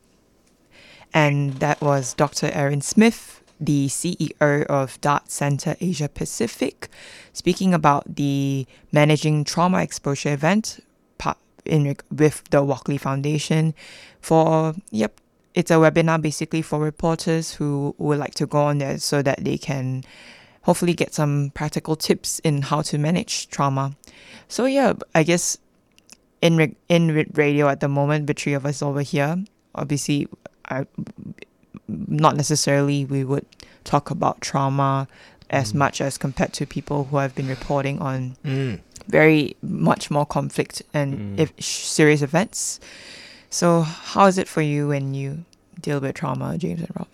And 1.12 1.54
that 1.54 1.80
was 1.80 2.14
Dr. 2.14 2.50
Erin 2.52 2.80
Smith, 2.80 3.42
the 3.58 3.86
CEO 3.88 4.64
of 4.66 5.00
Dart 5.00 5.30
Center 5.30 5.76
Asia 5.80 6.08
Pacific, 6.08 6.88
speaking 7.32 7.72
about 7.72 8.16
the 8.16 8.66
Managing 8.92 9.44
Trauma 9.44 9.82
Exposure 9.82 10.32
event 10.32 10.80
in 11.64 11.96
with 12.10 12.44
the 12.50 12.62
Walkley 12.62 12.98
Foundation. 12.98 13.74
For 14.20 14.74
yep, 14.90 15.20
it's 15.54 15.70
a 15.70 15.74
webinar 15.74 16.20
basically 16.20 16.62
for 16.62 16.78
reporters 16.78 17.54
who 17.54 17.94
would 17.98 18.18
like 18.18 18.34
to 18.34 18.46
go 18.46 18.58
on 18.58 18.78
there 18.78 18.98
so 18.98 19.22
that 19.22 19.44
they 19.44 19.58
can 19.58 20.04
hopefully 20.64 20.92
get 20.94 21.14
some 21.14 21.50
practical 21.54 21.96
tips 21.96 22.40
in 22.40 22.62
how 22.62 22.82
to 22.82 22.98
manage 22.98 23.48
trauma. 23.48 23.94
So 24.48 24.64
yeah, 24.66 24.92
I 25.14 25.22
guess 25.22 25.56
in 26.42 26.56
re- 26.56 26.76
in 26.88 27.26
radio 27.34 27.68
at 27.68 27.80
the 27.80 27.88
moment, 27.88 28.26
the 28.26 28.34
three 28.34 28.52
of 28.54 28.66
us 28.66 28.82
over 28.82 29.00
here, 29.02 29.36
obviously, 29.74 30.26
I, 30.68 30.86
not 31.88 32.36
necessarily 32.36 33.04
we 33.04 33.24
would 33.24 33.46
talk 33.84 34.10
about 34.10 34.40
trauma 34.40 35.06
as 35.50 35.74
much 35.74 36.00
as 36.00 36.16
compared 36.18 36.52
to 36.54 36.66
people 36.66 37.04
who 37.04 37.18
have 37.18 37.34
been 37.34 37.48
reporting 37.48 37.98
on 38.00 38.36
Mm. 38.44 38.80
very 39.08 39.56
much 39.62 40.10
more 40.10 40.24
conflict 40.26 40.82
and 40.94 41.36
Mm. 41.38 41.40
if 41.40 41.52
serious 41.62 42.22
events. 42.22 42.80
So 43.50 43.82
how 43.82 44.26
is 44.26 44.38
it 44.38 44.48
for 44.48 44.62
you 44.62 44.88
when 44.88 45.14
you 45.14 45.44
deal 45.80 46.00
with 46.00 46.14
trauma, 46.16 46.56
James 46.58 46.80
and 46.80 46.90
Rob? 46.96 47.08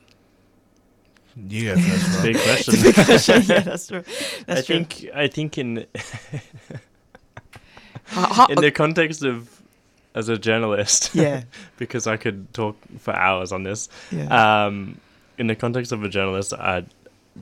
You 1.37 1.75
go 1.75 1.81
first, 1.81 2.15
Rob. 2.15 2.23
Big 2.25 2.37
question. 2.37 2.75
A 2.75 2.83
big 2.83 2.95
question. 2.95 3.43
Yeah, 3.47 3.61
that's 3.61 3.87
true. 3.89 4.03
That's 4.47 4.61
I 4.61 4.63
true. 4.65 4.85
think 4.85 5.11
I 5.15 5.29
think 5.29 5.59
in 5.59 5.87
How- 8.07 8.33
how- 8.33 8.47
in 8.47 8.57
the 8.61 8.71
context 8.71 9.23
of 9.25 9.49
as 10.15 10.29
a 10.29 10.37
journalist, 10.37 11.15
Yeah. 11.15 11.45
because 11.79 12.07
I 12.09 12.17
could 12.17 12.53
talk 12.53 12.77
for 12.99 13.15
hours 13.15 13.53
on 13.53 13.63
this. 13.63 13.89
Yeah. 14.11 14.65
Um, 14.67 15.01
in 15.39 15.47
the 15.47 15.55
context 15.55 15.93
of 15.93 16.03
a 16.03 16.09
journalist, 16.09 16.53
I, 16.53 16.85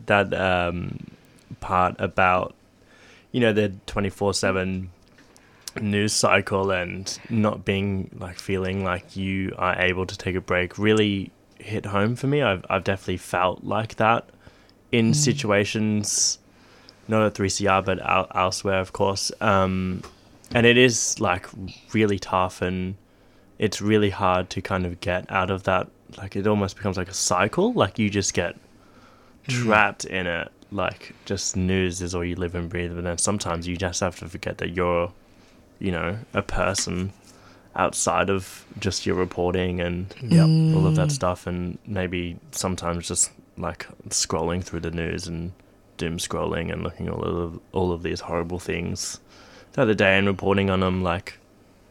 that 0.06 0.34
um, 0.34 0.98
part 1.60 1.96
about 1.98 2.54
you 3.32 3.40
know 3.40 3.52
the 3.54 3.72
twenty 3.86 4.10
four 4.10 4.34
seven 4.34 4.90
news 5.80 6.12
cycle 6.12 6.70
and 6.70 7.18
not 7.30 7.64
being 7.64 8.10
like 8.18 8.38
feeling 8.38 8.84
like 8.84 9.16
you 9.16 9.54
are 9.56 9.80
able 9.80 10.04
to 10.06 10.16
take 10.18 10.34
a 10.34 10.40
break 10.40 10.76
really 10.76 11.30
hit 11.58 11.86
home 11.86 12.16
for 12.16 12.26
me. 12.26 12.42
I've 12.42 12.64
I've 12.70 12.84
definitely 12.84 13.18
felt 13.18 13.64
like 13.64 13.96
that 13.96 14.28
in 14.92 15.10
Mm. 15.12 15.14
situations, 15.14 16.38
not 17.08 17.22
at 17.22 17.34
three 17.34 17.50
CR 17.50 17.80
but 17.82 17.98
el- 18.00 18.30
elsewhere, 18.34 18.80
of 18.80 18.92
course. 18.92 19.30
Um, 19.40 20.02
and 20.54 20.64
it 20.66 20.76
is 20.78 21.20
like 21.20 21.46
really 21.92 22.18
tough 22.18 22.62
and 22.62 22.94
it's 23.58 23.80
really 23.82 24.10
hard 24.10 24.48
to 24.50 24.62
kind 24.62 24.86
of 24.86 25.00
get 25.00 25.30
out 25.30 25.50
of 25.50 25.64
that. 25.64 25.88
Like 26.16 26.36
it 26.36 26.46
almost 26.46 26.76
becomes 26.76 26.96
like 26.96 27.08
a 27.08 27.14
cycle. 27.14 27.72
Like 27.72 27.98
you 27.98 28.08
just 28.08 28.32
get 28.34 28.54
Mm. 29.48 29.64
trapped 29.64 30.04
in 30.04 30.26
it. 30.26 30.48
Like 30.70 31.14
just 31.24 31.56
news 31.56 32.00
is 32.02 32.14
all 32.14 32.24
you 32.24 32.36
live 32.36 32.54
and 32.54 32.68
breathe. 32.68 32.94
But 32.94 33.04
then 33.04 33.18
sometimes 33.18 33.66
you 33.66 33.76
just 33.76 34.00
have 34.00 34.18
to 34.20 34.28
forget 34.28 34.58
that 34.58 34.70
you're, 34.70 35.10
you 35.78 35.90
know, 35.90 36.18
a 36.34 36.42
person 36.42 37.12
outside 37.78 38.28
of 38.28 38.64
just 38.80 39.06
your 39.06 39.14
reporting 39.16 39.80
and 39.80 40.12
Yep. 40.20 40.76
all 40.76 40.86
of 40.86 40.96
that 40.96 41.08
Mm. 41.08 41.12
stuff. 41.12 41.46
And 41.46 41.78
maybe 41.86 42.36
sometimes 42.50 43.08
just 43.08 43.30
like 43.56 43.86
scrolling 44.10 44.62
through 44.62 44.80
the 44.80 44.90
news 44.90 45.26
and 45.26 45.52
doom 45.96 46.18
scrolling 46.18 46.72
and 46.72 46.82
looking 46.82 47.06
at 47.08 47.14
all 47.14 47.24
of 47.24 47.58
all 47.72 47.92
of 47.92 48.02
these 48.02 48.20
horrible 48.20 48.58
things 48.58 49.18
the 49.72 49.82
other 49.82 49.94
day 49.94 50.16
and 50.18 50.26
reporting 50.26 50.70
on 50.70 50.80
them 50.80 51.02
like 51.02 51.38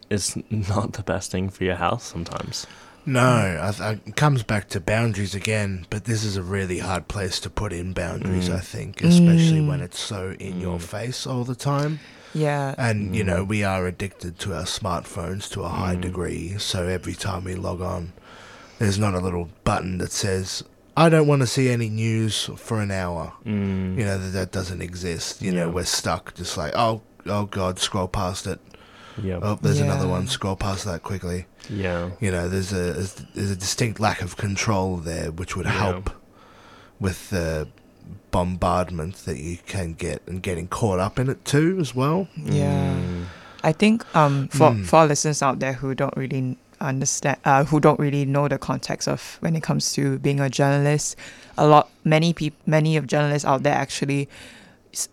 is 0.09 0.37
not 0.49 0.93
the 0.93 1.03
best 1.03 1.31
thing 1.31 1.49
for 1.49 1.63
your 1.65 1.75
health 1.75 2.03
sometimes. 2.03 2.65
No, 3.05 3.21
I 3.61 3.71
th- 3.71 3.99
it 4.05 4.15
comes 4.17 4.43
back 4.43 4.67
to 4.69 4.81
boundaries 4.81 5.33
again, 5.33 5.85
but 5.89 6.03
this 6.05 6.25
is 6.25 6.35
a 6.35 6.43
really 6.43 6.79
hard 6.79 7.07
place 7.07 7.39
to 7.41 7.49
put 7.49 7.71
in 7.71 7.93
boundaries, 7.93 8.49
Mm. 8.49 8.55
I 8.55 8.59
think, 8.59 9.01
especially 9.01 9.61
Mm. 9.61 9.67
when 9.69 9.79
it's 9.81 9.99
so 9.99 10.35
in 10.39 10.59
your 10.59 10.77
face 10.79 11.25
all 11.25 11.45
the 11.45 11.55
time. 11.55 11.99
Yeah. 12.37 12.75
And, 12.77 13.15
you 13.15 13.23
Mm. 13.23 13.27
know, 13.27 13.43
we 13.43 13.63
are 13.63 13.87
addicted 13.87 14.37
to 14.39 14.53
our 14.53 14.63
smartphones 14.63 15.49
to 15.51 15.63
a 15.63 15.69
high 15.69 15.95
Mm. 15.95 16.01
degree, 16.01 16.55
so 16.57 16.87
every 16.87 17.13
time 17.15 17.43
we 17.45 17.55
log 17.55 17.81
on, 17.81 18.13
there's 18.79 18.99
not 18.99 19.13
a 19.15 19.19
little 19.19 19.49
button 19.63 19.97
that 19.97 20.11
says, 20.11 20.63
I 20.95 21.09
don't 21.09 21.27
want 21.27 21.41
to 21.41 21.47
see 21.47 21.69
any 21.69 21.89
news 21.89 22.49
for 22.57 22.81
an 22.81 22.91
hour. 22.91 23.33
Mm. 23.45 23.97
You 23.97 24.05
know, 24.05 24.17
that, 24.17 24.33
that 24.33 24.51
doesn't 24.51 24.81
exist. 24.81 25.41
You 25.41 25.51
know, 25.51 25.67
Yeah. 25.67 25.73
we're 25.73 25.85
stuck 25.85 26.33
just 26.35 26.57
like, 26.57 26.73
oh, 26.75 27.01
oh 27.25 27.45
God, 27.45 27.79
scroll 27.79 28.07
past 28.07 28.47
it. 28.47 28.59
Yep. 29.21 29.39
Oh, 29.41 29.59
there's 29.61 29.79
another 29.79 30.05
Yeah. 30.05 30.11
one. 30.11 30.27
Scroll 30.27 30.55
past 30.55 30.85
that 30.85 31.01
quickly. 31.01 31.47
Yeah. 31.69 32.11
You 32.19 32.29
know, 32.31 32.47
there's 32.47 32.71
a 32.71 32.93
there's 33.33 33.51
a 33.51 33.55
distinct 33.55 33.99
lack 33.99 34.21
of 34.21 34.37
control 34.37 34.97
there, 34.97 35.31
which 35.31 35.55
would 35.55 35.65
Yeah. 35.65 35.71
help 35.71 36.11
with 36.99 37.29
the 37.31 37.67
bombardment 38.31 39.15
that 39.25 39.37
you 39.37 39.57
can 39.65 39.93
get 39.93 40.21
and 40.27 40.41
getting 40.41 40.67
caught 40.67 40.99
up 40.99 41.19
in 41.19 41.29
it 41.29 41.43
too, 41.45 41.77
as 41.79 41.93
well. 41.95 42.27
Yeah. 42.43 42.95
I 43.63 43.71
think 43.71 44.03
um 44.15 44.47
for 44.49 44.71
Mm. 44.71 44.85
for 44.85 45.05
listeners 45.05 45.41
out 45.41 45.59
there 45.59 45.73
who 45.73 45.93
don't 45.95 46.15
really 46.15 46.57
understand 46.79 47.37
uh, 47.43 47.63
who 47.63 47.79
don't 47.79 47.99
really 47.99 48.23
know 48.25 48.47
the 48.47 48.57
context 48.59 49.07
of 49.07 49.37
when 49.41 49.55
it 49.55 49.63
comes 49.63 49.93
to 49.93 50.19
being 50.19 50.39
a 50.39 50.49
journalist, 50.49 51.15
a 51.57 51.65
lot 51.67 51.89
many 52.03 52.33
people 52.33 52.59
many 52.65 52.97
of 52.97 53.07
journalists 53.07 53.45
out 53.45 53.63
there 53.63 53.73
actually 53.73 54.29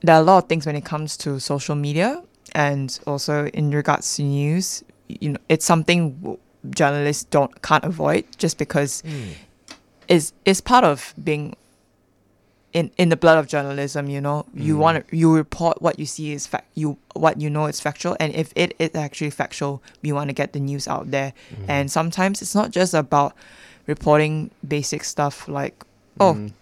there 0.03 0.15
are 0.17 0.21
a 0.21 0.25
lot 0.25 0.39
of 0.45 0.49
things 0.49 0.67
when 0.67 0.77
it 0.77 0.85
comes 0.85 1.17
to 1.17 1.41
social 1.41 1.75
media 1.75 2.23
and 2.55 2.99
also 3.07 3.47
in 3.49 3.71
regards 3.71 4.17
to 4.17 4.23
news. 4.23 4.85
You 5.09 5.31
know, 5.31 5.39
it's 5.49 5.65
something 5.67 6.39
journalists 6.71 7.25
don't 7.25 7.61
can't 7.63 7.85
avoid 7.85 8.25
just 8.39 8.57
because 8.59 9.03
is 10.09 10.33
is 10.45 10.61
part 10.61 10.85
of 10.85 11.15
being 11.23 11.55
in 12.75 12.91
in 12.99 13.09
the 13.09 13.16
blood 13.16 13.39
of 13.39 13.47
journalism 13.47 14.09
you 14.11 14.20
know 14.20 14.45
you 14.53 14.75
Mm. 14.77 14.79
want 14.85 15.09
to 15.09 15.16
you 15.16 15.33
report 15.35 15.81
what 15.81 15.99
you 15.99 16.07
see 16.07 16.33
is 16.33 16.47
fact 16.47 16.66
you 16.75 16.99
what 17.14 17.41
you 17.41 17.49
know 17.49 17.66
is 17.66 17.81
factual 17.81 18.16
and 18.20 18.35
if 18.35 18.53
it 18.57 18.75
is 18.79 18.91
actually 18.95 19.31
factual 19.31 19.81
you 20.03 20.14
want 20.14 20.29
to 20.29 20.35
get 20.35 20.53
the 20.53 20.61
news 20.61 20.87
out 20.89 21.11
there 21.11 21.33
and 21.68 21.91
sometimes 21.91 22.43
it's 22.43 22.55
not 22.55 22.70
just 22.72 22.93
about 22.93 23.33
reporting 23.87 24.51
basic 24.66 25.05
stuff 25.05 25.47
like 25.49 25.85
oh 26.20 26.35
Mm. 26.35 26.53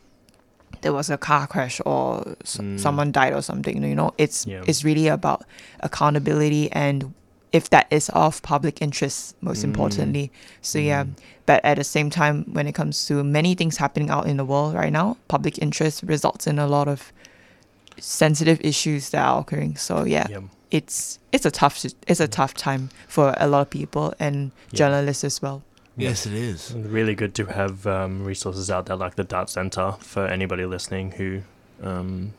there 0.82 0.92
was 0.92 1.08
a 1.10 1.16
car 1.16 1.46
crash 1.46 1.80
or 1.86 2.36
s- 2.42 2.60
someone 2.76 3.10
died 3.12 3.32
or 3.32 3.40
something 3.42 3.82
you 3.82 3.94
know 3.94 4.12
it's 4.18 4.46
Yeah. 4.46 4.62
it's 4.68 4.84
really 4.84 5.08
about 5.08 5.44
accountability 5.80 6.70
and 6.72 7.14
if 7.53 7.68
that 7.70 7.86
is 7.90 8.09
of 8.11 8.40
public 8.42 8.80
interest 8.82 9.36
most 9.40 9.61
Mm. 9.61 9.64
importantly 9.64 10.30
so 10.61 10.78
yeah 10.78 11.05
but 11.46 11.62
at 11.64 11.76
the 11.76 11.84
same 11.84 12.09
time 12.11 12.44
when 12.53 12.66
it 12.66 12.74
comes 12.74 13.07
to 13.07 13.22
many 13.24 13.55
things 13.55 13.76
happening 13.76 14.09
out 14.11 14.26
in 14.26 14.36
the 14.36 14.44
world 14.44 14.74
right 14.74 14.92
now 14.92 15.16
public 15.28 15.59
interest 15.59 16.03
results 16.05 16.46
in 16.46 16.59
a 16.59 16.66
lot 16.66 16.88
of 16.88 17.12
sensitive 17.98 18.61
issues 18.62 19.11
that 19.11 19.22
are 19.24 19.40
occurring 19.40 19.76
so 19.76 20.05
yeah 20.05 20.26
Yep. 20.28 20.42
it's 20.70 21.18
it's 21.30 21.44
a 21.46 21.50
tough 21.50 21.76
si- 21.78 21.94
it's 22.09 22.20
a 22.20 22.28
tough 22.28 22.55
time 22.55 22.88
for 23.07 23.34
a 23.38 23.46
lot 23.46 23.61
of 23.62 23.70
people 23.70 24.14
and 24.18 24.50
Yeah. 24.70 24.78
journalists 24.78 25.24
as 25.24 25.42
well 25.42 25.62
Yes, 25.94 26.24
it 26.24 26.32
is. 26.32 26.72
Really 26.74 27.14
good 27.14 27.34
to 27.34 27.44
have 27.44 27.86
um, 27.86 28.24
resources 28.24 28.70
out 28.70 28.86
there 28.86 28.96
like 28.96 29.16
the 29.16 29.24
Dart 29.24 29.50
Center 29.50 29.92
for 30.00 30.26
anybody 30.26 30.64
listening 30.64 31.11
who 31.18 31.42
um, 31.86 32.32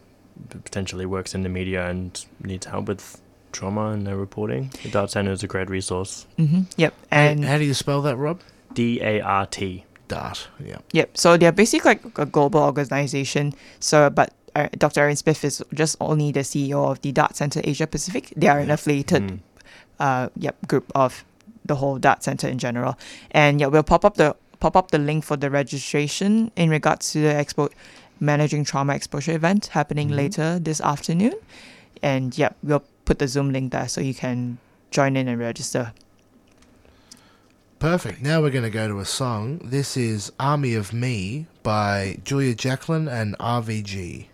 potentially 0.49 1.05
works 1.05 1.35
in 1.35 1.43
the 1.43 1.49
media 1.49 1.87
and 1.87 2.25
needs 2.43 2.65
help 2.65 2.87
with 2.87 3.21
trauma 3.53 3.87
and 3.89 4.05
their 4.05 4.17
reporting. 4.17 4.71
The 4.83 4.89
Dart 4.89 5.11
Center 5.11 5.31
is 5.31 5.43
a 5.43 5.47
great 5.47 5.69
resource. 5.69 6.25
hmm 6.37 6.61
yep 6.75 6.93
and 7.11 7.45
how 7.45 7.57
do 7.57 7.63
you 7.63 7.73
spell 7.73 8.01
that, 8.01 8.17
Rob? 8.17 8.41
D 8.73 8.99
A 9.01 9.21
R 9.21 9.45
T. 9.45 9.85
Dart. 10.07 10.47
Yeah. 10.63 10.77
Yep. 10.91 11.17
So 11.17 11.37
they're 11.37 11.51
basically 11.51 11.91
like 11.91 12.17
a 12.17 12.25
global 12.25 12.61
organization. 12.61 13.53
So, 13.79 14.09
but 14.09 14.33
uh, 14.55 14.67
Dr. 14.77 15.01
Erin 15.01 15.15
Smith 15.15 15.43
is 15.45 15.63
just 15.73 15.95
only 16.01 16.31
the 16.31 16.41
CEO 16.41 16.91
of 16.91 17.01
the 17.01 17.11
Dart 17.11 17.35
Center 17.35 17.61
Asia 17.63 17.87
Pacific. 17.87 18.33
They 18.35 18.47
are 18.47 18.59
an 18.59 18.69
affiliated, 18.69 19.39
uh, 19.99 20.29
yep, 20.35 20.55
group 20.67 20.91
of 20.93 21.23
the 21.65 21.75
whole 21.75 21.97
Dart 21.97 22.23
Center 22.23 22.47
in 22.47 22.57
general. 22.59 22.97
And 23.31 23.61
yeah, 23.61 23.67
we'll 23.67 23.83
pop 23.83 24.03
up 24.05 24.15
the 24.15 24.35
pop 24.59 24.75
up 24.75 24.91
the 24.91 24.97
link 24.99 25.23
for 25.23 25.35
the 25.37 25.49
registration 25.49 26.51
in 26.55 26.69
regards 26.69 27.11
to 27.13 27.19
the 27.21 27.33
expo 27.33 27.69
managing 28.19 28.63
trauma 28.63 28.93
exposure 28.95 29.33
event 29.33 29.67
happening 29.67 30.09
later 30.09 30.59
this 30.59 30.79
afternoon. 30.81 31.33
And 32.01 32.37
yeah, 32.37 32.49
we'll 32.61 32.83
put 33.05 33.19
the 33.19 33.27
Zoom 33.27 33.51
link 33.51 33.71
there 33.71 33.87
so 33.87 34.01
you 34.01 34.13
can 34.13 34.57
join 34.91 35.15
in 35.15 35.27
and 35.27 35.39
register. 35.39 35.93
Perfect. 37.79 38.21
Now 38.21 38.41
we're 38.41 38.49
going 38.49 38.63
to 38.63 38.69
go 38.69 38.87
to 38.87 38.99
a 38.99 39.05
song. 39.05 39.59
This 39.63 39.97
is 39.97 40.31
Army 40.39 40.73
of 40.73 40.93
Me 40.93 41.47
by 41.63 42.17
Julia 42.23 42.55
Jacklin 42.55 43.09
and 43.09 43.37
RVG. 43.39 44.27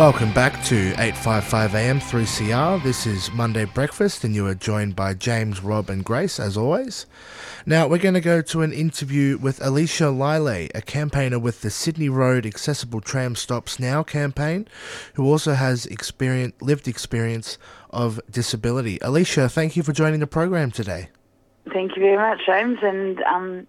Welcome 0.00 0.32
back 0.32 0.64
to 0.64 0.92
855 0.92 1.74
AM 1.74 2.00
3CR. 2.00 2.82
This 2.82 3.06
is 3.06 3.30
Monday 3.32 3.66
Breakfast, 3.66 4.24
and 4.24 4.34
you 4.34 4.46
are 4.46 4.54
joined 4.54 4.96
by 4.96 5.12
James, 5.12 5.62
Rob, 5.62 5.90
and 5.90 6.02
Grace, 6.02 6.40
as 6.40 6.56
always. 6.56 7.04
Now, 7.66 7.86
we're 7.86 7.98
going 7.98 8.14
to 8.14 8.22
go 8.22 8.40
to 8.40 8.62
an 8.62 8.72
interview 8.72 9.36
with 9.36 9.62
Alicia 9.62 10.08
Lilley, 10.08 10.70
a 10.74 10.80
campaigner 10.80 11.38
with 11.38 11.60
the 11.60 11.68
Sydney 11.68 12.08
Road 12.08 12.46
Accessible 12.46 13.02
Tram 13.02 13.36
Stops 13.36 13.78
Now 13.78 14.02
campaign, 14.02 14.66
who 15.16 15.26
also 15.26 15.52
has 15.52 15.84
experience, 15.84 16.54
lived 16.62 16.88
experience 16.88 17.58
of 17.90 18.22
disability. 18.30 18.98
Alicia, 19.02 19.50
thank 19.50 19.76
you 19.76 19.82
for 19.82 19.92
joining 19.92 20.20
the 20.20 20.26
program 20.26 20.70
today. 20.70 21.10
Thank 21.74 21.94
you 21.94 22.00
very 22.00 22.16
much, 22.16 22.40
James, 22.46 22.78
and 22.80 23.22
um, 23.24 23.66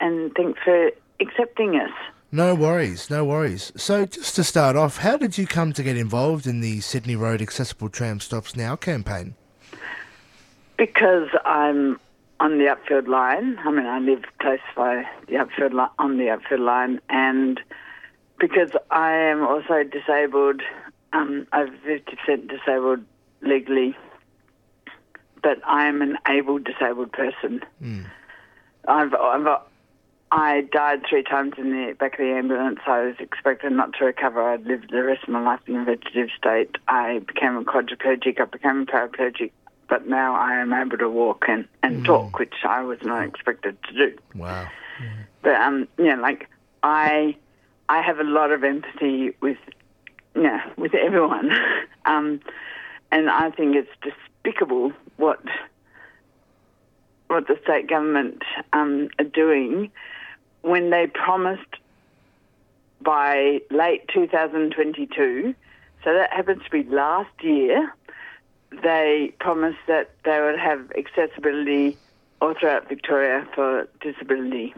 and 0.00 0.34
thanks 0.34 0.58
for 0.64 0.90
accepting 1.20 1.76
us. 1.76 1.92
No 2.34 2.54
worries, 2.54 3.10
no 3.10 3.26
worries. 3.26 3.72
So, 3.76 4.06
just 4.06 4.34
to 4.36 4.44
start 4.44 4.74
off, 4.74 4.96
how 4.96 5.18
did 5.18 5.36
you 5.36 5.46
come 5.46 5.74
to 5.74 5.82
get 5.82 5.98
involved 5.98 6.46
in 6.46 6.60
the 6.62 6.80
Sydney 6.80 7.14
Road 7.14 7.42
Accessible 7.42 7.90
Tram 7.90 8.20
Stops 8.20 8.56
Now 8.56 8.74
campaign? 8.74 9.34
Because 10.78 11.28
I'm 11.44 12.00
on 12.40 12.56
the 12.56 12.64
upfield 12.64 13.06
line. 13.06 13.58
I 13.58 13.70
mean, 13.70 13.84
I 13.84 13.98
live 13.98 14.24
close 14.40 14.58
by 14.74 15.06
the 15.28 15.34
upfield 15.34 15.74
li- 15.74 15.92
on 15.98 16.16
the 16.16 16.24
upfield 16.24 16.60
line, 16.64 17.00
and 17.10 17.60
because 18.40 18.70
I 18.90 19.12
am 19.12 19.42
also 19.42 19.82
disabled, 19.84 20.62
um, 21.12 21.46
fifty 21.84 22.16
percent 22.16 22.48
disabled 22.48 23.00
legally, 23.42 23.94
but 25.42 25.58
I 25.66 25.86
am 25.86 26.00
an 26.00 26.16
able 26.26 26.58
disabled 26.58 27.12
person. 27.12 27.62
I've, 28.88 29.12
I've 29.14 29.46
I 30.32 30.62
died 30.72 31.02
three 31.08 31.22
times 31.22 31.52
in 31.58 31.70
the 31.72 31.92
back 31.92 32.14
of 32.14 32.20
the 32.20 32.32
ambulance. 32.32 32.80
I 32.86 33.02
was 33.02 33.16
expected 33.18 33.70
not 33.72 33.92
to 33.98 34.06
recover. 34.06 34.42
I'd 34.42 34.64
lived 34.64 34.90
the 34.90 35.02
rest 35.02 35.24
of 35.24 35.28
my 35.28 35.42
life 35.42 35.60
in 35.66 35.76
a 35.76 35.84
vegetative 35.84 36.30
state. 36.36 36.76
I 36.88 37.18
became 37.18 37.54
a 37.58 37.64
quadriplegic. 37.64 38.40
I 38.40 38.46
became 38.46 38.80
a 38.80 38.86
paraplegic. 38.86 39.52
But 39.90 40.08
now 40.08 40.34
I 40.34 40.54
am 40.54 40.72
able 40.72 40.96
to 40.96 41.10
walk 41.10 41.44
and, 41.48 41.68
and 41.82 42.02
talk, 42.06 42.38
which 42.38 42.54
I 42.66 42.82
was 42.82 42.98
not 43.02 43.28
expected 43.28 43.76
to 43.82 43.92
do. 43.92 44.18
Wow. 44.34 44.68
But 45.42 45.56
um, 45.56 45.86
yeah, 45.98 46.16
like 46.16 46.48
I, 46.82 47.36
I 47.90 48.00
have 48.00 48.18
a 48.18 48.24
lot 48.24 48.52
of 48.52 48.64
empathy 48.64 49.34
with, 49.42 49.58
yeah, 50.34 50.40
you 50.40 50.42
know, 50.44 50.60
with 50.78 50.94
everyone, 50.94 51.50
um, 52.06 52.40
and 53.10 53.28
I 53.28 53.50
think 53.50 53.76
it's 53.76 53.90
despicable 54.00 54.92
what 55.18 55.42
what 57.26 57.48
the 57.48 57.58
state 57.62 57.88
government 57.88 58.42
um, 58.72 59.08
are 59.18 59.24
doing 59.24 59.90
when 60.62 60.90
they 60.90 61.06
promised 61.06 61.60
by 63.00 63.60
late 63.70 64.08
2022. 64.08 65.54
So 66.04 66.12
that 66.12 66.32
happens 66.32 66.62
to 66.64 66.70
be 66.70 66.84
last 66.84 67.30
year. 67.42 67.92
They 68.82 69.34
promised 69.38 69.78
that 69.86 70.10
they 70.24 70.40
would 70.40 70.58
have 70.58 70.90
accessibility 70.92 71.98
all 72.40 72.54
throughout 72.54 72.88
Victoria 72.88 73.46
for 73.54 73.86
disability 74.00 74.74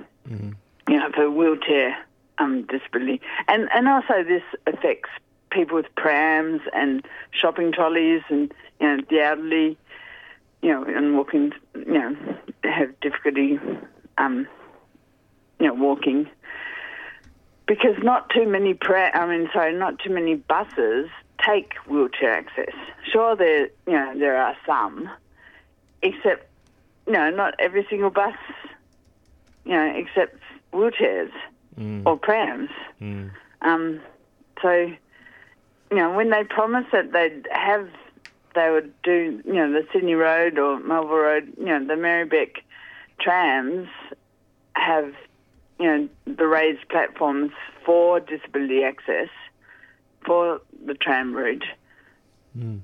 you 0.89 0.99
know, 0.99 1.11
for 1.15 1.31
wheelchair 1.31 1.97
um, 2.39 2.63
disability. 2.67 3.21
And 3.49 3.69
and 3.75 3.89
also 3.89 4.23
this 4.25 4.43
affects 4.67 5.11
people 5.51 5.77
with 5.77 5.87
prams 5.97 6.61
and 6.75 7.07
shopping 7.31 7.73
trolleys 7.73 8.23
and 8.29 8.53
you 8.81 8.87
know 8.89 9.03
the 9.09 9.21
elderly, 9.21 9.79
you 10.63 10.73
know, 10.73 10.85
and 10.85 11.17
walking, 11.17 11.53
you 11.75 11.99
know, 11.99 12.17
they 12.63 12.71
have 12.71 12.99
difficulty, 13.01 13.59
um, 14.19 14.47
you 15.59 15.67
know, 15.67 15.75
walking. 15.75 16.29
Because 17.67 17.97
not 18.03 18.31
too 18.31 18.47
many 18.47 18.75
pra- 18.75 19.17
I 19.17 19.27
mean, 19.27 19.49
sorry, 19.53 19.75
not 19.75 19.99
too 19.99 20.11
many 20.11 20.35
buses 20.35 21.09
take 21.45 21.75
wheelchair 21.87 22.35
access. 22.35 22.75
Sure, 23.11 23.35
there, 23.37 23.69
you 23.87 23.93
know, 23.93 24.19
there 24.19 24.37
are 24.37 24.57
some, 24.67 25.09
except, 26.03 26.47
you 27.07 27.13
know, 27.13 27.31
not 27.31 27.55
every 27.59 27.87
single 27.89 28.11
bus 28.11 28.35
you 29.65 29.73
know, 29.73 29.93
except 29.97 30.37
wheelchairs 30.73 31.33
or 32.07 32.17
prams. 32.17 32.71
Um, 33.63 34.01
so, 34.63 34.73
you 34.73 35.97
know, 35.97 36.13
when 36.13 36.31
they 36.31 36.45
promised 36.45 36.93
that 36.93 37.13
they'd 37.13 37.47
have, 37.51 37.89
they 38.55 38.71
would 38.71 38.93
do, 39.03 39.43
you 39.45 39.53
know, 39.55 39.73
the 39.73 39.87
Sydney 39.93 40.15
Road 40.15 40.59
or 40.59 40.79
Melville 40.81 41.17
Road, 41.17 41.53
you 41.59 41.67
know, 41.67 41.85
the 41.85 41.97
Merri-bek 41.97 42.63
trams 43.21 43.89
have, 44.75 45.15
you 45.79 45.87
know, 45.87 46.09
the 46.27 46.47
raised 46.47 46.89
platforms 46.89 47.53
for 47.85 48.21
disability 48.21 48.85
access 48.85 49.29
for 50.25 50.61
the 50.87 50.95
tram 50.95 51.35
route. 51.35 51.65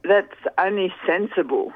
That's 0.04 0.34
only 0.58 0.92
sensible. 1.06 1.72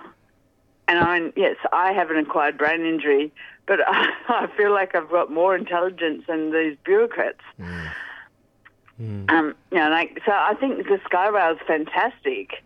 And 0.89 0.99
I 0.99 1.33
yes, 1.37 1.57
I 1.73 1.93
have 1.93 2.11
an 2.11 2.19
acquired 2.19 2.59
brain 2.59 2.85
injury, 2.85 3.33
but 3.67 3.81
I, 3.87 4.13
I 4.29 4.47
feel 4.57 4.73
like 4.73 4.95
I've 4.95 5.11
got 5.11 5.31
more 5.31 5.57
intelligence 5.57 6.25
than 6.27 6.53
these 6.53 6.77
bureaucrats. 6.85 7.41
Um, 9.29 9.55
you 9.71 9.79
know, 9.79 9.91
like 9.91 10.21
so. 10.27 10.33
I 10.33 10.55
think 10.55 10.79
the 10.79 11.01
Skyrail 11.11 11.55
is 11.55 11.61
fantastic, 11.67 12.63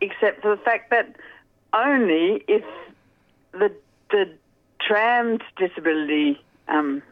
except 0.00 0.42
for 0.42 0.54
the 0.54 0.62
fact 0.62 0.90
that 0.90 1.16
only 1.72 2.44
if 2.46 2.64
the 3.52 3.72
the 4.10 4.30
tram's 4.80 5.40
disability 5.56 6.40
um, 6.68 7.02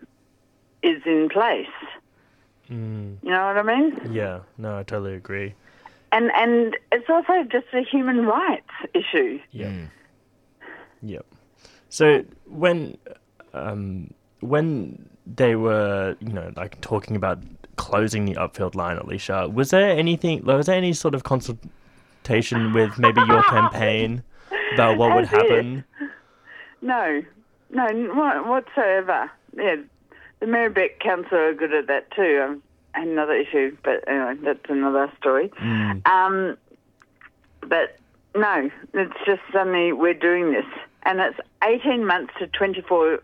is 0.83 1.03
in 1.07 1.29
place. 1.29 1.67
Mm. 2.71 3.17
You 3.23 3.31
know 3.31 3.47
what 3.47 3.59
I 3.59 3.63
mean? 3.63 4.13
Yeah, 4.13 4.41
no, 4.59 4.79
I 4.79 4.83
totally 4.85 5.15
agree. 5.15 5.55
And 6.13 6.31
and 6.35 6.77
it's 6.93 7.09
also 7.09 7.45
just 7.45 7.67
a 7.73 7.83
human 7.83 8.27
rights 8.27 8.71
issue. 8.95 9.41
Yeah. 9.51 9.73
Yep. 11.03 11.27
So 11.89 12.25
when 12.47 12.97
um, 13.55 14.13
when 14.41 15.09
they 15.27 15.55
were, 15.57 16.17
you 16.21 16.33
know, 16.33 16.53
like 16.57 16.81
talking 16.81 17.17
about 17.17 17.39
closing 17.77 18.25
the 18.25 18.35
upfield 18.35 18.75
line, 18.75 18.97
Alicia, 18.99 19.49
was 19.49 19.71
there 19.71 19.91
anything? 19.91 20.45
Was 20.45 20.67
there 20.67 20.77
any 20.77 20.93
sort 20.93 21.15
of 21.15 21.23
consultation 21.25 22.73
with 22.73 22.99
maybe 22.99 23.21
your 23.29 23.43
campaign 23.45 24.23
about 24.75 24.99
what 24.99 25.15
would 25.15 25.25
As 25.25 25.33
is. 25.33 25.37
happen? 25.37 25.85
No, 26.83 27.23
no, 27.71 27.87
n- 27.87 28.17
whatsoever. 28.49 29.31
Yeah, 29.57 29.77
the 30.41 30.47
Merri-bek 30.47 31.01
Council 31.01 31.39
are 31.39 31.55
good 31.55 31.73
at 31.73 31.87
that 31.87 32.11
too. 32.13 32.43
Um, 32.43 32.63
another 32.95 33.35
issue, 33.35 33.77
but 33.85 34.07
anyway, 34.09 34.35
that's 34.43 34.69
another 34.69 35.13
story. 35.19 35.51
Um, 36.07 36.57
but 37.61 37.99
no, 38.35 38.71
it's 38.95 39.15
just 39.25 39.43
suddenly 39.53 39.93
we're 39.93 40.15
doing 40.15 40.53
this, 40.53 40.65
and 41.05 41.21
it's 41.21 41.39
18 41.65 42.05
months 42.07 42.33
to 42.39 42.47
24, 42.47 43.21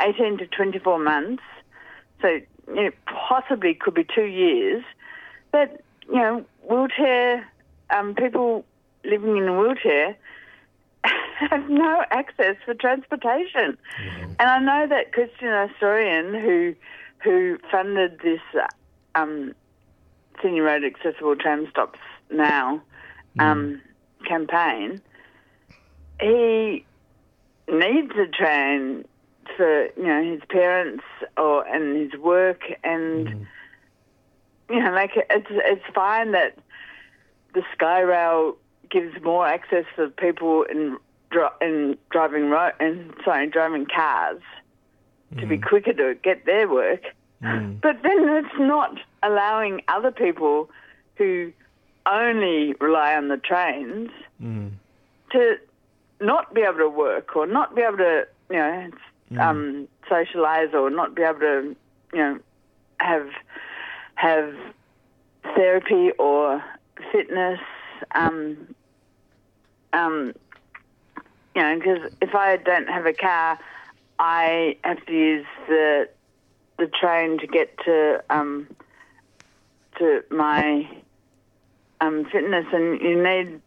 18 0.00 0.38
to 0.38 0.46
24 0.46 0.98
months. 0.98 1.42
So 2.20 2.28
you 2.68 2.84
know, 2.84 2.90
possibly 3.06 3.74
could 3.74 3.94
be 3.94 4.04
two 4.04 4.24
years. 4.24 4.84
But 5.52 5.82
you 6.08 6.16
know, 6.16 6.44
wheelchair 6.68 7.46
um, 7.90 8.14
people 8.14 8.64
living 9.04 9.36
in 9.36 9.48
a 9.48 9.58
wheelchair 9.58 10.16
have 11.50 11.68
no 11.68 12.04
access 12.10 12.56
for 12.64 12.74
transportation. 12.74 13.76
And 14.38 14.48
I 14.48 14.58
know 14.58 14.86
that 14.88 15.12
Christian 15.12 15.48
Astorian, 15.48 16.40
who 16.40 16.74
who 17.22 17.58
funded 17.70 18.20
this 18.20 18.40
um, 19.14 19.54
Sydney 20.40 20.60
Road 20.60 20.84
Accessible 20.84 21.36
Tram 21.36 21.66
Stops 21.70 21.98
Now 22.30 22.82
um, 23.38 23.80
campaign, 24.26 25.00
he 26.20 26.84
needs 27.68 28.12
a 28.16 28.26
train 28.26 29.04
for 29.56 29.86
you 29.96 30.06
know 30.06 30.22
his 30.22 30.40
parents 30.48 31.04
or 31.36 31.66
and 31.66 31.96
his 32.10 32.20
work 32.20 32.62
and 32.82 33.46
you 34.68 34.80
know 34.82 34.90
like 34.90 35.12
it's 35.14 35.46
it's 35.50 35.84
fine 35.94 36.32
that 36.32 36.58
the 37.54 37.62
Skyrail 37.76 38.56
gives 38.90 39.20
more 39.22 39.46
access 39.46 39.84
for 39.94 40.08
people 40.08 40.64
in 40.64 40.96
in 41.60 41.96
driving 42.10 42.50
ro- 42.50 42.72
and 42.80 43.12
sorry 43.24 43.46
driving 43.48 43.86
cars 43.86 44.40
to 45.38 45.46
be 45.46 45.58
quicker 45.58 45.92
to 45.92 46.14
get 46.22 46.46
their 46.46 46.68
work, 46.68 47.02
but 47.40 48.02
then 48.02 48.28
it's 48.28 48.58
not 48.58 48.96
allowing 49.22 49.82
other 49.88 50.10
people 50.10 50.70
who 51.16 51.52
only 52.06 52.74
rely 52.80 53.14
on 53.16 53.28
the 53.28 53.36
trains 53.36 54.10
to 55.32 55.56
not 56.20 56.54
be 56.54 56.62
able 56.62 56.78
to 56.78 56.88
work 56.88 57.34
or 57.36 57.46
not 57.46 57.74
be 57.74 57.82
able 57.82 57.98
to 57.98 58.26
you 58.50 58.56
know 58.56 58.90
um, 59.40 59.88
socialize 60.08 60.72
or 60.72 60.88
not 60.88 61.14
be 61.14 61.22
able 61.22 61.40
to 61.40 61.76
you 62.12 62.18
know 62.18 62.38
have 63.00 63.28
have 64.14 64.54
therapy 65.54 66.12
or 66.18 66.62
fitness. 67.12 67.60
Um, 68.14 68.74
um, 69.92 70.32
you 71.56 71.62
know, 71.62 71.74
because 71.78 72.12
if 72.20 72.34
I 72.34 72.58
don't 72.58 72.86
have 72.88 73.06
a 73.06 73.14
car, 73.14 73.58
I 74.18 74.76
have 74.84 75.04
to 75.06 75.12
use 75.12 75.46
the 75.68 76.08
the 76.78 76.86
train 76.86 77.38
to 77.38 77.46
get 77.46 77.76
to 77.86 78.22
um, 78.28 78.68
to 79.98 80.22
my 80.30 80.86
um, 82.02 82.26
fitness, 82.30 82.66
and 82.72 83.00
you 83.00 83.22
need 83.22 83.62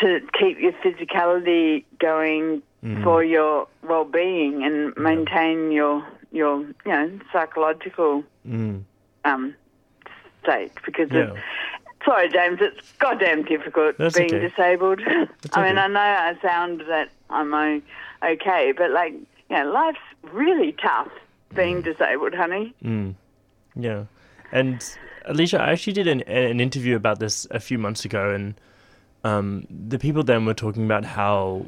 to 0.00 0.20
keep 0.38 0.58
your 0.58 0.72
physicality 0.72 1.84
going 2.00 2.62
Mm. 2.84 3.02
for 3.02 3.24
your 3.24 3.66
well-being 3.82 4.62
and 4.62 4.94
maintain 4.98 5.72
your 5.72 6.06
your 6.32 6.60
you 6.60 6.74
know 6.92 7.18
psychological 7.32 8.22
Mm. 8.46 8.84
um, 9.24 9.54
state 10.42 10.72
because 10.84 11.08
Yeah. 11.10 11.20
it's, 11.32 11.38
sorry 12.04 12.28
James 12.28 12.58
it's 12.60 12.92
goddamn 12.98 13.44
difficult 13.44 13.96
That's 13.98 14.16
being 14.16 14.34
okay. 14.34 14.48
disabled 14.48 15.00
That's 15.04 15.30
I 15.56 15.68
mean. 15.68 15.78
I 15.78 15.86
know 15.86 16.00
I 16.00 16.36
sound 16.42 16.80
that 16.88 17.08
I'm 17.30 17.54
okay 18.22 18.72
but 18.76 18.90
like 18.90 19.12
you 19.12 19.56
know 19.56 19.70
life's 19.70 19.98
really 20.32 20.72
tough 20.72 21.10
being 21.54 21.82
disabled 21.82 22.34
honey 22.34 22.74
Mm. 22.84 23.14
Yeah. 23.76 24.04
And 24.52 24.84
Alicia, 25.26 25.60
I 25.60 25.72
actually 25.72 25.94
did 25.94 26.06
an, 26.06 26.22
an 26.22 26.60
interview 26.60 26.96
about 26.96 27.18
this 27.18 27.46
a 27.50 27.60
few 27.60 27.78
months 27.78 28.04
ago, 28.04 28.30
and 28.30 28.54
um, 29.24 29.66
the 29.68 29.98
people 29.98 30.22
then 30.22 30.44
were 30.44 30.54
talking 30.54 30.84
about 30.84 31.04
how 31.04 31.66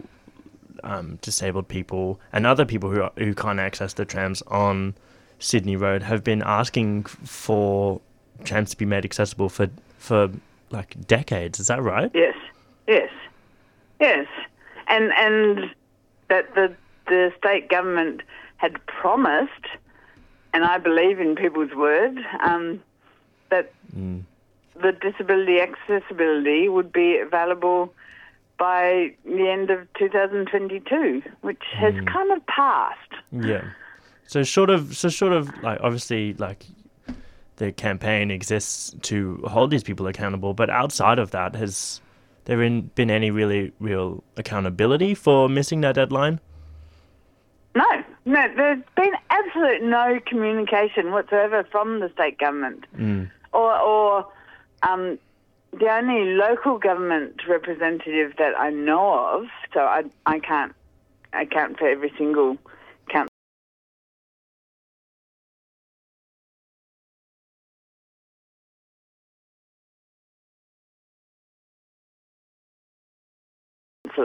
um, 0.85 1.19
disabled 1.23 1.69
people 1.69 2.21
and 2.33 2.47
other 2.47 2.65
people 2.65 2.91
who, 2.91 3.03
are, 3.03 3.13
who 3.19 3.35
can't 3.35 3.59
access 3.59 3.95
the 3.95 4.05
trams 4.05 4.43
on 4.43 4.95
Sydney 5.39 5.77
Road 5.77 6.03
have 6.03 6.23
been 6.23 6.43
asking 6.43 7.05
for 7.05 8.01
trams 8.45 8.71
to 8.71 8.77
be 8.77 8.85
made 8.85 9.05
accessible 9.05 9.49
for, 9.49 9.69
for 9.99 10.31
like 10.71 10.97
decades. 11.07 11.61
Is 11.61 11.67
that 11.69 11.83
right? 11.83 12.11
Yes, 12.15 12.37
yes, 12.87 13.11
yes, 14.01 14.27
and 14.89 15.13
and 15.15 15.71
that 16.29 16.55
the 16.55 16.75
the 17.07 17.33
state 17.39 17.69
government 17.69 18.23
had 18.57 18.85
promised, 18.87 19.67
and 20.53 20.65
I 20.65 20.79
believe 20.79 21.21
in 21.21 21.37
people's 21.37 21.73
word, 21.75 22.19
um, 22.43 22.83
that 23.51 23.73
Mm. 23.97 24.23
the 24.75 24.93
disability 24.93 25.61
accessibility 25.61 26.69
would 26.69 26.93
be 26.93 27.19
available 27.19 27.95
by 28.59 29.13
the 29.25 29.49
end 29.49 29.71
of 29.71 29.87
2022, 29.95 31.23
which 31.43 31.63
has 31.75 31.95
kind 32.07 32.31
of 32.33 32.45
passed. 32.47 33.13
Yeah. 33.31 33.63
So 34.27 34.43
sort 34.43 34.71
of, 34.71 34.97
so 34.97 35.09
sort 35.09 35.33
of 35.33 35.49
like 35.63 35.79
obviously 35.83 36.35
like 36.35 36.65
the 37.57 37.73
campaign 37.73 38.31
exists 38.31 38.95
to 39.03 39.43
hold 39.47 39.71
these 39.71 39.83
people 39.83 40.07
accountable, 40.07 40.55
but 40.55 40.71
outside 40.71 41.19
of 41.19 41.31
that, 41.31 41.55
has 41.57 42.01
there 42.45 42.59
been, 42.59 42.91
been 42.95 43.11
any 43.11 43.31
really 43.31 43.73
real 43.81 44.23
accountability 44.37 45.15
for 45.15 45.49
missing 45.49 45.81
that 45.81 45.95
deadline? 45.95 46.41
No, 47.75 47.85
no, 48.25 48.43
there's 48.57 48.83
been 48.97 49.13
absolute 49.31 49.83
no 49.83 50.19
communication 50.27 51.13
whatsoever 51.13 51.65
from 51.71 52.01
the 52.01 52.11
state 52.11 52.39
government. 52.39 52.85
Mm. 52.97 53.31
or 53.53 53.79
or 53.79 54.27
um, 54.83 55.19
the 55.73 55.89
only 55.89 56.35
local 56.35 56.79
government 56.79 57.43
representative 57.49 58.35
that 58.39 58.59
I 58.59 58.71
know 58.71 59.19
of. 59.19 59.47
So 59.75 59.81
I 59.81 60.05
I 60.25 60.39
can't 60.39 60.75
account 61.33 61.79
for 61.79 61.89
every 61.89 62.13
single 62.17 62.57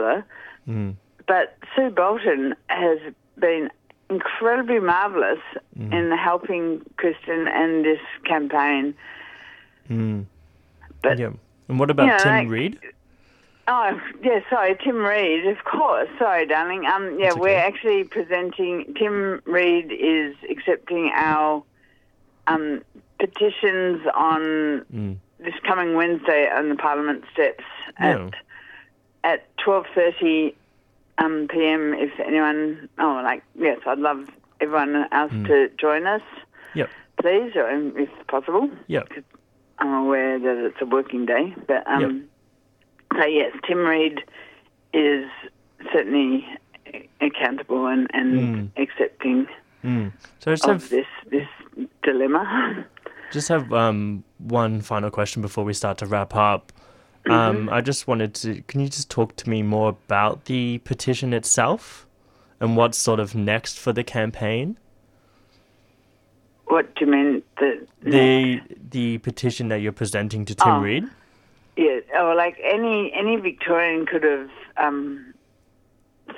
councillor, 0.02 0.24
Mm. 0.68 0.94
but 1.26 1.56
Sue 1.74 1.90
Bolton 1.90 2.54
has 2.68 2.98
been 3.38 3.70
incredibly 4.10 4.78
marvellous 4.78 5.40
Mm. 5.78 5.92
in 5.92 6.10
helping 6.16 6.82
Kristen 6.96 7.48
and 7.48 7.84
this 7.84 8.00
campaign. 8.24 8.94
Mm. 9.90 10.26
But 11.02 11.18
yeah. 11.18 11.30
And 11.68 11.78
what 11.80 11.90
about 11.90 12.04
you 12.06 12.10
know, 12.12 12.18
Tim 12.18 12.32
like- 12.32 12.48
Read? 12.48 12.78
Oh, 13.68 14.00
yeah, 14.22 14.40
sorry, 14.50 14.76
Tim 14.82 14.96
Read, 15.04 15.46
of 15.46 15.64
course. 15.64 16.08
Sorry, 16.18 16.46
darling. 16.46 16.84
Um, 16.84 17.18
yeah, 17.18 17.26
That's 17.28 17.36
we're 17.38 17.58
actually 17.58 18.04
presenting. 18.04 18.92
Tim 18.94 19.40
Read 19.46 19.90
is 19.92 20.34
accepting 20.50 21.10
our 21.14 21.62
um, 22.48 22.82
petitions 23.20 24.02
on 24.14 24.84
Mm. 24.92 25.16
this 25.38 25.54
coming 25.64 25.94
Wednesday 25.94 26.50
on 26.50 26.68
the 26.70 26.74
Parliament 26.74 27.24
steps 27.32 27.62
at 27.98 28.18
Yeah. 28.18 28.30
At 29.24 29.46
twelve 29.58 29.86
thirty 29.94 30.54
um, 31.18 31.46
p.m. 31.50 31.94
If 31.94 32.10
anyone, 32.26 32.88
oh, 32.98 33.20
like 33.24 33.42
yes, 33.58 33.78
I'd 33.86 33.98
love 33.98 34.28
everyone 34.60 35.06
else 35.12 35.32
Mm. 35.32 35.46
to 35.46 35.68
join 35.80 36.06
us, 36.06 36.22
Yep. 36.74 36.90
please, 37.20 37.52
or 37.56 37.68
if 37.70 38.08
possible. 38.28 38.70
Yep. 38.88 39.08
I'm 39.78 39.92
aware 39.92 40.38
that 40.38 40.64
it's 40.66 40.76
a 40.80 40.86
working 40.86 41.26
day, 41.26 41.54
but 41.66 41.86
um, 41.88 42.24
so 43.18 43.24
yes, 43.26 43.52
Tim 43.66 43.78
Read 43.78 44.20
is 44.94 45.26
certainly 45.92 46.46
accountable 47.20 47.86
and, 47.86 48.08
and 48.12 48.70
accepting 48.76 49.46
Mm. 49.84 50.12
So 50.38 50.52
just 50.52 50.64
of 50.68 50.80
have 50.82 50.90
this 50.90 51.06
this 51.30 51.48
dilemma. 52.04 52.86
Just 53.32 53.48
have 53.48 53.72
um, 53.72 54.22
one 54.38 54.80
final 54.82 55.10
question 55.10 55.40
before 55.42 55.64
we 55.64 55.72
start 55.72 55.96
to 55.98 56.06
wrap 56.06 56.36
up. 56.36 56.70
Mm-hmm. 57.26 57.32
Um, 57.32 57.68
I 57.70 57.80
just 57.80 58.08
wanted 58.08 58.34
to. 58.34 58.62
Can 58.62 58.80
you 58.80 58.88
just 58.88 59.08
talk 59.10 59.36
to 59.36 59.48
me 59.48 59.62
more 59.62 59.90
about 59.90 60.46
the 60.46 60.78
petition 60.78 61.32
itself 61.32 62.06
and 62.60 62.76
what's 62.76 62.98
sort 62.98 63.20
of 63.20 63.34
next 63.34 63.78
for 63.78 63.92
the 63.92 64.02
campaign? 64.02 64.76
What 66.66 66.94
do 66.96 67.04
you 67.04 67.10
mean? 67.10 67.42
The 67.58 67.86
The 68.02 68.60
the 68.90 69.18
petition 69.18 69.68
that 69.68 69.80
you're 69.80 69.92
presenting 69.92 70.44
to 70.46 70.54
Tim 70.54 70.72
Oh. 70.74 70.80
Read. 70.80 71.04
yeah, 71.76 72.00
oh, 72.18 72.34
like 72.36 72.58
any 72.62 73.12
any 73.12 73.36
Victorian 73.36 74.06
could 74.06 74.24
have 74.24 74.50
um, 74.76 75.32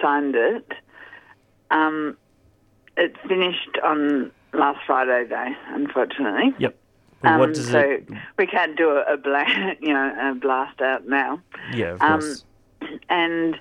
signed 0.03 0.35
it. 0.35 0.70
Um, 1.70 2.16
it 2.97 3.16
finished 3.26 3.78
on 3.82 4.30
last 4.53 4.80
Friday, 4.87 5.24
though, 5.28 5.55
unfortunately. 5.74 6.55
Yep. 6.59 6.76
Um, 7.27 7.39
what 7.39 7.55
does 7.55 7.68
so 7.70 7.79
it? 7.81 8.09
we 8.39 8.47
can't 8.47 8.77
do 8.77 8.91
a, 8.91 9.14
a 9.14 9.16
bla- 9.16 9.75
you 9.81 9.93
know 9.93 10.31
a 10.31 10.35
blast 10.35 10.81
out 10.81 11.07
now. 11.07 11.41
Yeah, 11.75 11.93
of 11.93 12.03
Um, 12.03 12.20
course. 12.20 12.45
and 13.09 13.59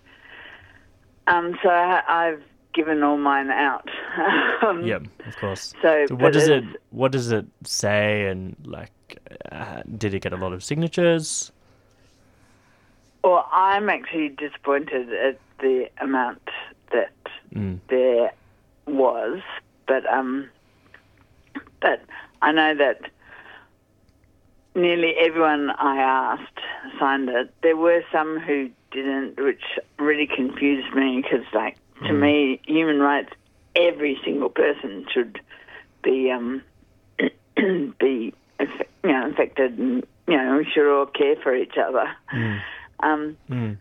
um, 1.28 1.58
so 1.64 1.70
I- 1.70 2.04
I've 2.08 2.44
given 2.74 3.04
all 3.04 3.18
mine 3.18 3.50
out. 3.52 3.88
um, 4.66 4.84
Yep, 4.84 5.04
of 5.28 5.36
course. 5.38 5.74
so, 5.82 6.06
what 6.12 6.34
does 6.34 6.48
it? 6.48 6.64
What 6.90 7.12
does 7.12 7.32
it 7.32 7.46
say? 7.64 8.28
And 8.28 8.56
like, 8.66 8.92
uh, 9.52 9.84
did 9.98 10.14
it 10.14 10.22
get 10.22 10.34
a 10.34 10.38
lot 10.38 10.54
of 10.54 10.64
signatures? 10.64 11.52
Well, 13.24 13.48
I'm 13.54 13.90
actually 13.90 14.30
disappointed 14.30 15.14
at 15.14 15.40
the 15.60 15.90
amount 16.02 16.42
that 16.92 17.12
Mm. 17.56 17.80
there 17.88 18.32
was, 18.88 19.42
but 19.88 20.06
um, 20.12 20.50
but 21.82 22.02
I 22.42 22.52
know 22.52 22.74
that 22.76 23.02
nearly 24.76 25.14
everyone 25.20 25.70
I 25.72 25.98
asked 25.98 26.60
signed 27.00 27.30
it. 27.30 27.54
There 27.62 27.78
were 27.78 28.02
some 28.12 28.40
who 28.40 28.70
didn't, 28.92 29.40
which 29.40 29.62
really 30.00 30.28
confused 30.28 30.94
me 30.96 31.22
because, 31.22 31.46
like, 31.54 31.78
to 32.08 32.14
Mm. 32.14 32.20
me, 32.20 32.62
human 32.66 33.00
rights, 33.00 33.34
every 33.76 34.20
single 34.24 34.50
person 34.50 35.06
should 35.12 35.40
be 36.04 36.30
um 36.32 36.62
be 38.00 38.34
you 38.60 39.12
know 39.12 39.30
affected, 39.30 39.78
and 39.78 40.06
you 40.28 40.38
know 40.38 40.58
we 40.58 40.66
should 40.66 40.92
all 40.92 41.06
care 41.06 41.36
for 41.38 41.56
each 41.56 41.78
other. 41.78 42.08
Mm. 42.34 42.62
Um, 43.00 43.38
Mm. 43.50 43.78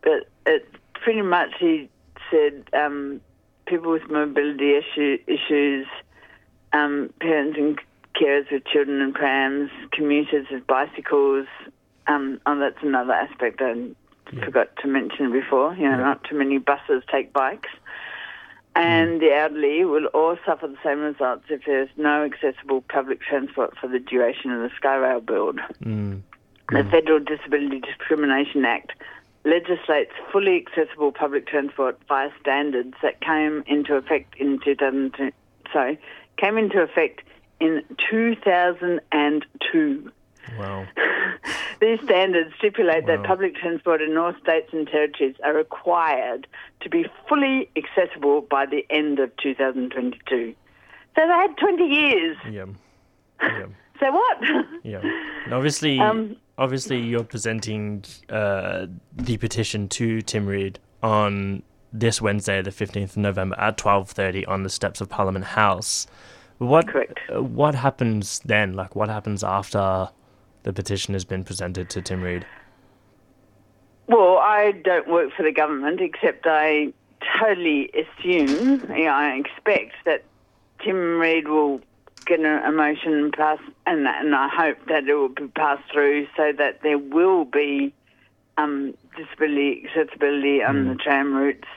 but 0.00 0.24
it 0.46 0.66
pretty 0.94 1.20
much 1.20 1.50
he 1.58 1.90
said 2.30 2.64
um, 2.72 3.20
people 3.66 3.90
with 3.92 4.08
mobility 4.10 4.74
issue, 4.74 5.18
issues, 5.26 5.86
um, 6.72 7.10
parents 7.20 7.58
and 7.58 7.78
carers 8.18 8.50
with 8.50 8.64
children 8.64 9.00
and 9.00 9.14
prams, 9.14 9.70
commuters 9.92 10.46
with 10.50 10.66
bicycles. 10.66 11.46
Um, 12.06 12.40
oh, 12.46 12.58
that's 12.58 12.82
another 12.82 13.12
aspect 13.12 13.60
I 13.60 13.90
forgot 14.44 14.68
to 14.82 14.88
mention 14.88 15.32
before. 15.32 15.74
You 15.74 15.84
know, 15.90 15.96
not 15.98 16.24
too 16.24 16.36
many 16.36 16.58
buses 16.58 17.02
take 17.10 17.32
bikes. 17.32 17.70
And 18.74 19.20
the 19.20 19.32
elderly 19.34 19.84
will 19.84 20.06
all 20.06 20.36
suffer 20.46 20.68
the 20.68 20.76
same 20.84 21.00
results 21.00 21.44
if 21.48 21.62
there's 21.66 21.88
no 21.96 22.24
accessible 22.24 22.82
public 22.82 23.20
transport 23.20 23.76
for 23.76 23.88
the 23.88 23.98
duration 23.98 24.52
of 24.52 24.60
the 24.60 24.70
Skyrail 24.80 25.24
build. 25.24 25.58
Mm. 25.82 26.22
The 26.70 26.84
Federal 26.84 27.18
Disability 27.18 27.80
Discrimination 27.80 28.64
Act 28.64 28.92
legislates 29.44 30.12
fully 30.30 30.56
accessible 30.56 31.10
public 31.10 31.46
transport 31.46 31.98
via 32.06 32.30
standards 32.40 32.94
that 33.02 33.20
came 33.20 33.64
into 33.66 33.94
effect 33.96 34.36
in 34.36 34.60
2002. 34.64 35.32
Sorry, 35.72 35.98
came 36.36 36.56
into 36.56 36.80
effect 36.80 37.22
in 37.60 37.82
2002. 38.10 40.12
Wow. 40.58 40.86
These 41.80 42.00
standards 42.04 42.50
stipulate 42.58 43.06
that 43.06 43.22
public 43.24 43.54
transport 43.54 44.02
in 44.02 44.16
all 44.16 44.34
states 44.42 44.70
and 44.72 44.86
territories 44.88 45.36
are 45.44 45.54
required 45.54 46.46
to 46.80 46.88
be 46.88 47.06
fully 47.28 47.70
accessible 47.76 48.40
by 48.42 48.66
the 48.66 48.84
end 48.90 49.20
of 49.20 49.34
2022. 49.36 50.54
So 51.14 51.26
they 51.26 51.32
had 51.32 51.56
20 51.56 51.84
years. 51.84 52.36
Yeah. 52.50 52.66
Yeah. 53.40 53.66
Say 54.00 54.10
what? 54.10 54.38
Yeah. 54.82 55.00
And 55.44 55.54
obviously, 55.54 56.00
Um, 56.00 56.34
obviously, 56.56 56.98
you're 57.00 57.22
presenting 57.22 58.02
uh, 58.28 58.86
the 59.14 59.36
petition 59.36 59.88
to 59.90 60.22
Tim 60.22 60.46
Read 60.46 60.80
on 61.02 61.62
this 61.92 62.20
Wednesday, 62.20 62.60
the 62.62 62.72
fifteenth 62.72 63.12
of 63.12 63.18
November, 63.18 63.54
at 63.58 63.76
twelve 63.76 64.10
thirty 64.10 64.44
on 64.46 64.64
the 64.64 64.70
steps 64.70 65.00
of 65.00 65.08
Parliament 65.08 65.44
House. 65.44 66.08
What 66.58 66.88
uh, 66.94 67.42
what 67.42 67.74
happens 67.74 68.40
then? 68.44 68.74
Like, 68.74 68.96
what 68.96 69.08
happens 69.08 69.44
after 69.44 70.08
the 70.64 70.72
petition 70.72 71.14
has 71.14 71.24
been 71.24 71.44
presented 71.44 71.88
to 71.90 72.02
Tim 72.02 72.22
Read? 72.22 72.44
Well, 74.08 74.38
I 74.38 74.72
don't 74.72 75.08
work 75.08 75.32
for 75.36 75.42
the 75.42 75.52
government, 75.52 76.00
except 76.00 76.46
I 76.46 76.92
totally 77.38 77.90
assume, 77.90 78.80
you 78.96 79.04
know, 79.04 79.10
I 79.10 79.34
expect 79.34 79.92
that 80.04 80.24
Tim 80.82 81.18
Read 81.18 81.48
will 81.48 81.80
get 82.26 82.40
a, 82.40 82.72
motion 82.72 83.30
passed, 83.32 83.62
and, 83.86 84.06
and 84.06 84.34
I 84.34 84.48
hope 84.48 84.78
that 84.88 85.06
it 85.06 85.14
will 85.14 85.28
be 85.28 85.48
passed 85.48 85.90
through 85.92 86.26
so 86.36 86.52
that 86.56 86.82
there 86.82 86.98
will 86.98 87.44
be 87.44 87.92
um, 88.56 88.94
disability 89.16 89.86
accessibility 89.86 90.62
on 90.62 90.88
the 90.88 90.94
tram 90.94 91.34
routes, 91.34 91.68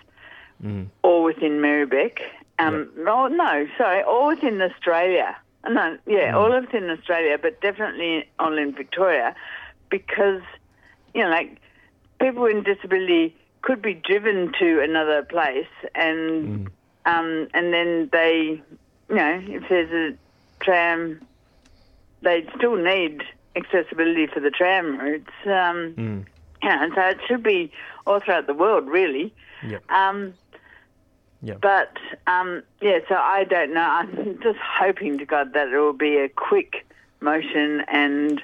Mm. 0.63 0.89
or 1.01 1.23
within 1.23 1.59
Merri-bek. 1.59 2.21
Um, 2.67 2.89
Oh 3.07 3.27
no, 3.27 3.67
sorry, 3.77 4.03
all 4.03 4.27
within 4.27 4.61
Australia. 4.61 5.35
No, 5.67 5.97
yeah, 6.07 6.35
all 6.35 6.59
within 6.59 6.89
Australia, 6.89 7.37
but 7.41 7.61
definitely 7.61 8.25
all 8.39 8.57
in 8.57 8.73
Victoria, 8.73 9.35
because 9.89 10.41
you 11.13 11.21
know, 11.23 11.29
like 11.29 11.59
people 12.19 12.43
with 12.43 12.63
disability 12.65 13.35
could 13.61 13.81
be 13.81 13.93
driven 13.93 14.51
to 14.59 14.81
another 14.81 15.21
place, 15.23 15.67
and 15.93 16.71
um, 17.05 17.47
and 17.53 17.73
then 17.73 18.09
they, 18.11 18.61
you 19.09 19.15
know, 19.15 19.41
if 19.45 19.63
there's 19.69 19.91
a 19.91 20.17
tram, 20.63 21.21
they 22.23 22.45
still 22.57 22.75
need 22.75 23.21
accessibility 23.55 24.27
for 24.27 24.39
the 24.39 24.49
tram 24.51 24.97
routes. 24.97 25.31
Um, 25.45 25.93
Mm. 25.97 26.25
yeah, 26.63 26.83
and 26.83 26.93
so 26.95 27.01
it 27.01 27.17
should 27.27 27.43
be 27.43 27.71
all 28.07 28.19
throughout 28.19 28.47
the 28.47 28.53
world, 28.53 28.87
really. 28.87 29.33
Yep. 29.67 29.83
Um, 29.91 30.33
Yeah. 31.43 31.55
But 31.61 31.97
um, 32.27 32.63
yeah, 32.81 32.99
so 33.09 33.15
I 33.15 33.43
don't 33.43 33.73
know. 33.73 33.81
I'm 33.81 34.39
just 34.43 34.59
hoping 34.59 35.17
to 35.17 35.25
God 35.25 35.53
that 35.53 35.69
it 35.69 35.77
will 35.77 35.93
be 35.93 36.17
a 36.17 36.29
quick 36.29 36.85
motion 37.19 37.81
and 37.91 38.41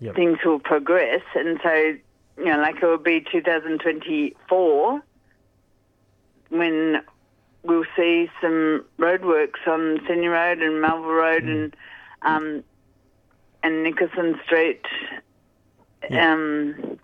Yep. 0.00 0.14
things 0.14 0.38
will 0.44 0.60
progress. 0.60 1.22
And 1.34 1.58
so, 1.60 1.72
you 1.72 2.44
know, 2.44 2.58
like 2.58 2.76
it 2.76 2.86
will 2.86 2.98
be 2.98 3.20
2024 3.32 5.02
when 6.50 7.02
we'll 7.64 7.84
see 7.96 8.30
some 8.40 8.84
roadworks 9.00 9.66
on 9.66 9.98
Sydney 10.06 10.28
Road 10.28 10.60
and 10.62 10.80
Melville 10.80 11.10
Road 11.10 11.42
and 11.42 11.76
um, 12.22 12.62
and 13.64 13.82
Nicholson 13.82 14.38
Street. 14.44 14.84
Um, 16.12 16.98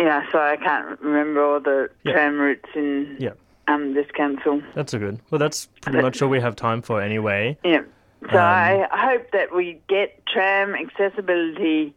yeah, 0.00 0.24
so 0.32 0.40
I 0.40 0.56
can't 0.56 1.00
remember 1.00 1.44
all 1.44 1.60
the 1.60 1.88
tram 2.04 2.38
routes 2.40 2.68
in 2.74 3.16
Yeah. 3.20 3.34
Um, 3.68 3.94
this 3.94 4.06
council. 4.14 4.62
That's 4.74 4.94
a 4.94 4.98
good. 4.98 5.20
Well, 5.30 5.38
that's 5.38 5.66
pretty 5.82 6.00
much 6.02 6.20
all 6.22 6.28
we 6.28 6.40
have 6.40 6.56
time 6.56 6.82
for 6.82 7.00
anyway. 7.00 7.56
Yeah. 7.64 7.82
So 8.30 8.38
Um, 8.38 8.86
I 8.92 9.10
hope 9.10 9.30
that 9.32 9.54
we 9.54 9.80
get 9.88 10.24
tram 10.26 10.74
accessibility 10.74 11.94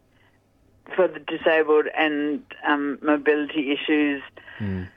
for 0.94 1.08
the 1.08 1.20
disabled 1.20 1.86
and 1.96 2.42
um, 2.66 2.98
mobility 3.02 3.72
issues 3.72 4.22
Mm. 4.60 4.88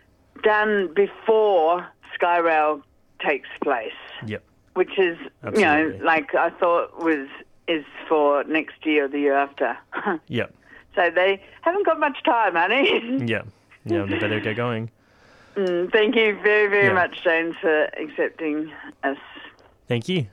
done 0.43 0.91
before 0.95 1.85
Skyrail 2.19 2.81
takes 3.19 3.47
place, 3.61 3.91
Yep. 4.25 4.43
which 4.73 4.97
is 4.97 5.17
you 5.55 5.61
know 5.61 5.93
like 6.03 6.33
I 6.33 6.49
thought 6.49 6.97
was 7.03 7.27
is 7.67 7.85
for 8.09 8.43
next 8.45 8.83
year 8.85 9.05
or 9.05 9.07
the 9.07 9.19
year 9.19 9.35
after. 9.35 9.77
Yep. 10.27 10.53
so 10.95 11.09
they 11.13 11.41
haven't 11.61 11.85
got 11.85 11.99
much 11.99 12.23
time, 12.23 12.55
honey. 12.55 13.23
Yeah. 13.25 13.43
Yeah. 13.85 14.05
They 14.05 14.17
better 14.19 14.39
get 14.39 14.55
going. 14.55 14.89
Mm, 15.55 15.91
thank 15.91 16.15
you 16.15 16.37
very 16.41 16.67
very 16.67 16.87
Yeah. 16.87 16.93
much, 16.93 17.23
James, 17.23 17.55
for 17.61 17.83
accepting 17.97 18.71
us. 19.03 19.17
Thank 19.87 20.07
you. 20.07 20.27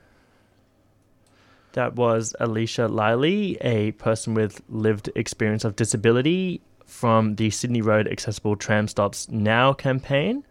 That 1.72 1.94
was 1.96 2.34
Alicia 2.40 2.88
Lilley, 2.88 3.56
a 3.60 3.92
person 3.92 4.34
with 4.34 4.60
lived 4.68 5.10
experience 5.14 5.64
of 5.64 5.76
disability 5.76 6.60
from 6.86 7.34
the 7.36 7.50
Sydney 7.50 7.82
Road 7.82 8.08
Accessible 8.08 8.56
Tram 8.56 8.88
Stops 8.88 9.28
Now 9.28 9.72
campaign. 9.72 10.44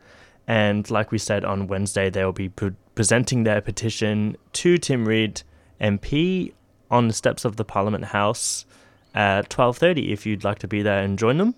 And 0.47 0.89
like 0.91 1.11
we 1.11 1.17
said 1.17 1.43
on 1.43 1.67
Wednesday, 1.67 2.09
they 2.09 2.23
will 2.23 2.31
be 2.31 2.49
pre- 2.49 2.71
presenting 2.95 3.43
their 3.43 3.59
petition 3.61 4.37
to 4.53 4.77
Tim 4.77 5.05
Read 5.07 5.41
MP 5.81 6.53
on 6.89 7.07
the 7.07 7.13
steps 7.13 7.43
of 7.43 7.55
the 7.57 7.65
Parliament 7.65 8.05
House 8.05 8.65
at 9.13 9.49
12:30. 9.49 10.11
If 10.13 10.25
you'd 10.25 10.43
like 10.43 10.59
to 10.59 10.67
be 10.67 10.81
there 10.81 11.03
and 11.03 11.17
join 11.19 11.37
them, 11.37 11.55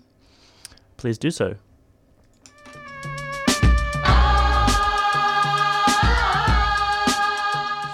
please 0.96 1.18
do 1.18 1.30
so. 1.30 1.56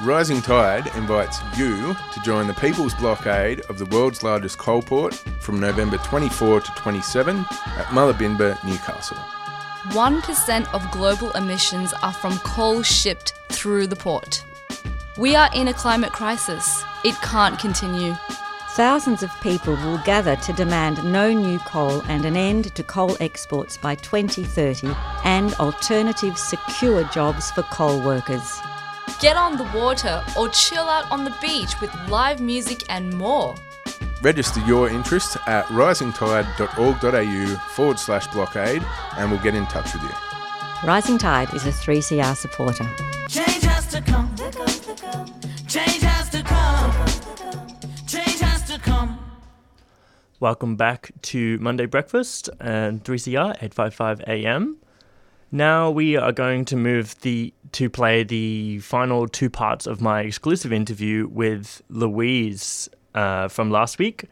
Rising 0.06 0.40
Tide 0.40 0.86
invites 0.94 1.40
you 1.58 1.96
to 2.12 2.20
join 2.22 2.46
the 2.46 2.54
People's 2.54 2.94
Blockade 2.94 3.62
of 3.62 3.76
the 3.76 3.86
world's 3.86 4.22
largest 4.22 4.56
coal 4.56 4.80
port 4.80 5.14
from 5.40 5.58
November 5.58 5.96
24 5.96 6.60
to 6.60 6.70
27 6.76 7.40
at 7.40 7.86
Mulubinba, 7.86 8.56
Newcastle. 8.64 9.16
1% 9.86 10.72
of 10.72 10.88
global 10.92 11.32
emissions 11.32 11.92
are 12.04 12.12
from 12.12 12.38
coal 12.38 12.82
shipped 12.82 13.32
through 13.48 13.88
the 13.88 13.96
port. 13.96 14.44
We 15.18 15.34
are 15.34 15.50
in 15.52 15.66
a 15.66 15.74
climate 15.74 16.12
crisis. 16.12 16.84
It 17.04 17.16
can't 17.16 17.58
continue. 17.58 18.14
Thousands 18.74 19.24
of 19.24 19.40
people 19.40 19.74
will 19.74 19.98
gather 20.04 20.36
to 20.36 20.52
demand 20.52 21.02
no 21.02 21.32
new 21.32 21.58
coal 21.58 22.02
and 22.02 22.24
an 22.24 22.36
end 22.36 22.72
to 22.76 22.84
coal 22.84 23.16
exports 23.18 23.76
by 23.76 23.96
2030 23.96 24.88
and 25.24 25.52
alternative 25.54 26.38
secure 26.38 27.02
jobs 27.08 27.50
for 27.50 27.62
coal 27.64 28.00
workers. 28.00 28.60
Get 29.20 29.36
on 29.36 29.56
the 29.56 29.64
water 29.74 30.22
or 30.38 30.48
chill 30.50 30.84
out 30.84 31.10
on 31.10 31.24
the 31.24 31.34
beach 31.40 31.80
with 31.80 31.90
live 32.08 32.40
music 32.40 32.84
and 32.88 33.12
more. 33.14 33.54
Register 34.22 34.60
your 34.66 34.88
interest 34.88 35.36
at 35.46 35.64
risingtide.org.au 35.66 37.56
forward 37.70 37.98
slash 37.98 38.26
blockade 38.28 38.82
and 39.16 39.30
we'll 39.30 39.42
get 39.42 39.54
in 39.54 39.66
touch 39.66 39.92
with 39.94 40.02
you. 40.02 40.10
Rising 40.84 41.18
Tide 41.18 41.52
is 41.54 41.64
a 41.66 41.70
3CR 41.70 42.36
supporter. 42.36 42.84
Change 43.28 43.62
has 43.64 43.86
to 43.88 44.00
come. 44.02 44.34
Change 45.66 46.02
has 46.02 46.28
to 46.30 46.42
come. 46.42 46.92
Change 48.06 48.40
has 48.40 48.62
to 48.70 48.78
come. 48.78 49.18
Welcome 50.40 50.76
back 50.76 51.10
to 51.22 51.58
Monday 51.60 51.86
Breakfast 51.86 52.50
and 52.60 53.02
3CR 53.02 53.54
855 53.62 54.20
AM. 54.26 54.76
Now 55.50 55.90
we 55.90 56.16
are 56.16 56.32
going 56.32 56.64
to 56.66 56.76
move 56.76 57.18
the 57.20 57.54
to 57.72 57.90
play 57.90 58.24
the 58.24 58.78
final 58.80 59.28
two 59.28 59.50
parts 59.50 59.86
of 59.86 60.00
my 60.00 60.22
exclusive 60.22 60.72
interview 60.72 61.28
with 61.28 61.82
Louise 61.88 62.88
uh, 63.14 63.48
from 63.48 63.70
last 63.70 63.98
week, 63.98 64.24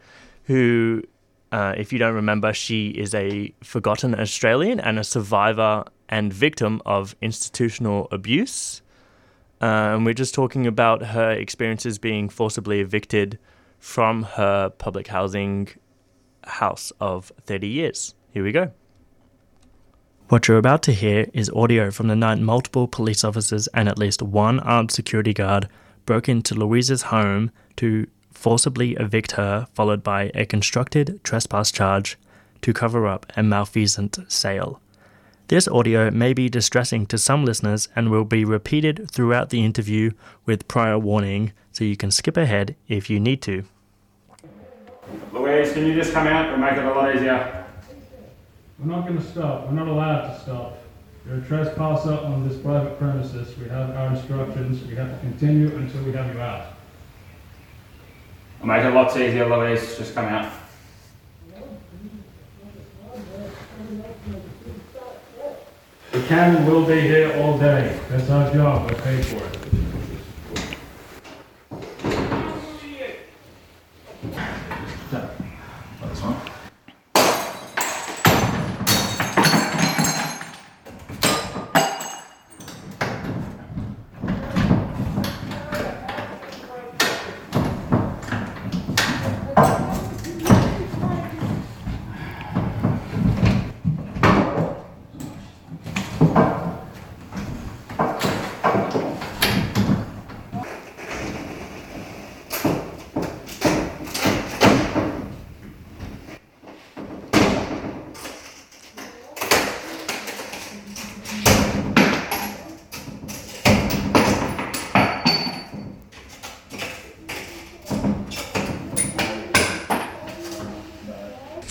who, 0.43 1.03
uh, 1.51 1.73
if 1.77 1.91
you 1.91 1.99
don't 1.99 2.13
remember, 2.13 2.53
she 2.53 2.89
is 2.89 3.13
a 3.13 3.53
forgotten 3.63 4.17
Australian 4.19 4.79
and 4.79 4.99
a 4.99 5.03
survivor 5.03 5.83
and 6.09 6.31
victim 6.31 6.81
of 6.85 7.15
institutional 7.21 8.07
abuse. 8.11 8.81
Uh, 9.61 9.95
and 9.95 10.05
we're 10.05 10.13
just 10.13 10.33
talking 10.33 10.67
about 10.67 11.01
her 11.01 11.31
experiences 11.31 11.97
being 11.97 12.29
forcibly 12.29 12.79
evicted 12.79 13.39
from 13.79 14.23
her 14.23 14.69
public 14.69 15.07
housing 15.07 15.67
house 16.43 16.91
of 16.99 17.31
30 17.45 17.67
years. 17.67 18.15
Here 18.31 18.43
we 18.43 18.51
go. 18.51 18.71
What 20.27 20.47
you're 20.47 20.57
about 20.57 20.81
to 20.83 20.91
hear 20.91 21.27
is 21.33 21.51
audio 21.51 21.91
from 21.91 22.07
the 22.07 22.15
night 22.15 22.39
multiple 22.39 22.87
police 22.87 23.23
officers 23.23 23.67
and 23.75 23.87
at 23.87 23.99
least 23.99 24.23
one 24.23 24.59
armed 24.61 24.89
security 24.89 25.35
guard 25.35 25.69
broke 26.07 26.27
into 26.27 26.55
Louise's 26.55 27.03
home 27.03 27.51
to 27.75 28.07
forcibly 28.31 28.93
evict 28.93 29.33
her, 29.33 29.67
followed 29.75 30.01
by 30.01 30.31
a 30.33 30.47
constructed 30.47 31.19
trespass 31.23 31.71
charge 31.71 32.17
to 32.63 32.73
cover 32.73 33.05
up 33.05 33.31
a 33.37 33.43
malfeasant 33.43 34.17
sale. 34.27 34.81
This 35.47 35.67
audio 35.67 36.09
may 36.09 36.33
be 36.33 36.49
distressing 36.49 37.05
to 37.05 37.19
some 37.19 37.45
listeners 37.45 37.87
and 37.95 38.09
will 38.09 38.25
be 38.25 38.43
repeated 38.43 39.11
throughout 39.11 39.51
the 39.51 39.63
interview 39.63 40.09
with 40.47 40.67
prior 40.67 40.97
warning, 40.97 41.53
so 41.71 41.83
you 41.83 41.95
can 41.95 42.09
skip 42.09 42.35
ahead 42.35 42.75
if 42.87 43.11
you 43.11 43.19
need 43.19 43.43
to. 43.43 43.63
Louise, 45.31 45.71
can 45.73 45.85
you 45.85 45.93
just 45.93 46.13
come 46.13 46.25
out 46.25 46.51
and 46.51 46.59
make 46.59 46.73
it 46.73 46.83
a 46.83 46.89
lot 46.89 47.15
easier? 47.15 47.64
We're 48.79 48.93
not 48.93 49.07
going 49.07 49.17
to 49.17 49.23
stop. 49.23 49.65
We're 49.67 49.73
not 49.73 49.87
allowed 49.87 50.33
to 50.33 50.39
stop. 50.41 50.77
You're 51.25 51.37
a 51.37 51.41
trespasser 51.41 52.13
on 52.13 52.47
this 52.47 52.57
private 52.57 52.99
premises. 52.99 53.57
We 53.57 53.69
have 53.69 53.91
our 53.91 54.13
instructions. 54.15 54.85
We 54.85 54.95
have 54.95 55.11
to 55.11 55.19
continue 55.19 55.75
until 55.75 56.03
we 56.03 56.11
have 56.11 56.33
you 56.33 56.41
out. 56.41 56.73
I'll 58.61 58.67
make 58.67 58.83
it 58.83 58.93
lots 58.93 59.15
easier, 59.15 59.45
Louise. 59.47 59.97
Just 59.97 60.13
come 60.13 60.25
out. 60.25 60.51
We 66.13 66.21
can 66.23 66.55
and 66.55 66.67
will 66.67 66.85
be 66.85 67.01
here 67.01 67.35
all 67.41 67.57
day. 67.57 67.99
That's 68.09 68.29
our 68.29 68.53
job. 68.53 68.89
We're 68.89 69.01
paid 69.01 69.25
for 69.25 69.37
it. 69.37 69.64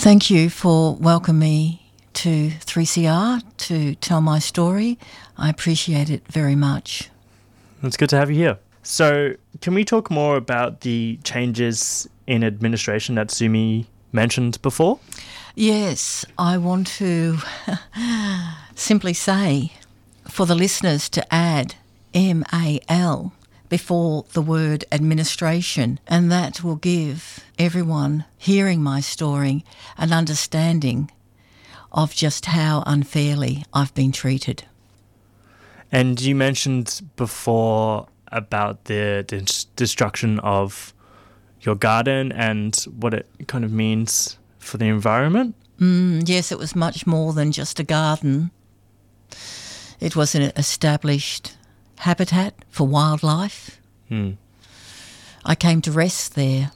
Thank 0.04 0.28
you 0.28 0.50
for 0.50 0.96
welcoming 0.96 1.40
me 1.40 1.90
to 2.12 2.50
3CR 2.50 3.42
to 3.56 3.94
tell 3.94 4.20
my 4.20 4.38
story. 4.38 4.98
I 5.38 5.48
appreciate 5.48 6.10
it 6.10 6.28
very 6.28 6.54
much. 6.54 7.08
It's 7.82 7.96
good 7.96 8.10
to 8.10 8.18
have 8.18 8.30
you 8.30 8.36
here. 8.36 8.58
So, 8.82 9.36
can 9.62 9.72
we 9.72 9.82
talk 9.82 10.10
more 10.10 10.36
about 10.36 10.82
the 10.82 11.18
changes 11.24 12.06
in 12.26 12.44
administration 12.44 13.14
that 13.14 13.30
Sumi 13.30 13.86
mentioned 14.12 14.60
before? 14.60 14.98
Yes, 15.54 16.26
I 16.36 16.58
want 16.58 16.86
to 16.98 17.38
simply 18.74 19.14
say 19.14 19.72
for 20.28 20.44
the 20.44 20.54
listeners 20.54 21.08
to 21.08 21.34
add 21.34 21.76
MAL 22.14 23.32
before 23.74 24.24
the 24.34 24.40
word 24.40 24.84
administration, 24.92 25.98
and 26.06 26.30
that 26.30 26.62
will 26.62 26.76
give 26.76 27.40
everyone 27.58 28.24
hearing 28.38 28.80
my 28.80 29.00
story 29.00 29.64
an 29.98 30.12
understanding 30.12 31.10
of 31.90 32.14
just 32.14 32.46
how 32.46 32.84
unfairly 32.86 33.64
I've 33.72 33.92
been 33.92 34.12
treated. 34.12 34.62
And 35.90 36.20
you 36.20 36.36
mentioned 36.36 37.02
before 37.16 38.06
about 38.28 38.84
the 38.84 39.24
dis- 39.26 39.64
destruction 39.74 40.38
of 40.38 40.94
your 41.62 41.74
garden 41.74 42.30
and 42.30 42.76
what 43.00 43.12
it 43.12 43.26
kind 43.48 43.64
of 43.64 43.72
means 43.72 44.38
for 44.60 44.78
the 44.78 44.86
environment. 44.86 45.56
Mm, 45.80 46.28
yes, 46.28 46.52
it 46.52 46.58
was 46.60 46.76
much 46.76 47.08
more 47.08 47.32
than 47.32 47.50
just 47.50 47.80
a 47.80 47.84
garden. 47.84 48.52
It 49.98 50.14
was 50.14 50.36
an 50.36 50.52
established 50.56 51.56
habitat 52.04 52.54
for 52.68 52.86
wildlife. 52.86 53.80
Hmm. 54.08 54.32
I 55.42 55.54
came 55.54 55.80
to 55.82 55.90
rest 55.90 56.34
there, 56.34 56.70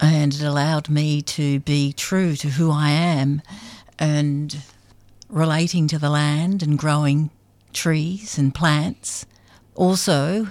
and 0.00 0.34
it 0.34 0.42
allowed 0.42 0.88
me 0.88 1.22
to 1.22 1.60
be 1.60 1.92
true 1.92 2.34
to 2.36 2.48
who 2.48 2.72
I 2.72 2.90
am 2.90 3.40
and 4.00 4.56
relating 5.28 5.86
to 5.88 5.98
the 5.98 6.10
land 6.10 6.60
and 6.60 6.76
growing 6.76 7.30
trees 7.72 8.36
and 8.36 8.52
plants. 8.52 9.26
Also, 9.76 10.48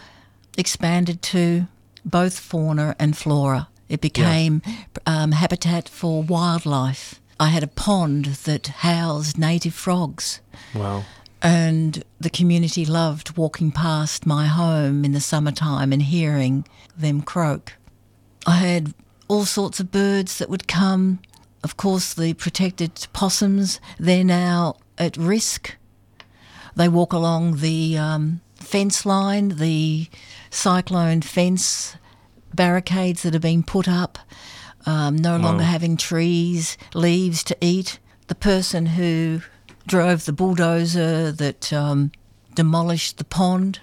expanded 0.58 1.22
to 1.22 1.68
both 2.06 2.40
fauna 2.40 2.96
and 2.98 3.18
flora. 3.18 3.68
It 3.90 4.00
became 4.00 4.62
um, 5.06 5.34
habitat 5.34 5.90
for 5.90 6.24
wildlife. 6.24 7.20
I 7.38 7.50
had 7.50 7.64
a 7.64 7.68
pond 7.68 8.26
that 8.46 8.68
housed 8.68 9.38
native 9.38 9.74
frogs. 9.74 10.40
Wow. 10.74 11.04
And 11.42 12.04
the 12.20 12.30
community 12.30 12.86
loved 12.86 13.38
walking 13.38 13.72
past 13.72 14.26
my 14.26 14.46
home 14.48 15.06
in 15.06 15.14
the 15.14 15.22
summertime 15.22 15.94
and 15.94 16.02
hearing 16.02 16.68
them 16.98 17.22
croak. 17.22 17.74
I 18.46 18.56
had 18.58 18.94
all 19.28 19.46
sorts 19.46 19.80
of 19.80 19.92
birds 19.92 20.38
that 20.40 20.50
would 20.50 20.68
come. 20.68 21.20
Of 21.64 21.78
course, 21.78 22.14
the 22.14 22.34
protected 22.34 23.08
possums, 23.14 23.80
they're 23.98 24.24
now 24.24 24.76
at 24.98 25.16
risk. 25.18 25.76
They 26.76 26.90
walk 26.90 27.14
along 27.14 27.58
the 27.58 27.98
um, 27.98 28.42
fence 28.56 29.06
line, 29.06 29.50
the 29.50 30.08
cyclone 30.50 31.22
fence 31.22 31.96
barricades 32.54 33.24
that 33.24 33.34
have 33.34 33.42
been 33.42 33.64
put 33.64 33.88
up, 33.88 34.18
um, 34.86 35.16
no 35.18 35.38
Wow. 35.38 35.44
longer 35.44 35.64
having 35.64 35.98
trees, 35.98 36.78
leaves 36.94 37.44
to 37.46 37.58
eat. 37.62 38.00
The 38.28 38.36
person 38.36 38.86
who 38.88 39.42
drove 39.90 40.26
the 40.26 40.32
bulldozer 40.32 41.32
that 41.32 41.74
um, 41.74 42.12
demolished 42.54 43.18
the 43.18 43.26
pond 43.26 43.82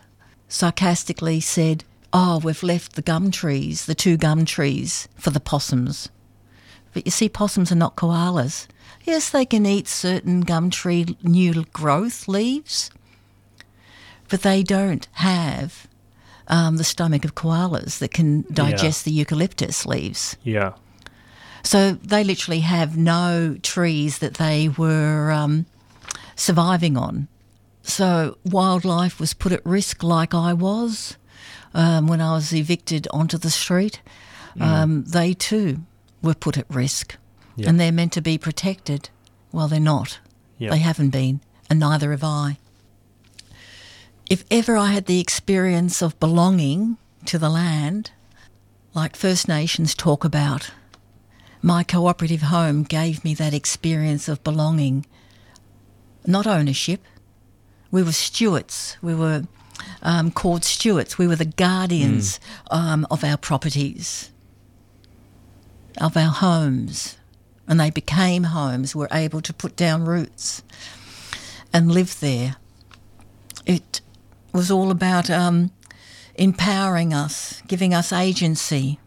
sarcastically 0.48 1.40
said, 1.40 1.84
Oh, 2.12 2.38
we've 2.38 2.62
left 2.62 2.94
the 2.94 3.02
gum 3.02 3.30
trees, 3.30 3.84
the 3.84 3.94
two 3.94 4.16
gum 4.16 4.44
trees, 4.44 5.08
for 5.16 5.30
the 5.30 5.40
possums. 5.40 6.08
But 6.94 7.06
you 7.06 7.10
see, 7.10 7.28
possums 7.28 7.72
are 7.72 7.76
not 7.76 7.96
koalas. 7.96 8.68
Yes, 9.04 9.28
they 9.30 9.44
can 9.44 9.66
eat 9.66 9.88
certain 9.88 10.40
gum 10.40 10.70
tree 10.70 11.16
new 11.22 11.64
growth 11.72 12.28
leaves, 12.28 12.90
but 14.28 14.42
they 14.42 14.62
don't 14.62 15.06
have 15.12 15.88
um, 16.46 16.76
the 16.76 16.84
stomach 16.84 17.24
of 17.24 17.34
koalas 17.34 17.98
that 17.98 18.12
can 18.12 18.44
digest 18.52 19.04
the 19.04 19.10
eucalyptus 19.10 19.84
leaves. 19.84 20.36
Yeah. 20.44 20.74
So 21.64 21.92
they 21.92 22.22
literally 22.22 22.60
have 22.60 22.96
no 22.96 23.58
trees 23.60 24.18
that 24.18 24.34
they 24.34 24.68
were 24.68 25.32
um, 25.32 25.66
surviving 26.36 26.96
on. 26.96 27.26
So 27.82 28.38
wildlife 28.44 29.18
was 29.18 29.34
put 29.34 29.52
at 29.52 29.64
risk, 29.66 30.02
like 30.02 30.34
I 30.34 30.52
was 30.52 31.16
um, 31.74 32.06
when 32.06 32.20
I 32.20 32.34
was 32.34 32.52
evicted 32.52 33.06
onto 33.12 33.38
the 33.38 33.50
street. 33.50 34.00
Um, 34.58 35.04
they 35.04 35.34
too 35.34 35.80
were 36.22 36.34
put 36.34 36.56
at 36.56 36.64
risk, 36.70 37.16
Yeah. 37.56 37.68
and 37.68 37.78
they're 37.78 37.92
meant 37.92 38.12
to 38.12 38.22
be 38.22 38.38
protected. 38.38 39.10
Well, 39.52 39.68
they're 39.68 39.78
not. 39.80 40.18
Yeah. 40.58 40.70
They 40.70 40.78
haven't 40.78 41.10
been, 41.10 41.40
and 41.68 41.78
neither 41.78 42.10
have 42.12 42.24
I. 42.24 42.56
If 44.30 44.44
ever 44.50 44.76
I 44.76 44.92
had 44.92 45.04
the 45.06 45.20
experience 45.20 46.00
of 46.02 46.18
belonging 46.18 46.96
to 47.26 47.38
the 47.38 47.50
land, 47.50 48.12
like 48.94 49.14
First 49.14 49.46
Nations 49.46 49.94
talk 49.94 50.24
about, 50.24 50.70
my 51.62 51.82
cooperative 51.84 52.42
home 52.42 52.82
gave 52.82 53.24
me 53.24 53.34
that 53.34 53.52
experience 53.54 54.26
of 54.26 54.42
belonging, 54.42 55.04
not 56.26 56.46
ownership. 56.46 57.00
We 57.90 58.02
were 58.02 58.12
stewards. 58.12 58.96
We 59.02 59.14
were 59.14 59.44
um, 60.02 60.30
called 60.30 60.64
stewards. 60.64 61.18
We 61.18 61.26
were 61.26 61.36
the 61.36 61.44
guardians 61.44 62.40
um, 62.70 63.06
of 63.10 63.24
our 63.24 63.36
properties, 63.36 64.30
of 66.00 66.16
our 66.16 66.32
homes. 66.32 67.16
And 67.68 67.80
they 67.80 67.90
became 67.90 68.44
homes. 68.44 68.94
We're 68.94 69.08
able 69.10 69.40
to 69.40 69.52
put 69.52 69.74
down 69.74 70.04
roots 70.04 70.62
and 71.72 71.90
live 71.90 72.20
there. 72.20 72.56
It 73.64 74.00
was 74.52 74.70
all 74.70 74.90
about 74.90 75.28
um, 75.28 75.72
empowering 76.36 77.12
us, 77.12 77.62
giving 77.66 77.92
us 77.92 78.12
agency. 78.12 79.00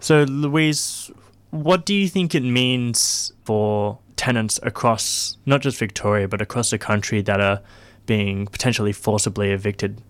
So, 0.00 0.24
Louise, 0.24 1.10
what 1.50 1.86
do 1.86 1.94
you 1.94 2.08
think 2.08 2.34
it 2.34 2.42
means 2.42 3.32
for 3.44 3.98
tenants 4.16 4.60
across 4.62 5.36
not 5.46 5.60
just 5.60 5.78
Victoria 5.78 6.28
but 6.28 6.40
across 6.40 6.70
the 6.70 6.78
country 6.78 7.20
that 7.22 7.40
are 7.40 7.60
being 8.06 8.46
potentially 8.46 8.92
forcibly 8.92 9.50
evicted 9.50 10.00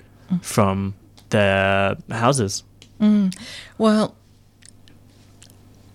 from 0.43 0.95
their 1.31 1.97
houses? 2.11 2.65
Mm. 3.01 3.37
Well, 3.79 4.17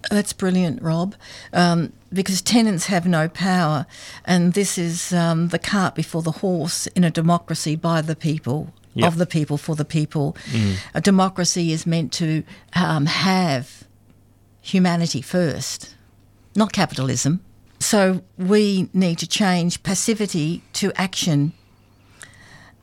that's 0.09 0.33
brilliant, 0.33 0.81
Rob, 0.81 1.15
um, 1.53 1.93
because 2.11 2.41
tenants 2.41 2.85
have 2.87 3.05
no 3.05 3.27
power, 3.27 3.85
and 4.25 4.53
this 4.53 4.77
is 4.77 5.13
um, 5.13 5.49
the 5.49 5.59
cart 5.59 5.93
before 5.93 6.21
the 6.21 6.31
horse 6.31 6.87
in 6.87 7.03
a 7.03 7.11
democracy 7.11 7.75
by 7.75 8.01
the 8.01 8.15
people, 8.15 8.73
Yep. 8.95 9.07
of 9.07 9.17
the 9.17 9.25
people, 9.27 9.57
for 9.57 9.75
the 9.75 9.85
people. 9.85 10.35
Mm. 10.51 10.75
A 10.95 11.01
democracy 11.01 11.71
is 11.71 11.85
meant 11.85 12.11
to 12.13 12.43
um, 12.73 13.05
have 13.05 13.83
humanity 14.61 15.21
first, 15.21 15.95
not 16.55 16.73
capitalism. 16.73 17.39
So 17.79 18.21
we 18.37 18.89
need 18.93 19.19
to 19.19 19.27
change 19.27 19.83
passivity 19.83 20.63
to 20.73 20.91
action. 20.95 21.53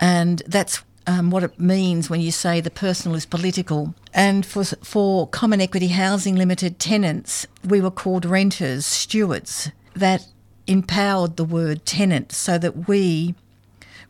And 0.00 0.42
that's 0.46 0.82
um, 1.06 1.30
what 1.30 1.42
it 1.42 1.60
means 1.60 2.10
when 2.10 2.20
you 2.20 2.30
say 2.30 2.60
the 2.60 2.70
personal 2.70 3.16
is 3.16 3.26
political. 3.26 3.94
And 4.12 4.44
for, 4.44 4.64
for 4.64 5.28
Common 5.28 5.60
Equity 5.60 5.88
Housing 5.88 6.34
Limited 6.34 6.78
tenants, 6.78 7.46
we 7.64 7.80
were 7.80 7.90
called 7.90 8.24
renters, 8.24 8.86
stewards. 8.86 9.70
That 9.94 10.26
empowered 10.66 11.36
the 11.36 11.44
word 11.44 11.86
tenant 11.86 12.32
so 12.32 12.58
that 12.58 12.88
we 12.88 13.34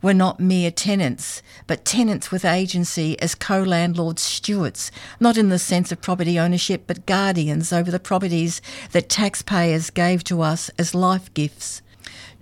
were 0.01 0.13
not 0.13 0.39
mere 0.39 0.71
tenants, 0.71 1.41
but 1.65 1.85
tenants 1.85 2.31
with 2.31 2.45
agency 2.45 3.19
as 3.19 3.35
co 3.35 3.61
landlord 3.61 4.19
stewards, 4.19 4.91
not 5.19 5.37
in 5.37 5.49
the 5.49 5.59
sense 5.59 5.91
of 5.91 6.01
property 6.01 6.39
ownership, 6.39 6.83
but 6.87 7.05
guardians 7.05 7.73
over 7.73 7.91
the 7.91 7.99
properties 7.99 8.61
that 8.91 9.09
taxpayers 9.09 9.89
gave 9.89 10.23
to 10.25 10.41
us 10.41 10.69
as 10.77 10.95
life 10.95 11.33
gifts 11.33 11.81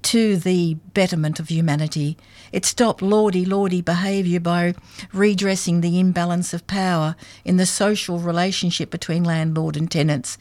to 0.05 0.37
the 0.37 0.75
betterment 0.93 1.39
of 1.39 1.49
humanity. 1.49 2.15
It 2.51 2.63
stopped 2.63 3.01
lordy 3.01 3.43
lordy 3.43 3.81
behaviour 3.81 4.39
by 4.39 4.75
redressing 5.11 5.81
the 5.81 5.99
imbalance 5.99 6.53
of 6.53 6.67
power 6.67 7.15
in 7.43 7.57
the 7.57 7.65
social 7.65 8.19
relationship 8.19 8.91
between 8.91 9.23
landlord 9.23 9.75
and 9.75 9.89
tenants. 9.89 10.37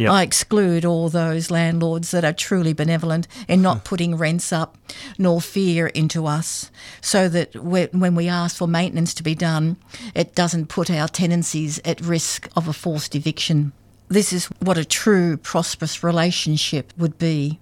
Yep. 0.00 0.12
I 0.12 0.22
exclude 0.22 0.86
all 0.86 1.10
those 1.10 1.50
landlords 1.50 2.10
that 2.12 2.24
are 2.24 2.32
truly 2.32 2.72
benevolent 2.72 3.28
in 3.46 3.60
not 3.60 3.84
putting 3.90 4.16
rents 4.16 4.50
up 4.50 4.78
nor 5.18 5.42
fear 5.42 5.88
into 5.88 6.26
us, 6.26 6.70
so 7.02 7.28
that 7.28 7.54
when 7.54 8.14
we 8.14 8.26
ask 8.26 8.56
for 8.56 8.66
maintenance 8.66 9.12
to 9.12 9.22
be 9.22 9.34
done, 9.34 9.76
it 10.14 10.34
doesn't 10.34 10.70
put 10.70 10.90
our 10.90 11.06
tenancies 11.06 11.82
at 11.84 12.00
risk 12.00 12.48
of 12.56 12.66
a 12.66 12.72
forced 12.72 13.14
eviction. 13.14 13.72
This 14.08 14.32
is 14.32 14.46
what 14.58 14.78
a 14.78 14.86
true 14.86 15.36
prosperous 15.36 16.02
relationship 16.02 16.94
would 16.96 17.18
be. 17.18 17.60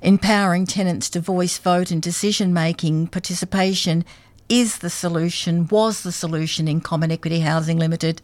Empowering 0.00 0.64
tenants 0.64 1.10
to 1.10 1.20
voice, 1.20 1.58
vote, 1.58 1.90
and 1.90 2.00
decision 2.00 2.54
making 2.54 3.08
participation 3.08 4.02
is 4.48 4.78
the 4.78 4.88
solution, 4.88 5.68
was 5.68 6.04
the 6.04 6.12
solution 6.12 6.68
in 6.68 6.80
Common 6.80 7.12
Equity 7.12 7.40
Housing 7.40 7.78
Limited 7.78 8.22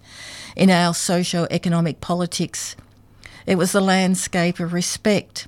in 0.57 0.71
our 0.71 0.95
socio 0.95 1.47
economic 1.51 2.01
politics 2.01 2.77
It 3.47 3.57
was 3.57 3.73
the 3.73 3.81
landscape 3.81 4.61
of 4.61 4.73
respect 4.73 5.47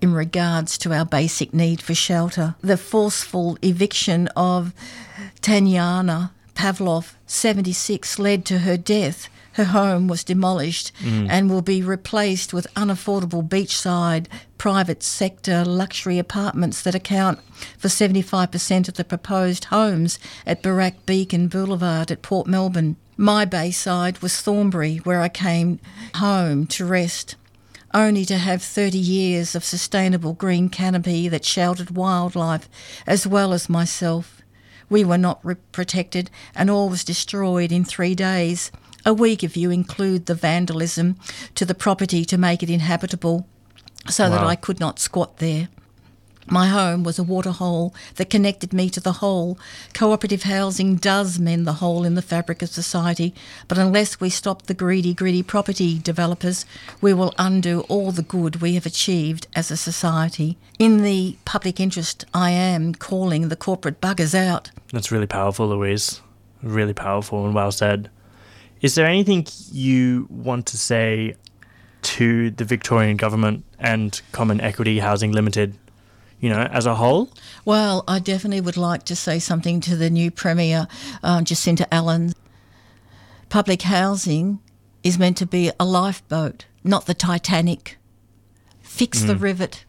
in 0.00 0.12
regards 0.14 0.78
to 0.78 0.92
our 0.94 1.04
basic 1.04 1.52
need 1.52 1.80
for 1.82 1.94
shelter. 1.94 2.54
The 2.62 2.76
forceful 2.76 3.58
eviction 3.62 4.28
of 4.36 4.72
Tanyana 5.42 6.30
Pavlov, 6.54 7.14
76, 7.26 8.18
led 8.18 8.44
to 8.46 8.58
her 8.60 8.76
death. 8.76 9.28
Her 9.54 9.64
home 9.64 10.06
was 10.08 10.22
demolished 10.24 10.92
Mm. 11.02 11.26
and 11.28 11.50
will 11.50 11.62
be 11.62 11.82
replaced 11.82 12.52
with 12.52 12.72
unaffordable 12.74 13.46
beachside 13.46 14.26
private 14.58 15.02
sector 15.02 15.64
luxury 15.64 16.18
apartments 16.18 16.82
that 16.82 16.94
account 16.94 17.40
for 17.76 17.88
75% 17.88 18.88
of 18.88 18.94
the 18.94 19.04
proposed 19.04 19.64
homes 19.66 20.18
at 20.46 20.62
Barak 20.62 21.04
Beacon 21.04 21.48
Boulevard 21.48 22.10
at 22.10 22.22
Port 22.22 22.46
Melbourne. 22.46 22.96
My 23.20 23.44
bayside 23.44 24.20
was 24.20 24.40
Thornbury, 24.40 24.96
where 25.04 25.20
I 25.20 25.28
came 25.28 25.78
home 26.14 26.66
to 26.68 26.86
rest 26.86 27.36
only 27.92 28.24
to 28.24 28.38
have 28.38 28.62
30 28.62 28.96
years 28.96 29.54
of 29.54 29.62
sustainable 29.62 30.32
green 30.32 30.70
canopy 30.70 31.28
that 31.28 31.44
sheltered 31.44 31.90
wildlife 31.90 32.66
as 33.06 33.26
well 33.26 33.52
as 33.52 33.68
myself. 33.68 34.40
We 34.88 35.04
were 35.04 35.18
not 35.18 35.38
re- 35.44 35.56
protected, 35.70 36.30
and 36.54 36.70
all 36.70 36.88
was 36.88 37.04
destroyed 37.04 37.70
in 37.70 37.84
three 37.84 38.14
days. 38.14 38.72
A 39.04 39.12
week 39.12 39.44
if 39.44 39.54
you 39.54 39.70
include 39.70 40.24
the 40.24 40.34
vandalism 40.34 41.16
to 41.56 41.66
the 41.66 41.74
property 41.74 42.24
to 42.24 42.38
make 42.38 42.62
it 42.62 42.70
inhabitable, 42.70 43.46
so 44.08 44.30
that 44.30 44.40
I 44.42 44.56
could 44.56 44.80
not 44.80 44.98
squat 44.98 45.36
there. 45.36 45.68
My 46.46 46.68
home 46.68 47.04
was 47.04 47.18
a 47.18 47.22
waterhole 47.22 47.94
that 48.16 48.30
connected 48.30 48.72
me 48.72 48.90
to 48.90 49.00
the 49.00 49.14
whole. 49.14 49.58
Cooperative 49.94 50.44
housing 50.44 50.96
does 50.96 51.38
mend 51.38 51.66
the 51.66 51.74
hole 51.74 52.04
in 52.04 52.14
the 52.14 52.22
fabric 52.22 52.62
of 52.62 52.70
society, 52.70 53.34
but 53.68 53.78
unless 53.78 54.20
we 54.20 54.30
stop 54.30 54.62
the 54.62 54.74
greedy, 54.74 55.14
greedy 55.14 55.42
property 55.42 55.98
developers, 55.98 56.64
we 57.00 57.12
will 57.12 57.34
undo 57.38 57.80
all 57.82 58.10
the 58.10 58.22
good 58.22 58.56
we 58.56 58.74
have 58.74 58.86
achieved 58.86 59.46
as 59.54 59.70
a 59.70 59.76
society. 59.76 60.56
In 60.78 61.02
the 61.02 61.36
public 61.44 61.78
interest, 61.78 62.24
I 62.34 62.50
am 62.50 62.94
calling 62.94 63.48
the 63.48 63.56
corporate 63.56 64.00
buggers 64.00 64.34
out. 64.34 64.70
That's 64.92 65.12
really 65.12 65.26
powerful, 65.26 65.68
Louise. 65.68 66.20
Really 66.62 66.94
powerful 66.94 67.44
and 67.44 67.54
well 67.54 67.72
said. 67.72 68.10
Is 68.80 68.94
there 68.94 69.06
anything 69.06 69.46
you 69.70 70.26
want 70.30 70.66
to 70.66 70.78
say 70.78 71.36
to 72.02 72.50
the 72.50 72.64
Victorian 72.64 73.16
government 73.16 73.64
and 73.78 74.20
Common 74.32 74.60
Equity 74.60 74.98
Housing 74.98 75.32
Limited, 75.32 75.76
you 76.40 76.48
know, 76.48 76.62
as 76.72 76.86
a 76.86 76.94
whole? 76.94 77.28
Well, 77.64 78.04
I 78.08 78.18
definitely 78.18 78.60
would 78.60 78.76
like 78.76 79.04
to 79.04 79.16
say 79.16 79.38
something 79.38 79.80
to 79.82 79.96
the 79.96 80.10
new 80.10 80.30
Premier, 80.30 80.88
uh, 81.22 81.42
Jacinta 81.42 81.92
Allan. 81.92 82.32
Public 83.48 83.82
housing 83.82 84.60
is 85.02 85.18
meant 85.18 85.36
to 85.38 85.46
be 85.46 85.70
a 85.78 85.84
lifeboat, 85.84 86.66
not 86.84 87.06
the 87.06 87.14
Titanic. 87.14 87.98
Fix 88.80 89.22
the 89.22 89.34
Mm. 89.34 89.40
rivet, 89.42 89.84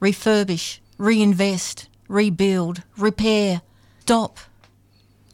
refurbish, 0.00 0.78
reinvest, 0.98 1.88
rebuild, 2.08 2.82
repair, 2.96 3.62
stop, 4.00 4.38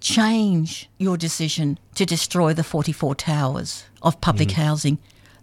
change 0.01 0.89
your 0.99 1.17
decision 1.17 1.79
to 1.95 2.05
destroy 2.07 2.53
the 2.53 2.65
44 2.65 3.15
towers 3.15 3.85
of 4.03 4.21
public 4.21 4.49
Mm. 4.51 4.53
housing. 4.65 4.99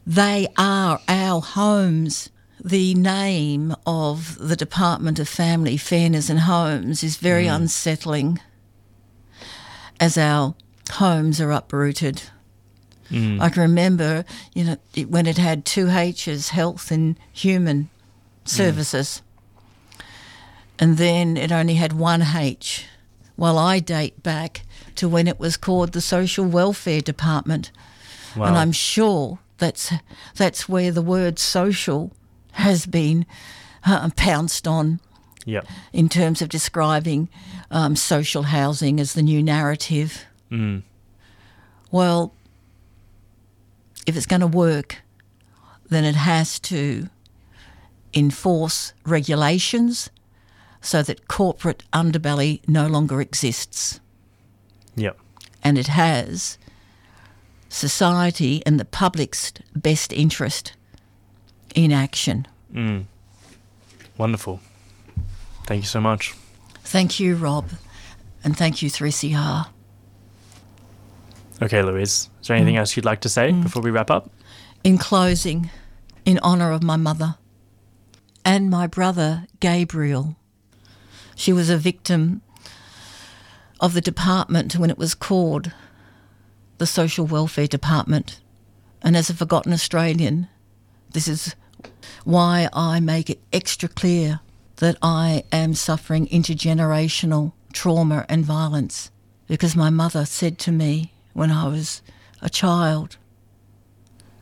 They 0.06 0.48
are 0.58 1.00
our 1.08 1.42
homes. 1.42 2.30
The 2.64 2.94
name 2.94 3.74
of 3.86 4.38
the 4.38 4.56
Department 4.56 5.18
of 5.20 5.30
Family, 5.30 5.78
Fairness 5.78 6.30
and 6.30 6.42
Homes 6.42 7.04
is 7.04 7.16
very 7.18 7.46
Mm. 7.46 7.56
unsettling 7.56 8.40
as 10.00 10.18
our 10.18 10.56
homes 10.92 11.40
are 11.40 11.52
uprooted. 11.52 12.24
Mm. 13.10 13.42
I 13.42 13.50
can 13.50 13.62
remember, 13.62 14.26
you 14.54 14.64
know, 14.66 14.78
it, 14.94 15.10
when 15.10 15.26
it 15.26 15.38
had 15.38 15.64
two 15.66 15.90
H's, 15.90 16.50
health 16.50 16.92
and 16.92 17.16
human 17.32 17.90
services, 18.46 19.22
and 20.78 20.98
then 20.98 21.38
it 21.38 21.52
only 21.52 21.76
had 21.76 21.94
one 21.94 22.22
H. 22.22 22.86
Well, 23.38 23.58
I 23.58 23.80
date 23.80 24.22
back 24.22 24.64
to 24.96 25.08
when 25.08 25.28
it 25.28 25.40
was 25.40 25.56
called 25.56 25.94
the 25.94 26.02
Social 26.02 26.46
Welfare 26.46 27.02
Department, 27.02 27.72
and 28.36 28.58
I'm 28.58 28.74
sure 28.74 29.40
that's 29.60 29.94
that's 30.36 30.68
where 30.70 30.92
the 30.92 31.02
word 31.02 31.40
social 31.40 32.12
has 32.54 32.86
been 32.86 33.26
uh, 33.86 34.10
pounced 34.16 34.68
on 34.68 35.00
Yep. 35.46 35.66
in 35.94 36.10
terms 36.10 36.42
of 36.42 36.50
describing 36.50 37.28
um, 37.72 37.96
social 37.96 38.44
housing 38.44 39.00
as 39.00 39.14
the 39.14 39.24
new 39.24 39.42
narrative. 39.42 40.26
Mm. 40.52 40.84
Well, 41.92 42.34
if 44.06 44.16
it's 44.16 44.26
going 44.28 44.42
to 44.42 44.48
work, 44.48 44.98
then 45.90 46.04
it 46.04 46.16
has 46.16 46.60
to 46.60 47.10
enforce 48.14 48.94
regulations 49.06 50.10
so 50.82 51.02
that 51.04 51.28
corporate 51.28 51.84
underbelly 51.94 52.62
no 52.68 52.88
longer 52.88 53.22
exists. 53.22 54.00
Yep. 54.96 55.18
And 55.64 55.78
it 55.78 55.88
has 55.88 56.58
society 57.70 58.62
and 58.66 58.80
the 58.80 58.86
public's 58.86 59.52
best 59.76 60.12
interest 60.14 60.74
in 61.76 61.92
action. 61.92 62.48
Mm. 62.74 63.06
Wonderful. 64.18 64.60
Thank 65.66 65.84
you 65.84 65.88
so 65.88 66.02
much. 66.02 66.34
Thank 66.84 67.20
you, 67.20 67.36
Rob, 67.36 67.70
and 68.44 68.58
thank 68.58 68.82
you, 68.82 68.90
3CR. 68.90 69.68
Okay, 71.62 71.82
Louise. 71.84 72.30
Is 72.42 72.48
there 72.48 72.56
anything 72.58 72.76
Mm. 72.76 72.80
else 72.80 72.96
you'd 72.96 73.06
like 73.06 73.22
to 73.22 73.30
say 73.30 73.52
before 73.52 73.82
we 73.82 73.92
wrap 73.92 74.10
up? 74.10 74.30
In 74.84 74.98
closing, 74.98 75.70
in 76.26 76.40
honour 76.40 76.72
of 76.72 76.82
my 76.84 76.96
mother 76.96 77.36
and 78.46 78.70
my 78.70 78.88
brother 78.88 79.46
Gabriel, 79.60 80.36
she 81.36 81.52
was 81.52 81.70
a 81.70 81.78
victim 81.78 82.42
of 83.80 83.94
the 83.94 84.02
department 84.02 84.76
when 84.78 84.90
it 84.90 84.98
was 84.98 85.14
called 85.14 85.72
the 86.78 86.88
Social 86.88 87.26
Welfare 87.26 87.68
Department. 87.68 88.40
And 89.02 89.16
as 89.16 89.30
a 89.30 89.34
forgotten 89.34 89.74
Australian, 89.74 90.48
this 91.12 91.28
is 91.28 91.56
why 92.24 92.70
I 92.74 93.00
make 93.00 93.30
it 93.30 93.40
extra 93.52 93.90
clear 93.90 94.40
that 94.78 94.98
I 95.02 95.44
am 95.52 95.74
suffering 95.74 96.28
intergenerational 96.28 97.54
trauma 97.74 98.26
and 98.30 98.46
violence 98.46 99.12
because 99.48 99.76
my 99.76 99.90
mother 99.90 100.26
said 100.26 100.58
to 100.60 100.72
me 100.72 101.12
when 101.34 101.52
I 101.52 101.68
was 101.68 102.02
a 102.42 102.50
child, 102.50 103.18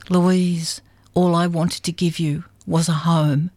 Louise, 0.10 0.82
all 1.14 1.36
I 1.36 1.48
wanted 1.48 1.84
to 1.84 1.92
give 1.92 2.20
you 2.20 2.44
was 2.66 2.88
a 2.88 2.94
home. 2.94 3.52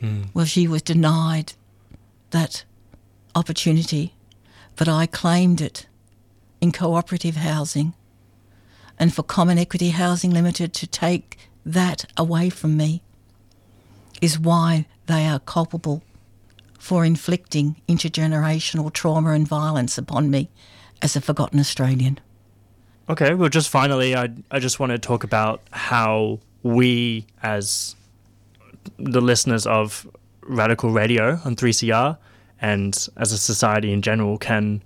Mm. 0.00 0.28
Well, 0.32 0.46
she 0.46 0.66
was 0.66 0.82
denied 0.82 1.52
that 2.30 2.64
opportunity, 3.34 4.14
but 4.76 4.88
I 4.88 5.06
claimed 5.06 5.60
it 5.60 5.86
in 6.60 6.72
cooperative 6.72 7.36
housing. 7.36 7.94
And 8.98 9.14
for 9.14 9.22
Common 9.22 9.58
Equity 9.58 9.90
Housing 9.90 10.30
Limited 10.30 10.72
to 10.74 10.86
take 10.86 11.38
that 11.64 12.04
away 12.16 12.50
from 12.50 12.76
me 12.76 13.02
is 14.20 14.38
why 14.38 14.86
they 15.06 15.26
are 15.26 15.38
culpable 15.40 16.02
for 16.78 17.04
inflicting 17.04 17.76
intergenerational 17.88 18.92
trauma 18.92 19.30
and 19.30 19.46
violence 19.46 19.98
upon 19.98 20.30
me 20.30 20.48
as 21.02 21.16
a 21.16 21.20
forgotten 21.20 21.60
Australian. 21.60 22.18
Okay, 23.08 23.34
well, 23.34 23.48
just 23.48 23.68
finally, 23.68 24.14
I 24.14 24.30
I 24.50 24.60
just 24.60 24.78
want 24.78 24.92
to 24.92 24.98
talk 24.98 25.24
about 25.24 25.60
how 25.72 26.38
we, 26.62 27.26
as 27.42 27.96
the 28.98 29.20
listeners 29.20 29.66
of 29.66 30.06
Radical 30.42 30.90
Radio 30.90 31.40
on 31.44 31.56
3CR, 31.56 32.16
and 32.60 33.08
as 33.16 33.32
a 33.32 33.38
society 33.38 33.92
in 33.92 34.00
general, 34.02 34.38
can 34.38 34.82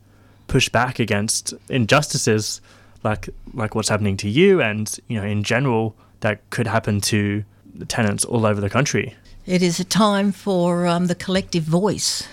push 0.46 0.68
back 0.68 0.98
against 0.98 1.52
injustices 1.68 2.60
like 3.02 3.28
like 3.52 3.74
what's 3.74 3.88
happening 3.88 4.16
to 4.18 4.28
you, 4.28 4.62
and 4.62 4.98
you 5.08 5.20
know, 5.20 5.26
in 5.26 5.44
general, 5.44 5.94
that 6.24 6.50
could 6.50 6.66
happen 6.66 7.00
to 7.00 7.44
tenants 7.86 8.24
all 8.24 8.46
over 8.46 8.60
the 8.60 8.70
country. 8.70 9.14
It 9.46 9.62
is 9.62 9.78
a 9.78 9.84
time 9.84 10.32
for 10.32 10.86
um, 10.86 11.06
the 11.06 11.14
collective 11.14 11.64
voice. 11.64 12.26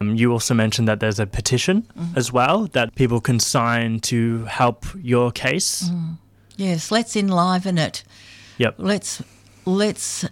Um, 0.00 0.14
you 0.14 0.30
also 0.30 0.54
mentioned 0.54 0.86
that 0.88 1.00
there's 1.00 1.18
a 1.18 1.26
petition 1.26 1.86
as 2.14 2.32
well 2.32 2.66
that 2.72 2.94
people 2.94 3.20
can 3.20 3.40
sign 3.40 4.00
to 4.00 4.44
help 4.44 4.84
your 4.94 5.32
case. 5.32 5.88
Mm. 5.88 6.18
Yes, 6.56 6.90
let's 6.90 7.16
enliven 7.16 7.78
it. 7.78 8.04
Yep. 8.58 8.74
Let's 8.78 9.22
let's 9.64 10.26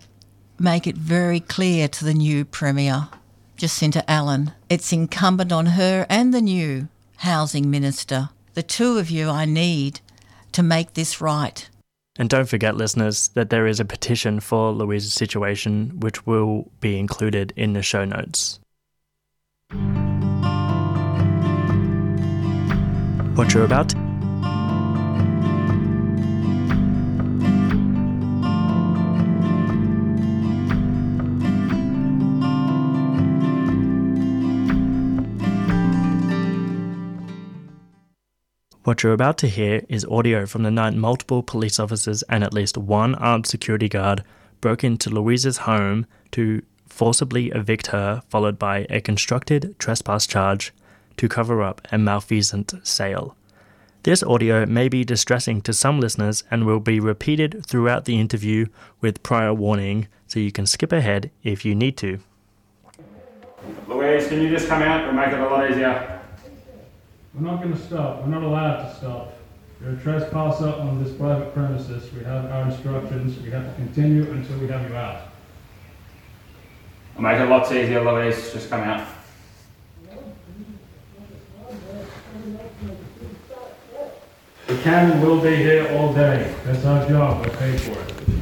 make 0.59 0.87
it 0.87 0.97
very 0.97 1.41
clear 1.41 1.89
to 1.89 2.05
the 2.05 2.15
new 2.15 2.45
premier, 2.45 3.09
Jacinta 3.57 4.09
Allan. 4.11 4.53
It's 4.69 4.93
incumbent 4.93 5.53
on 5.53 5.67
her 5.79 6.07
and 6.11 6.35
the 6.35 6.43
new 6.43 6.89
housing 7.19 7.71
minister, 7.71 8.31
the 8.53 8.63
two 8.63 8.99
of 8.99 9.11
you 9.11 9.31
I 9.31 9.45
need 9.47 10.01
to 10.53 10.63
make 10.63 10.93
this 10.93 11.21
right. 11.21 11.69
And 12.19 12.29
don't 12.29 12.49
forget, 12.49 12.77
listeners, 12.77 13.29
that 13.35 13.51
there 13.51 13.69
is 13.69 13.79
a 13.79 13.85
petition 13.85 14.41
for 14.41 14.73
Louise's 14.73 15.15
situation, 15.15 16.01
which 16.01 16.27
will 16.27 16.71
be 16.81 16.99
included 16.99 17.53
in 17.57 17.75
the 17.75 17.83
show 17.83 18.05
notes. 18.05 18.59
What 23.37 23.55
you're 23.55 23.65
about 23.65 23.95
What 38.89 39.03
you're 39.03 39.13
about 39.13 39.37
to 39.39 39.49
hear 39.49 39.83
is 39.91 40.07
audio 40.07 40.47
from 40.47 40.63
the 40.63 40.71
night 40.71 40.95
multiple 40.95 41.43
police 41.43 41.79
officers 41.79 42.23
and 42.23 42.43
at 42.43 42.55
least 42.55 42.79
one 42.79 43.15
armed 43.17 43.47
security 43.47 43.87
guard 43.87 44.25
broke 44.63 44.83
into 44.83 45.11
Louise's 45.11 45.59
home 45.59 46.07
to 46.31 46.63
forcibly 46.87 47.49
evict 47.49 47.89
her, 47.89 48.23
followed 48.31 48.59
by 48.59 48.87
a 48.89 49.03
constructed 49.03 49.77
trespass 49.79 50.27
charge 50.27 50.73
to 51.19 51.29
cover 51.29 51.63
up 51.63 51.87
a 51.93 51.99
malfeasant 51.99 52.73
sale. 52.83 53.37
This 54.05 54.23
audio 54.23 54.65
may 54.65 54.89
be 54.89 55.05
distressing 55.05 55.61
to 55.61 55.75
some 55.75 56.01
listeners 56.01 56.45
and 56.51 56.65
will 56.65 56.81
be 56.81 56.99
repeated 56.99 57.67
throughout 57.67 58.07
the 58.07 58.19
interview 58.19 58.69
with 59.03 59.23
prior 59.23 59.53
warning, 59.53 60.09
so 60.29 60.41
you 60.41 60.51
can 60.51 60.65
skip 60.65 60.93
ahead 60.93 61.31
if 61.43 61.63
you 61.63 61.75
need 61.75 61.99
to. 61.99 62.21
Louise, 63.87 64.29
can 64.29 64.41
you 64.41 64.49
just 64.49 64.67
come 64.67 64.81
out 64.81 65.07
and 65.07 65.15
make 65.15 65.29
it 65.29 65.39
a 65.41 65.45
lot 65.45 65.71
easier? 65.71 66.18
We're 67.39 67.53
not 67.53 67.63
going 67.63 67.73
to 67.73 67.81
stop. 67.81 68.23
We're 68.23 68.33
not 68.33 68.43
allowed 68.43 68.89
to 68.89 68.97
stop. 68.97 69.33
You're 69.81 69.93
a 69.93 69.97
trespasser 69.97 70.71
on 70.71 71.03
this 71.03 71.13
private 71.15 71.55
premises. 71.55 72.13
We 72.13 72.25
have 72.25 72.47
our 72.47 72.69
instructions. 72.69 73.41
We 73.41 73.51
have 73.51 73.65
to 73.65 73.75
continue 73.77 74.29
until 74.33 74.59
we 74.59 74.67
have 74.67 74.91
you 74.91 74.97
out. 74.97 75.29
I'll 77.15 77.23
make 77.23 77.41
it 77.41 77.47
lots 77.47 77.71
easier, 77.71 78.03
Louise. 78.03 78.53
Just 78.53 78.69
come 78.71 78.81
out. 78.81 79.07
We 84.69 84.77
can 84.79 85.13
and 85.13 85.23
will 85.23 85.41
be 85.41 85.55
here 85.55 85.89
all 85.97 86.13
day. 86.13 86.53
That's 86.65 86.85
our 86.85 87.09
job. 87.09 87.47
We're 87.47 87.57
paid 87.57 87.81
for 87.81 87.93
it. 87.93 88.38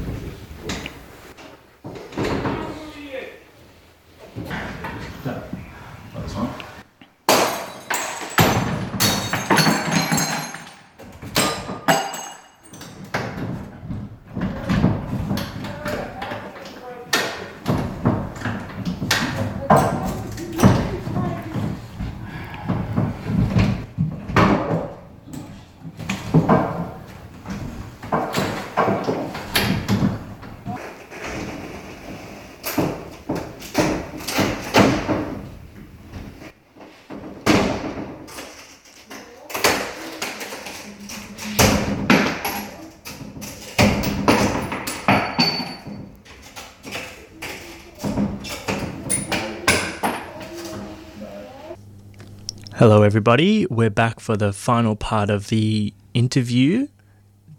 Hello, 52.79 53.03
everybody. 53.03 53.65
We're 53.71 53.89
back 53.89 54.21
for 54.21 54.37
the 54.37 54.53
final 54.53 54.97
part 54.97 55.31
of 55.31 55.49
the 55.49 55.95
interview, 56.13 56.89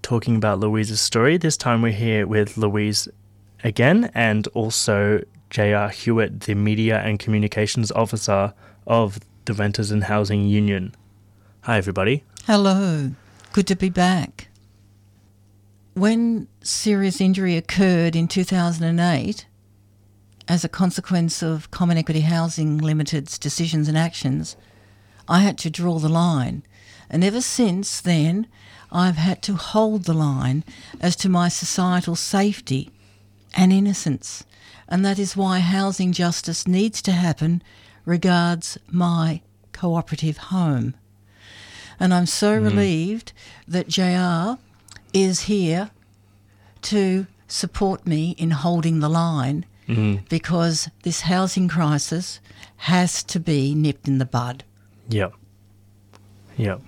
talking 0.03 0.35
about 0.35 0.60
Louise's 0.60 1.02
story. 1.02 1.38
This 1.38 1.57
time 1.57 1.81
we're 1.81 1.91
here 1.91 2.27
with 2.27 2.56
Louise 2.56 3.07
again 3.64 4.11
and 4.14 4.45
also 4.49 5.23
J.R. 5.49 5.89
Hewitt, 5.89 6.41
the 6.41 6.53
Media 6.53 6.99
and 6.99 7.18
Communications 7.18 7.91
Officer 7.94 8.53
of 8.85 9.18
the 9.45 9.56
Renters 9.56 9.89
and 9.89 10.03
Housing 10.03 10.48
Union. 10.48 10.94
Hi, 11.61 11.77
everybody. 11.77 12.23
Hello. 12.45 13.10
Good 13.53 13.65
to 13.65 13.76
be 13.76 13.89
back. 13.89 14.49
When 15.95 16.48
serious 16.61 17.19
injury 17.19 17.57
occurred 17.57 18.15
in 18.15 18.27
2008, 18.27 19.48
as 20.48 20.64
a 20.64 20.69
consequence 20.69 21.41
of 21.41 21.72
Common 21.72 21.98
Equity 21.98 22.22
Housing 22.22 22.77
Limited's 22.77 23.39
decisions 23.39 23.88
and 23.88 23.98
actions, 23.98 24.56
I 25.28 25.40
had 25.40 25.58
to 25.60 25.70
draw 25.70 25.99
the 25.99 26.10
line. 26.10 26.64
And 27.10 27.24
ever 27.24 27.41
since 27.41 28.02
then, 28.02 28.48
I've 28.91 29.18
had 29.18 29.41
to 29.44 29.56
hold 29.56 30.04
the 30.04 30.14
line 30.14 30.64
as 31.02 31.16
to 31.18 31.30
my 31.30 31.49
societal 31.49 32.16
safety 32.16 32.90
and 33.56 33.74
innocence. 33.74 34.44
And 34.88 35.06
that 35.06 35.20
is 35.20 35.36
why 35.36 35.60
housing 35.60 36.14
justice 36.14 36.68
needs 36.68 37.02
to 37.04 37.12
happen 37.12 37.62
regards 38.06 38.78
my 38.90 39.41
cooperative 39.74 40.38
home. 40.38 40.95
And 41.99 42.14
I'm 42.14 42.26
so 42.26 42.56
relieved 42.56 43.34
that 43.68 43.88
JR 43.90 44.58
is 45.14 45.41
here 45.41 45.90
to 46.84 47.28
support 47.48 48.06
me 48.06 48.32
in 48.38 48.52
holding 48.52 48.99
the 48.99 49.10
line 49.10 49.66
Mhm. 49.88 50.28
because 50.30 50.90
this 51.04 51.22
housing 51.22 51.68
crisis 51.68 52.40
has 52.78 53.24
to 53.24 53.40
be 53.40 53.74
nipped 53.74 54.08
in 54.08 54.20
the 54.20 54.26
bud. 54.26 54.64
Yep. 55.09 55.34
Yep. 56.57 56.81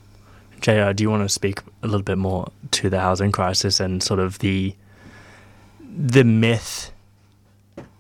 JR, 0.62 0.92
do 0.94 1.04
you 1.04 1.10
want 1.10 1.24
to 1.24 1.30
speak 1.30 1.60
a 1.84 1.88
little 1.88 2.02
bit 2.04 2.18
more 2.18 2.52
to 2.72 2.90
the 2.90 3.00
housing 3.00 3.32
crisis 3.32 3.80
and 3.80 4.04
sort 4.04 4.20
of 4.20 4.40
the 4.40 4.76
the 5.92 6.24
myth 6.24 6.92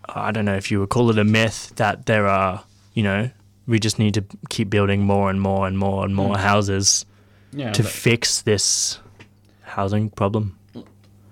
I 0.08 0.32
don't 0.32 0.46
know 0.46 0.56
if 0.56 0.72
you 0.72 0.80
would 0.80 0.90
call 0.90 1.10
it 1.12 1.20
a 1.20 1.24
myth 1.24 1.74
that 1.76 2.08
there 2.08 2.28
are, 2.28 2.64
you 2.96 3.04
know, 3.04 3.30
we 3.68 3.80
just 3.80 4.00
need 4.00 4.16
to 4.16 4.24
keep 4.50 4.70
building 4.70 5.02
more 5.04 5.30
and 5.30 5.40
more 5.40 5.68
and 5.68 5.78
more 5.78 6.04
and 6.04 6.16
more 6.16 6.34
Mm. 6.36 6.40
houses 6.40 7.06
Yeah, 7.52 7.72
to 7.74 7.84
fix 7.84 8.42
this 8.42 9.00
housing 9.64 10.10
problem. 10.10 10.58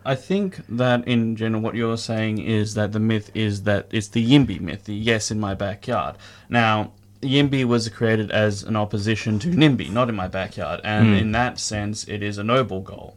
I 0.06 0.14
think 0.16 0.62
that 0.70 1.08
in 1.08 1.36
general, 1.36 1.62
what 1.62 1.76
you're 1.76 1.98
saying 1.98 2.38
is 2.38 2.76
that 2.76 2.92
the 2.92 3.00
myth 3.00 3.30
is 3.34 3.64
that 3.64 3.88
it's 3.92 4.10
the 4.10 4.24
YIMBY 4.26 4.60
myth, 4.62 4.86
the 4.86 4.94
yes 4.94 5.32
in 5.32 5.40
my 5.40 5.54
backyard. 5.56 6.16
Now, 6.50 6.92
YIMBY 7.22 7.66
was 7.66 7.90
created 7.90 8.32
as 8.32 8.64
an 8.64 8.76
opposition 8.76 9.40
to 9.40 9.50
NIMBY, 9.50 9.90
not 9.92 10.10
in 10.10 10.16
my 10.16 10.28
backyard, 10.28 10.82
and 10.84 11.10
Hmm. 11.10 11.14
in 11.16 11.32
that 11.32 11.60
sense, 11.60 12.04
it 12.08 12.22
is 12.22 12.38
a 12.38 12.44
noble 12.44 12.82
goal. 12.82 13.16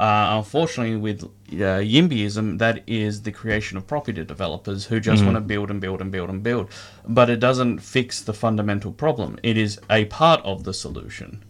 Uh, 0.00 0.36
unfortunately, 0.38 0.96
with 0.96 1.24
uh, 1.24 1.80
YIMBYism, 1.80 2.58
that 2.58 2.82
is 2.86 3.22
the 3.22 3.32
creation 3.32 3.76
of 3.76 3.86
property 3.86 4.22
developers 4.24 4.86
who 4.86 5.00
just 5.00 5.22
Mhm. 5.22 5.26
want 5.26 5.36
to 5.36 5.40
build 5.40 5.70
and 5.70 5.80
build 5.80 6.00
and 6.00 6.12
build 6.12 6.30
and 6.30 6.42
build. 6.42 6.68
But 7.06 7.28
it 7.30 7.40
doesn't 7.40 7.78
fix 7.80 8.20
the 8.20 8.32
fundamental 8.32 8.92
problem. 8.92 9.38
It 9.42 9.56
is 9.56 9.80
a 9.90 10.04
part 10.06 10.40
of 10.44 10.64
the 10.64 10.72
solution 10.74 11.42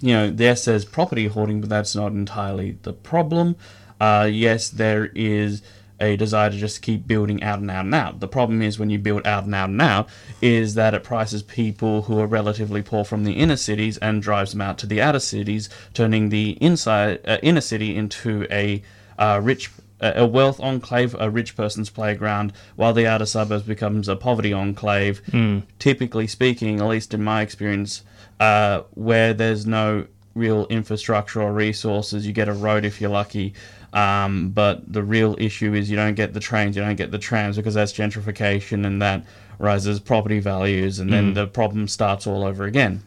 you 0.00 0.12
know, 0.12 0.28
there 0.28 0.54
says 0.56 0.84
property 0.84 1.28
hoarding, 1.28 1.62
but 1.62 1.70
that's 1.70 1.94
not 1.94 2.12
entirely 2.12 2.76
the 2.82 2.92
problem. 2.92 3.56
Uh, 3.98 4.28
yes, 4.30 4.68
there 4.68 5.10
is 5.14 5.62
a 6.00 6.16
desire 6.16 6.50
to 6.50 6.56
just 6.56 6.82
keep 6.82 7.06
building 7.06 7.42
out 7.42 7.60
and 7.60 7.70
out 7.70 7.84
and 7.84 7.94
out. 7.94 8.20
The 8.20 8.28
problem 8.28 8.62
is 8.62 8.78
when 8.78 8.90
you 8.90 8.98
build 8.98 9.26
out 9.26 9.44
and 9.44 9.54
out 9.54 9.70
and 9.70 9.80
out, 9.80 10.08
is 10.42 10.74
that 10.74 10.94
it 10.94 11.04
prices 11.04 11.42
people 11.42 12.02
who 12.02 12.18
are 12.18 12.26
relatively 12.26 12.82
poor 12.82 13.04
from 13.04 13.24
the 13.24 13.32
inner 13.32 13.56
cities 13.56 13.96
and 13.98 14.22
drives 14.22 14.52
them 14.52 14.60
out 14.60 14.78
to 14.78 14.86
the 14.86 15.00
outer 15.00 15.20
cities, 15.20 15.68
turning 15.92 16.28
the 16.28 16.58
inside 16.60 17.20
uh, 17.24 17.38
inner 17.42 17.60
city 17.60 17.96
into 17.96 18.46
a 18.50 18.82
uh, 19.18 19.40
rich 19.42 19.70
a 20.00 20.26
wealth 20.26 20.60
enclave, 20.60 21.16
a 21.18 21.30
rich 21.30 21.56
person's 21.56 21.88
playground, 21.88 22.52
while 22.76 22.92
the 22.92 23.06
outer 23.06 23.24
suburbs 23.24 23.64
becomes 23.64 24.08
a 24.08 24.16
poverty 24.16 24.52
enclave. 24.52 25.22
Mm. 25.28 25.62
Typically 25.78 26.26
speaking, 26.26 26.80
at 26.80 26.86
least 26.86 27.14
in 27.14 27.22
my 27.22 27.40
experience, 27.40 28.02
uh, 28.38 28.82
where 28.90 29.32
there's 29.32 29.66
no 29.66 30.06
real 30.34 30.66
infrastructure 30.66 31.40
or 31.40 31.52
resources, 31.52 32.26
you 32.26 32.32
get 32.32 32.48
a 32.48 32.52
road 32.52 32.84
if 32.84 33.00
you're 33.00 33.10
lucky. 33.10 33.54
Um, 33.94 34.50
but 34.50 34.92
the 34.92 35.02
real 35.04 35.36
issue 35.38 35.72
is 35.72 35.88
you 35.88 35.96
don't 35.96 36.14
get 36.14 36.34
the 36.34 36.40
trains, 36.40 36.74
you 36.76 36.82
don't 36.82 36.96
get 36.96 37.12
the 37.12 37.18
trams 37.18 37.56
because 37.56 37.74
that's 37.74 37.92
gentrification 37.92 38.84
and 38.84 39.00
that 39.00 39.24
rises 39.58 40.00
property 40.00 40.40
values, 40.40 40.98
and 40.98 41.12
then 41.12 41.30
Mm. 41.30 41.34
the 41.34 41.46
problem 41.46 41.86
starts 41.86 42.26
all 42.26 42.42
over 42.44 42.64
again. 42.64 43.02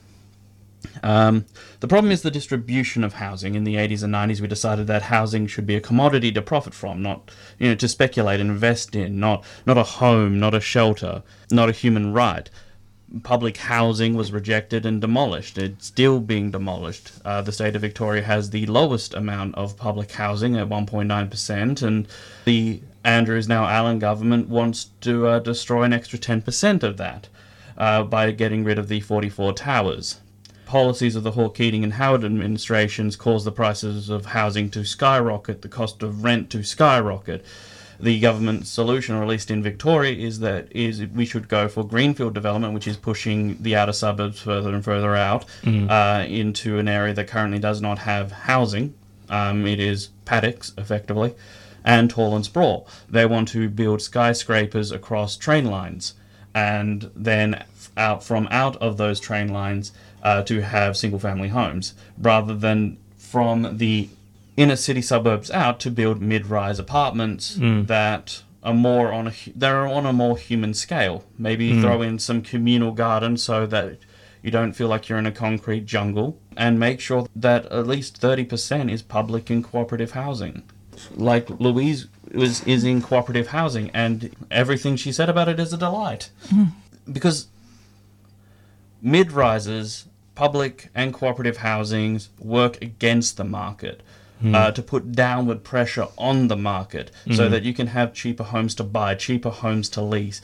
Um, 1.03 1.45
the 1.81 1.87
problem 1.87 2.11
is 2.11 2.21
the 2.21 2.31
distribution 2.31 3.03
of 3.03 3.15
housing. 3.15 3.55
In 3.55 3.65
the 3.65 3.75
80s 3.75 4.01
and 4.03 4.13
90s, 4.13 4.39
we 4.39 4.47
decided 4.47 4.87
that 4.87 5.03
housing 5.03 5.45
should 5.47 5.67
be 5.67 5.75
a 5.75 5.81
commodity 5.81 6.31
to 6.31 6.41
profit 6.41 6.73
from, 6.73 7.01
not 7.01 7.31
you 7.59 7.67
know 7.69 7.75
to 7.75 7.87
speculate 7.87 8.39
and 8.39 8.49
invest 8.49 8.95
in, 8.95 9.19
not 9.19 9.43
not 9.65 9.77
a 9.77 9.83
home, 9.83 10.39
not 10.39 10.53
a 10.55 10.61
shelter, 10.61 11.21
not 11.51 11.67
a 11.69 11.73
human 11.73 12.13
right. 12.13 12.49
Public 13.23 13.57
housing 13.57 14.15
was 14.15 14.31
rejected 14.31 14.85
and 14.85 14.99
demolished. 14.99 15.57
It's 15.57 15.87
still 15.87 16.19
being 16.19 16.51
demolished. 16.51 17.11
Uh, 17.23 17.41
the 17.41 17.51
state 17.51 17.75
of 17.75 17.81
Victoria 17.81 18.23
has 18.23 18.49
the 18.49 18.65
lowest 18.65 19.13
amount 19.13 19.55
of 19.55 19.77
public 19.77 20.11
housing 20.11 20.57
at 20.57 20.67
1.9%, 20.67 21.81
and 21.81 22.07
the 22.45 22.81
Andrews 23.03 23.47
now 23.47 23.65
Allan 23.65 23.99
government 23.99 24.49
wants 24.49 24.89
to 25.01 25.27
uh, 25.27 25.39
destroy 25.39 25.83
an 25.83 25.93
extra 25.93 26.19
10% 26.19 26.83
of 26.83 26.97
that 26.97 27.29
uh, 27.77 28.03
by 28.03 28.31
getting 28.31 28.63
rid 28.63 28.77
of 28.77 28.89
the 28.89 28.99
44 28.99 29.53
towers 29.53 30.19
policies 30.67 31.15
of 31.15 31.23
the 31.23 31.31
Hawke 31.31 31.55
Keating 31.55 31.83
and 31.83 31.93
Howard 31.93 32.25
administrations 32.25 33.15
caused 33.15 33.45
the 33.45 33.51
prices 33.51 34.09
of 34.09 34.27
housing 34.27 34.69
to 34.71 34.83
skyrocket, 34.83 35.61
the 35.61 35.69
cost 35.69 36.03
of 36.03 36.23
rent 36.23 36.49
to 36.51 36.61
skyrocket. 36.61 37.43
The 37.99 38.19
government 38.19 38.67
solution, 38.67 39.15
or 39.15 39.23
at 39.23 39.27
least 39.27 39.49
in 39.49 39.63
Victoria, 39.63 40.13
is 40.15 40.39
that 40.39 40.67
is 40.71 41.03
we 41.07 41.25
should 41.25 41.47
go 41.47 41.67
for 41.67 41.83
greenfield 41.83 42.33
development, 42.33 42.73
which 42.73 42.87
is 42.87 42.97
pushing 42.97 43.57
the 43.61 43.75
outer 43.75 43.93
suburbs 43.93 44.39
further 44.39 44.73
and 44.73 44.83
further 44.83 45.15
out 45.15 45.45
Mm. 45.63 45.89
uh, 45.89 46.25
into 46.27 46.77
an 46.79 46.87
area 46.87 47.13
that 47.13 47.27
currently 47.27 47.59
does 47.59 47.81
not 47.81 47.99
have 47.99 48.31
housing. 48.31 48.93
Um, 49.29 49.65
it 49.67 49.79
is 49.79 50.09
paddocks, 50.25 50.73
effectively, 50.77 51.33
and 51.83 52.09
tall 52.09 52.35
and 52.35 52.45
sprawl. 52.45 52.87
They 53.09 53.25
want 53.25 53.47
to 53.49 53.67
build 53.69 54.01
skyscrapers 54.01 54.91
across 54.91 55.35
train 55.35 55.65
lines, 55.65 56.13
and 56.53 57.09
then 57.15 57.63
out 57.97 58.23
from 58.23 58.47
out 58.51 58.75
of 58.77 58.97
those 58.97 59.19
train 59.19 59.47
lines 59.47 59.91
uh, 60.23 60.43
to 60.43 60.61
have 60.61 60.95
single-family 60.95 61.49
homes, 61.49 61.93
rather 62.17 62.53
than 62.55 62.97
from 63.17 63.77
the 63.77 64.07
inner 64.57 64.75
city 64.75 65.01
suburbs 65.01 65.49
out 65.51 65.79
to 65.81 65.91
build 65.91 66.21
mid-rise 66.21 66.79
apartments 66.79 67.57
Mm. 67.57 67.87
that 67.87 68.41
are 68.63 68.73
more 68.73 69.13
on 69.13 69.27
a 69.27 69.33
they're 69.55 69.87
on 69.87 70.05
a 70.05 70.11
more 70.11 70.35
human 70.37 70.73
scale. 70.73 71.23
Maybe 71.37 71.71
Mm. 71.71 71.81
throw 71.81 72.01
in 72.01 72.19
some 72.19 72.41
communal 72.41 72.91
gardens 72.91 73.43
so 73.43 73.65
that 73.67 73.97
you 74.43 74.51
don't 74.51 74.73
feel 74.73 74.87
like 74.87 75.07
you're 75.07 75.19
in 75.19 75.25
a 75.25 75.31
concrete 75.31 75.85
jungle, 75.85 76.37
and 76.55 76.79
make 76.79 76.99
sure 76.99 77.27
that 77.35 77.65
at 77.67 77.87
least 77.87 78.17
thirty 78.17 78.43
percent 78.43 78.89
is 78.89 79.01
public 79.01 79.49
and 79.49 79.63
cooperative 79.63 80.11
housing. 80.11 80.63
Like 81.15 81.49
Louise 81.59 82.07
was 82.33 82.63
is 82.63 82.83
in 82.83 83.01
cooperative 83.01 83.47
housing, 83.49 83.91
and 83.93 84.31
everything 84.49 84.95
she 84.95 85.11
said 85.11 85.29
about 85.29 85.47
it 85.47 85.59
is 85.59 85.71
a 85.71 85.77
delight 85.77 86.29
because 87.11 87.47
mid 89.01 89.31
rises, 89.31 90.05
public 90.35 90.89
and 90.95 91.13
cooperative 91.13 91.57
housings 91.57 92.29
work 92.39 92.81
against 92.81 93.37
the 93.37 93.43
market 93.43 94.01
Hmm. 94.41 94.53
uh, 94.53 94.71
to 94.71 94.81
put 94.83 95.13
downward 95.13 95.63
pressure 95.63 96.07
on 96.17 96.47
the 96.47 96.55
market 96.55 97.09
so 97.31 97.47
Mhm. 97.47 97.51
that 97.51 97.63
you 97.63 97.73
can 97.73 97.87
have 97.87 98.13
cheaper 98.13 98.43
homes 98.43 98.75
to 98.75 98.83
buy, 98.83 99.15
cheaper 99.15 99.49
homes 99.49 99.89
to 99.89 100.01
lease, 100.01 100.41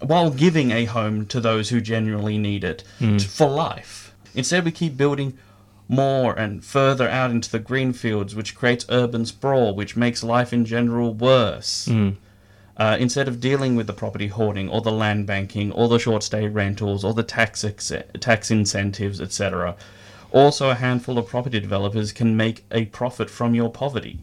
while 0.00 0.30
giving 0.30 0.72
a 0.72 0.86
home 0.86 1.26
to 1.26 1.40
those 1.40 1.68
who 1.68 1.80
genuinely 1.80 2.36
need 2.36 2.64
it 2.64 2.82
Hmm. 2.98 3.18
t- 3.18 3.24
for 3.26 3.48
life. 3.48 4.12
Instead, 4.34 4.64
we 4.64 4.72
keep 4.72 4.96
building 4.96 5.34
more 5.88 6.32
and 6.36 6.64
further 6.64 7.08
out 7.08 7.30
into 7.30 7.48
the 7.50 7.58
green 7.60 7.92
fields, 7.92 8.34
which 8.34 8.54
creates 8.56 8.86
urban 8.88 9.24
sprawl, 9.26 9.74
which 9.74 9.94
makes 9.96 10.24
life 10.24 10.52
in 10.52 10.64
general 10.64 11.12
worse 11.14 11.86
Mm. 11.88 12.16
uh, 12.76 12.96
instead 12.98 13.28
of 13.28 13.40
dealing 13.40 13.76
with 13.76 13.86
the 13.86 13.92
property 13.92 14.28
hoarding 14.28 14.68
or 14.68 14.80
the 14.80 14.90
land 14.90 15.26
banking 15.26 15.70
or 15.70 15.86
the 15.88 15.98
short 15.98 16.22
stay 16.24 16.48
rentals 16.48 17.04
or 17.04 17.12
the 17.14 17.22
tax 17.22 17.62
ex- 17.62 17.92
tax 18.18 18.50
incentives, 18.50 19.20
etc. 19.20 19.76
Also, 20.32 20.70
a 20.70 20.74
handful 20.74 21.18
of 21.18 21.26
property 21.26 21.60
developers 21.60 22.10
can 22.10 22.36
make 22.36 22.64
a 22.70 22.86
profit 22.86 23.28
from 23.28 23.54
your 23.54 23.70
poverty. 23.70 24.18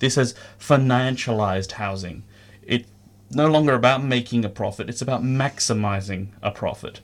This 0.00 0.16
has 0.16 0.34
financialized 0.58 1.72
housing. 1.72 2.24
It's 2.62 2.88
no 3.30 3.46
longer 3.46 3.74
about 3.74 4.02
making 4.02 4.44
a 4.44 4.48
profit, 4.48 4.88
it's 4.88 5.02
about 5.02 5.22
maximizing 5.22 6.28
a 6.42 6.50
profit. 6.50 7.00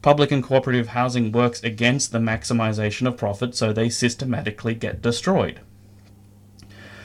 Public 0.00 0.30
and 0.30 0.42
cooperative 0.42 0.88
housing 0.88 1.32
works 1.32 1.62
against 1.62 2.12
the 2.12 2.18
maximization 2.18 3.06
of 3.06 3.18
profit, 3.18 3.54
so 3.54 3.72
they 3.72 3.90
systematically 3.90 4.74
get 4.74 5.02
destroyed. 5.02 5.60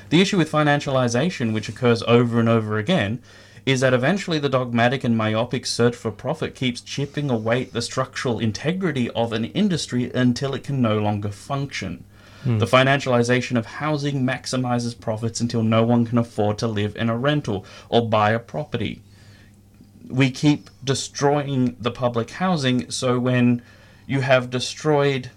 The 0.10 0.22
issue 0.22 0.38
with 0.38 0.52
financialization, 0.52 1.53
which 1.53 1.68
occurs 1.68 2.02
over 2.03 2.39
and 2.39 2.48
over 2.48 2.77
again, 2.77 3.22
is 3.65 3.81
that 3.81 3.93
eventually 3.93 4.39
the 4.39 4.49
dogmatic 4.49 5.03
and 5.03 5.17
myopic 5.17 5.65
search 5.65 5.95
for 5.95 6.11
profit 6.11 6.55
keeps 6.55 6.81
chipping 6.81 7.29
away 7.29 7.63
at 7.63 7.73
the 7.73 7.81
structural 7.81 8.39
integrity 8.39 9.09
of 9.11 9.33
an 9.33 9.45
industry 9.45 10.11
until 10.13 10.53
it 10.53 10.63
can 10.63 10.81
no 10.81 10.97
longer 10.97 11.29
function. 11.29 12.03
Hmm. 12.43 12.57
The 12.57 12.65
financialization 12.65 13.57
of 13.57 13.67
housing 13.67 14.23
maximizes 14.23 14.99
profits 14.99 15.39
until 15.41 15.61
no 15.61 15.83
one 15.83 16.05
can 16.05 16.17
afford 16.17 16.57
to 16.59 16.67
live 16.67 16.95
in 16.95 17.09
a 17.09 17.17
rental 17.17 17.65
or 17.89 18.09
buy 18.09 18.31
a 18.31 18.39
property. 18.39 19.01
We 20.07 20.31
keep 20.31 20.69
destroying 20.83 21.75
the 21.79 21.91
public 21.91 22.31
housing, 22.31 22.89
so 22.89 23.19
when 23.19 23.61
you 24.07 24.21
have 24.21 24.49
destroyed 24.49 25.29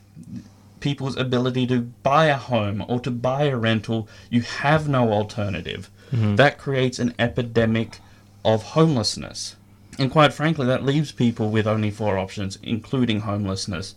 people's 0.81 1.17
ability 1.17 1.67
to 1.67 1.81
buy 1.81 2.27
a 2.27 2.37
home 2.37 2.85
or 2.89 3.01
to 3.01 3.11
buy 3.11 3.45
a 3.45 3.57
rental, 3.57 4.09
you 4.31 4.41
have 4.41 4.89
no 4.89 5.13
alternative. 5.13 5.91
Mhm. 6.13 6.37
That 6.37 6.59
creates 6.59 6.99
an 6.99 7.15
epidemic 7.19 8.01
of 8.45 8.63
homelessness. 8.63 9.57
And 9.99 10.11
quite 10.11 10.33
frankly, 10.33 10.67
that 10.67 10.85
leaves 10.85 11.13
people 11.13 11.51
with 11.51 11.67
only 11.67 11.91
four 11.91 12.19
options, 12.19 12.59
including 12.63 13.21
homelessness. 13.21 13.95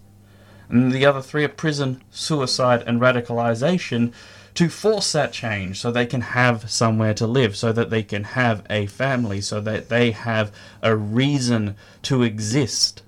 And 0.69 0.91
the 0.91 1.05
other 1.05 1.21
three 1.21 1.43
are 1.43 1.49
prison, 1.49 2.03
suicide, 2.11 2.83
and 2.85 3.01
radicalization 3.01 4.13
to 4.55 4.69
force 4.69 5.11
that 5.11 5.31
change 5.33 5.79
so 5.79 5.91
they 5.91 6.05
can 6.05 6.21
have 6.21 6.69
somewhere 6.69 7.13
to 7.13 7.27
live, 7.27 7.55
so 7.55 7.71
that 7.71 7.89
they 7.89 8.03
can 8.03 8.23
have 8.23 8.63
a 8.69 8.85
family, 8.87 9.39
so 9.41 9.61
that 9.61 9.89
they 9.89 10.11
have 10.11 10.51
a 10.81 10.95
reason 10.95 11.75
to 12.03 12.23
exist. 12.23 13.01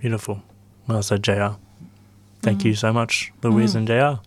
Beautiful. 0.00 0.42
Well 0.86 1.02
said, 1.02 1.22
JR. 1.22 1.56
Thank 2.42 2.60
Mhm. 2.60 2.64
you 2.64 2.74
so 2.74 2.92
much, 2.92 3.32
Louise 3.42 3.72
Mhm. 3.74 3.76
and 3.76 3.86
JR. 3.86 4.20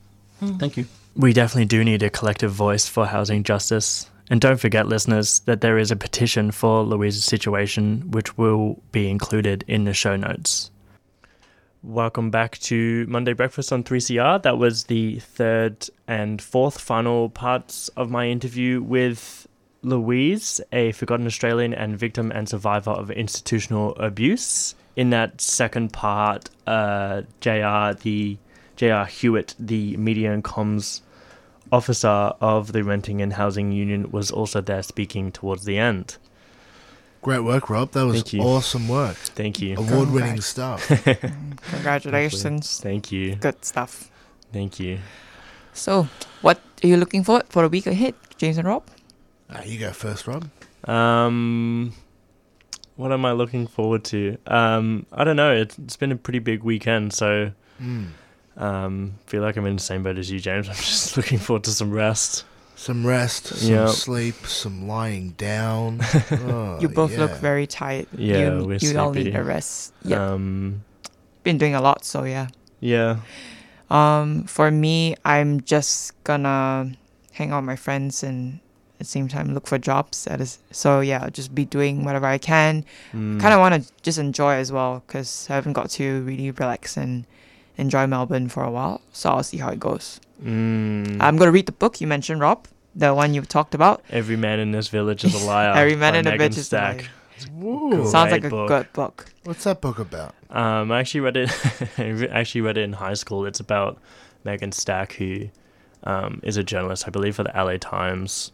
Thank 0.60 0.78
you. 0.78 0.86
We 1.16 1.34
definitely 1.34 1.66
do 1.66 1.84
need 1.84 2.04
a 2.04 2.10
collective 2.10 2.52
voice 2.52 2.88
for 2.88 3.08
housing 3.08 3.44
justice. 3.44 4.10
And 4.30 4.42
don't 4.42 4.60
forget, 4.60 4.88
listeners, 4.88 5.40
that 5.42 5.62
there 5.62 5.78
is 5.78 5.92
a 5.92 5.96
petition 5.96 6.50
for 6.52 6.84
Louise's 6.84 7.26
situation, 7.26 8.10
which 8.10 8.38
will 8.38 8.82
be 8.92 9.10
included 9.10 9.64
in 9.68 9.84
the 9.84 9.94
show 9.94 10.16
notes. 10.16 10.72
Welcome 11.84 12.32
back 12.32 12.58
to 12.60 13.06
Monday 13.08 13.34
Breakfast 13.34 13.72
on 13.72 13.84
3CR. 13.84 14.42
That 14.42 14.58
was 14.58 14.86
the 14.86 15.20
third 15.20 15.88
and 16.08 16.42
fourth 16.42 16.82
final 16.82 17.30
parts 17.30 17.90
of 17.90 18.10
my 18.10 18.28
interview 18.28 18.82
with 18.82 19.48
Louise, 19.84 20.60
a 20.72 20.94
forgotten 20.94 21.28
Australian 21.28 21.76
and 21.76 21.96
victim 21.96 22.32
and 22.32 22.50
survivor 22.50 22.90
of 22.90 23.12
institutional 23.12 23.96
abuse. 23.98 24.74
In 24.96 25.12
that 25.12 25.40
second 25.40 25.94
part, 25.94 26.50
uh, 26.66 27.22
JR, 27.42 27.94
the 28.02 28.38
JR 28.76 29.04
Hewitt, 29.04 29.54
the 29.60 29.96
media 29.98 30.34
and 30.34 30.44
comms 30.44 31.02
officer 31.76 32.32
of 32.40 32.72
the 32.72 32.84
Renting 32.84 33.22
and 33.22 33.34
Housing 33.34 33.72
Union, 33.72 34.12
was 34.12 34.32
also 34.32 34.62
there 34.62 34.84
speaking 34.84 35.32
towards 35.32 35.66
the 35.66 35.78
end. 35.78 36.18
Great 37.22 37.40
work, 37.44 37.70
Rob. 37.70 37.92
That 37.92 38.06
was 38.06 38.24
awesome 38.36 38.88
work. 38.88 39.18
Thank 39.18 39.60
you. 39.60 39.76
Award 39.78 40.12
winning 40.12 40.42
stuff. 40.42 40.88
Congratulations. 41.72 42.80
Thank 42.80 43.12
you. 43.12 43.36
Good 43.36 43.66
stuff. 43.66 44.12
Thank 44.54 44.80
you. 44.80 45.00
So, 45.74 46.08
what 46.42 46.60
are 46.84 46.88
you 46.88 46.98
looking 46.98 47.24
forward 47.24 47.46
for 47.50 47.64
the 47.64 47.70
week 47.70 47.88
ahead, 47.88 48.14
James 48.38 48.58
and 48.58 48.68
Rob? 48.68 48.84
Ah, 49.50 49.64
you 49.64 49.80
go 49.80 49.92
first, 49.92 50.28
Rob. 50.28 50.48
Um, 50.88 51.94
what 52.96 53.12
am 53.12 53.26
I 53.26 53.32
looking 53.34 53.68
forward 53.68 54.04
to? 54.06 54.38
Um, 54.48 55.06
I 55.12 55.24
don't 55.24 55.36
know. 55.36 55.52
It's, 55.54 55.78
it's 55.80 55.98
been 55.98 56.12
a 56.12 56.16
pretty 56.16 56.40
big 56.40 56.64
weekend, 56.64 57.14
so 57.14 57.52
Mm. 57.82 58.12
Um, 58.58 59.14
feel 59.26 59.42
like 59.42 59.58
I'm 59.58 59.66
in 59.66 59.76
the 59.76 59.82
same 59.82 60.04
boat 60.04 60.18
as 60.18 60.30
you, 60.32 60.40
James. 60.40 60.68
I'm 60.70 60.76
just 60.76 61.18
looking 61.18 61.38
forward 61.40 61.64
to 61.66 61.72
some 61.72 61.92
rest. 61.92 62.46
Some 62.78 63.08
rest, 63.08 63.48
some 63.48 63.72
Yep. 63.72 63.90
sleep, 63.90 64.36
some 64.46 64.88
lying 64.88 65.32
down. 65.32 66.02
Oh, 66.32 66.78
you 66.82 66.90
both 66.90 67.18
look 67.18 67.32
very 67.38 67.68
tired. 67.68 68.08
Yeah, 68.18 68.58
you, 68.60 68.66
we're 68.66 68.78
you 68.80 69.00
all 69.00 69.12
need 69.14 69.24
sleepy. 69.24 69.38
a 69.38 69.44
rest. 69.44 69.94
Yep. 70.04 70.20
Um, 70.20 70.84
Been 71.44 71.58
doing 71.58 71.74
a 71.74 71.82
lot, 71.82 72.04
so 72.04 72.24
yeah. 72.26 72.48
yeah. 72.82 73.18
Um, 73.90 74.44
for 74.44 74.72
me, 74.72 75.16
I'm 75.24 75.62
just 75.62 76.12
gonna 76.24 76.92
hang 77.32 77.52
out 77.52 77.60
with 77.60 77.66
my 77.66 77.76
friends 77.78 78.24
and 78.24 78.60
at 78.96 79.00
the 79.00 79.06
same 79.06 79.28
time 79.30 79.54
look 79.54 79.68
for 79.68 79.78
jobs. 79.78 80.26
That 80.26 80.42
is, 80.42 80.60
so 80.72 81.00
yeah, 81.00 81.22
I'll 81.24 81.30
just 81.32 81.56
be 81.56 81.64
doing 81.66 82.04
whatever 82.04 82.26
I 82.26 82.38
can. 82.40 82.84
Mm. 83.14 83.40
Kind 83.40 83.54
of 83.54 83.60
want 83.60 83.76
to 83.84 83.92
just 84.02 84.18
enjoy 84.18 84.56
as 84.56 84.72
well 84.72 85.04
because 85.08 85.48
I 85.50 85.56
haven't 85.56 85.74
got 85.74 85.90
to 85.92 86.24
really 86.24 86.52
relax 86.52 86.98
and 86.98 87.26
enjoy 87.78 88.08
Melbourne 88.08 88.50
for 88.50 88.64
a 88.64 88.72
while. 88.72 89.02
So 89.12 89.30
I'll 89.30 89.44
see 89.44 89.58
how 89.58 89.70
it 89.70 89.80
goes. 89.80 90.20
Mm. 90.44 91.18
I'm 91.20 91.38
gonna 91.38 91.52
read 91.52 91.66
the 91.66 91.72
book 91.72 92.02
you 92.02 92.08
mentioned, 92.08 92.42
Rob, 92.42 92.68
the 92.94 93.14
one 93.14 93.34
you 93.34 93.42
talked 93.42 93.74
about. 93.74 94.04
Every 94.10 94.36
man 94.36 94.60
in 94.60 94.72
this 94.72 94.88
village 94.90 95.24
is 95.24 95.34
a 95.34 95.46
liar. 95.46 95.74
Every 95.76 95.96
man 95.96 96.16
in 96.16 96.28
a 96.28 96.32
Megan 96.32 96.52
bitch 96.52 96.58
is 96.58 96.74
a 96.74 96.78
liar. 96.78 97.02
Ooh. 97.62 98.08
Sounds 98.08 98.32
like 98.32 98.44
a 98.46 98.50
book. 98.50 98.68
good 98.68 98.94
book. 98.94 99.26
What's 99.44 99.64
that 99.66 99.82
book 99.82 100.00
about? 100.00 100.34
Um, 100.50 100.92
I 100.92 101.00
actually 101.00 101.22
read 101.22 101.38
it. 101.38 101.52
I 101.98 102.28
actually 102.32 102.62
read 102.62 102.78
it 102.78 102.82
in 102.82 102.94
high 102.94 103.14
school. 103.14 103.46
It's 103.46 103.60
about 103.60 103.98
Megan 104.44 104.72
Stack, 104.72 105.14
who 105.14 105.50
um, 106.04 106.40
is 106.44 106.58
a 106.58 106.64
journalist, 106.64 107.06
I 107.08 107.10
believe, 107.12 107.36
for 107.36 107.44
the 107.44 107.52
LA 107.56 107.78
Times. 107.78 108.52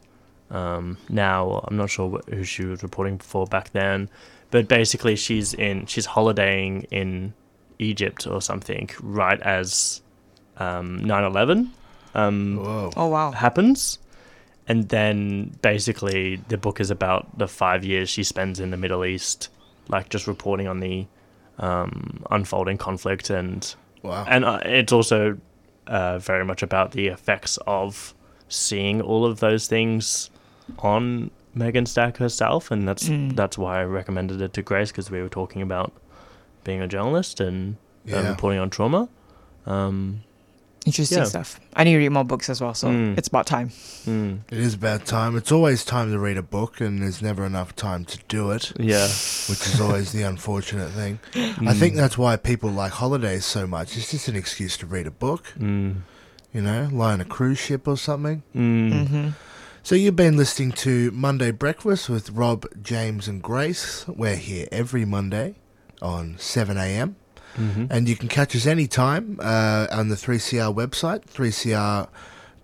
Um, 0.49 0.97
now 1.09 1.63
I'm 1.67 1.77
not 1.77 1.89
sure 1.89 2.21
who 2.29 2.43
she 2.43 2.65
was 2.65 2.83
reporting 2.83 3.19
for 3.19 3.45
back 3.45 3.71
then, 3.71 4.09
but 4.49 4.67
basically 4.67 5.15
she's 5.15 5.53
in 5.53 5.85
she's 5.85 6.07
holidaying 6.07 6.83
in 6.91 7.33
Egypt 7.81 8.27
or 8.27 8.41
something 8.41 8.89
right 9.01 9.41
as 9.41 10.01
um, 10.57 10.99
9/11 11.01 11.69
um, 12.15 12.59
Oh 12.95 13.07
wow. 13.07 13.31
happens. 13.31 13.99
And 14.67 14.87
then 14.89 15.55
basically 15.61 16.35
the 16.47 16.57
book 16.57 16.79
is 16.79 16.91
about 16.91 17.37
the 17.37 17.47
five 17.47 17.83
years 17.83 18.09
she 18.09 18.23
spends 18.23 18.59
in 18.59 18.69
the 18.71 18.77
Middle 18.77 19.03
East, 19.03 19.49
like 19.89 20.09
just 20.09 20.27
reporting 20.27 20.67
on 20.67 20.79
the 20.79 21.07
um, 21.59 22.23
unfolding 22.31 22.77
conflict 22.77 23.29
and 23.29 23.75
Wow. 24.03 24.25
and 24.27 24.45
uh, 24.45 24.59
it's 24.65 24.91
also 24.91 25.37
uh, 25.87 26.17
very 26.19 26.43
much 26.45 26.63
about 26.63 26.91
the 26.91 27.07
effects 27.07 27.57
of 27.67 28.15
seeing 28.49 28.99
all 29.01 29.25
of 29.25 29.39
those 29.39 29.67
things 29.67 30.29
on 30.79 31.29
Megan 31.53 31.85
Stack 31.85 32.17
herself, 32.17 32.71
and 32.71 32.87
that's 32.87 33.07
Mm. 33.09 33.35
that's 33.35 33.57
why 33.57 33.81
I 33.81 33.83
recommended 33.83 34.41
it 34.41 34.53
to 34.53 34.61
Grace 34.63 34.91
because 34.91 35.11
we 35.11 35.21
were 35.21 35.29
talking 35.29 35.61
about 35.61 35.91
being 36.63 36.81
a 36.81 36.87
journalist 36.87 37.39
and 37.39 37.75
uh, 38.07 38.15
Yeah. 38.15 38.29
reporting 38.29 38.59
on 38.59 38.69
trauma. 38.69 39.09
Um, 39.65 40.21
Interesting 40.83 41.19
yeah. 41.19 41.25
stuff. 41.25 41.59
I 41.75 41.83
need 41.83 41.91
to 41.91 41.97
read 41.99 42.09
more 42.09 42.23
books 42.23 42.49
as 42.49 42.59
well, 42.59 42.73
so 42.73 42.87
Mm. 42.87 43.15
it's 43.15 43.27
about 43.27 43.45
time. 43.45 43.69
It 44.07 44.57
is 44.57 44.73
about 44.73 45.05
time. 45.05 45.37
It's 45.37 45.51
always 45.51 45.85
time 45.85 46.11
to 46.11 46.17
read 46.17 46.37
a 46.37 46.41
book, 46.41 46.81
and 46.81 47.03
there's 47.03 47.21
never 47.21 47.45
enough 47.45 47.75
time 47.75 48.03
to 48.05 48.17
do 48.27 48.49
it. 48.49 48.73
Yeah. 48.79 49.05
Which 49.05 49.61
is 49.67 49.79
always 49.79 50.11
the 50.11 50.23
unfortunate 50.23 50.89
thing. 50.89 51.19
I 51.35 51.73
think 51.75 51.93
Mm. 51.93 51.97
that's 51.97 52.17
why 52.17 52.35
people 52.35 52.71
like 52.71 52.93
holidays 52.93 53.45
so 53.45 53.67
much. 53.67 53.95
It's 53.95 54.09
just 54.09 54.27
an 54.27 54.35
excuse 54.35 54.75
to 54.77 54.87
read 54.87 55.05
a 55.05 55.11
book. 55.11 55.53
Mm. 55.59 55.97
You 56.51 56.61
know, 56.63 56.89
lie 56.91 57.13
on 57.13 57.21
a 57.21 57.25
cruise 57.25 57.59
ship 57.59 57.87
or 57.87 57.95
something. 57.95 58.41
Mm. 58.55 59.07
Mhm. 59.07 59.33
So 59.83 59.93
you've 59.95 60.15
been 60.15 60.35
listening 60.35 60.71
to 60.73 61.11
Monday 61.11 61.51
Breakfast 61.51 62.09
with 62.09 62.31
Rob, 62.31 62.65
James, 62.81 63.27
and 63.27 63.41
Grace. 63.41 64.03
We're 64.07 64.35
here 64.35 64.67
every 64.71 65.05
Monday 65.05 65.55
on 66.01 66.35
7 66.39 66.77
a.m. 66.77 67.15
Mhm. 67.57 67.87
And 67.89 68.07
you 68.07 68.15
can 68.15 68.29
catch 68.29 68.55
us 68.55 68.65
anytime 68.65 69.37
uh, 69.41 69.87
on 69.91 70.07
the 70.09 70.15
3CR 70.15 70.73
website, 70.73 71.23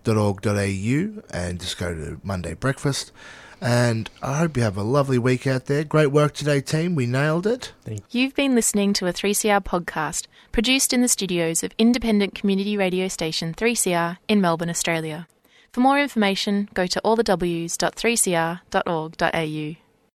3cr.org.au, 0.06 1.22
and 1.38 1.60
just 1.60 1.78
go 1.78 1.94
to 1.94 2.20
Monday 2.24 2.54
Breakfast. 2.54 3.12
And 3.60 4.10
I 4.22 4.38
hope 4.38 4.56
you 4.56 4.62
have 4.64 4.78
a 4.78 4.84
lovely 4.84 5.18
week 5.18 5.46
out 5.48 5.66
there. 5.66 5.84
Great 5.84 6.12
work 6.12 6.34
today, 6.34 6.62
team. 6.62 6.94
We 6.96 7.06
nailed 7.08 7.48
it. 7.48 7.74
You've 8.12 8.36
been 8.36 8.54
listening 8.56 8.94
to 8.94 9.08
a 9.08 9.14
3CR 9.14 9.62
podcast 9.64 10.28
produced 10.52 10.94
in 10.94 11.02
the 11.02 11.08
studios 11.08 11.64
of 11.64 11.72
independent 11.80 12.36
community 12.36 12.78
radio 12.78 13.08
station 13.08 13.54
3CR 13.56 14.18
in 14.28 14.40
Melbourne, 14.42 14.70
Australia. 14.70 15.28
For 15.74 15.80
more 15.82 16.00
information, 16.00 16.70
go 16.76 16.86
to 16.88 17.02
allthews.3cr.org.au. 17.04 19.87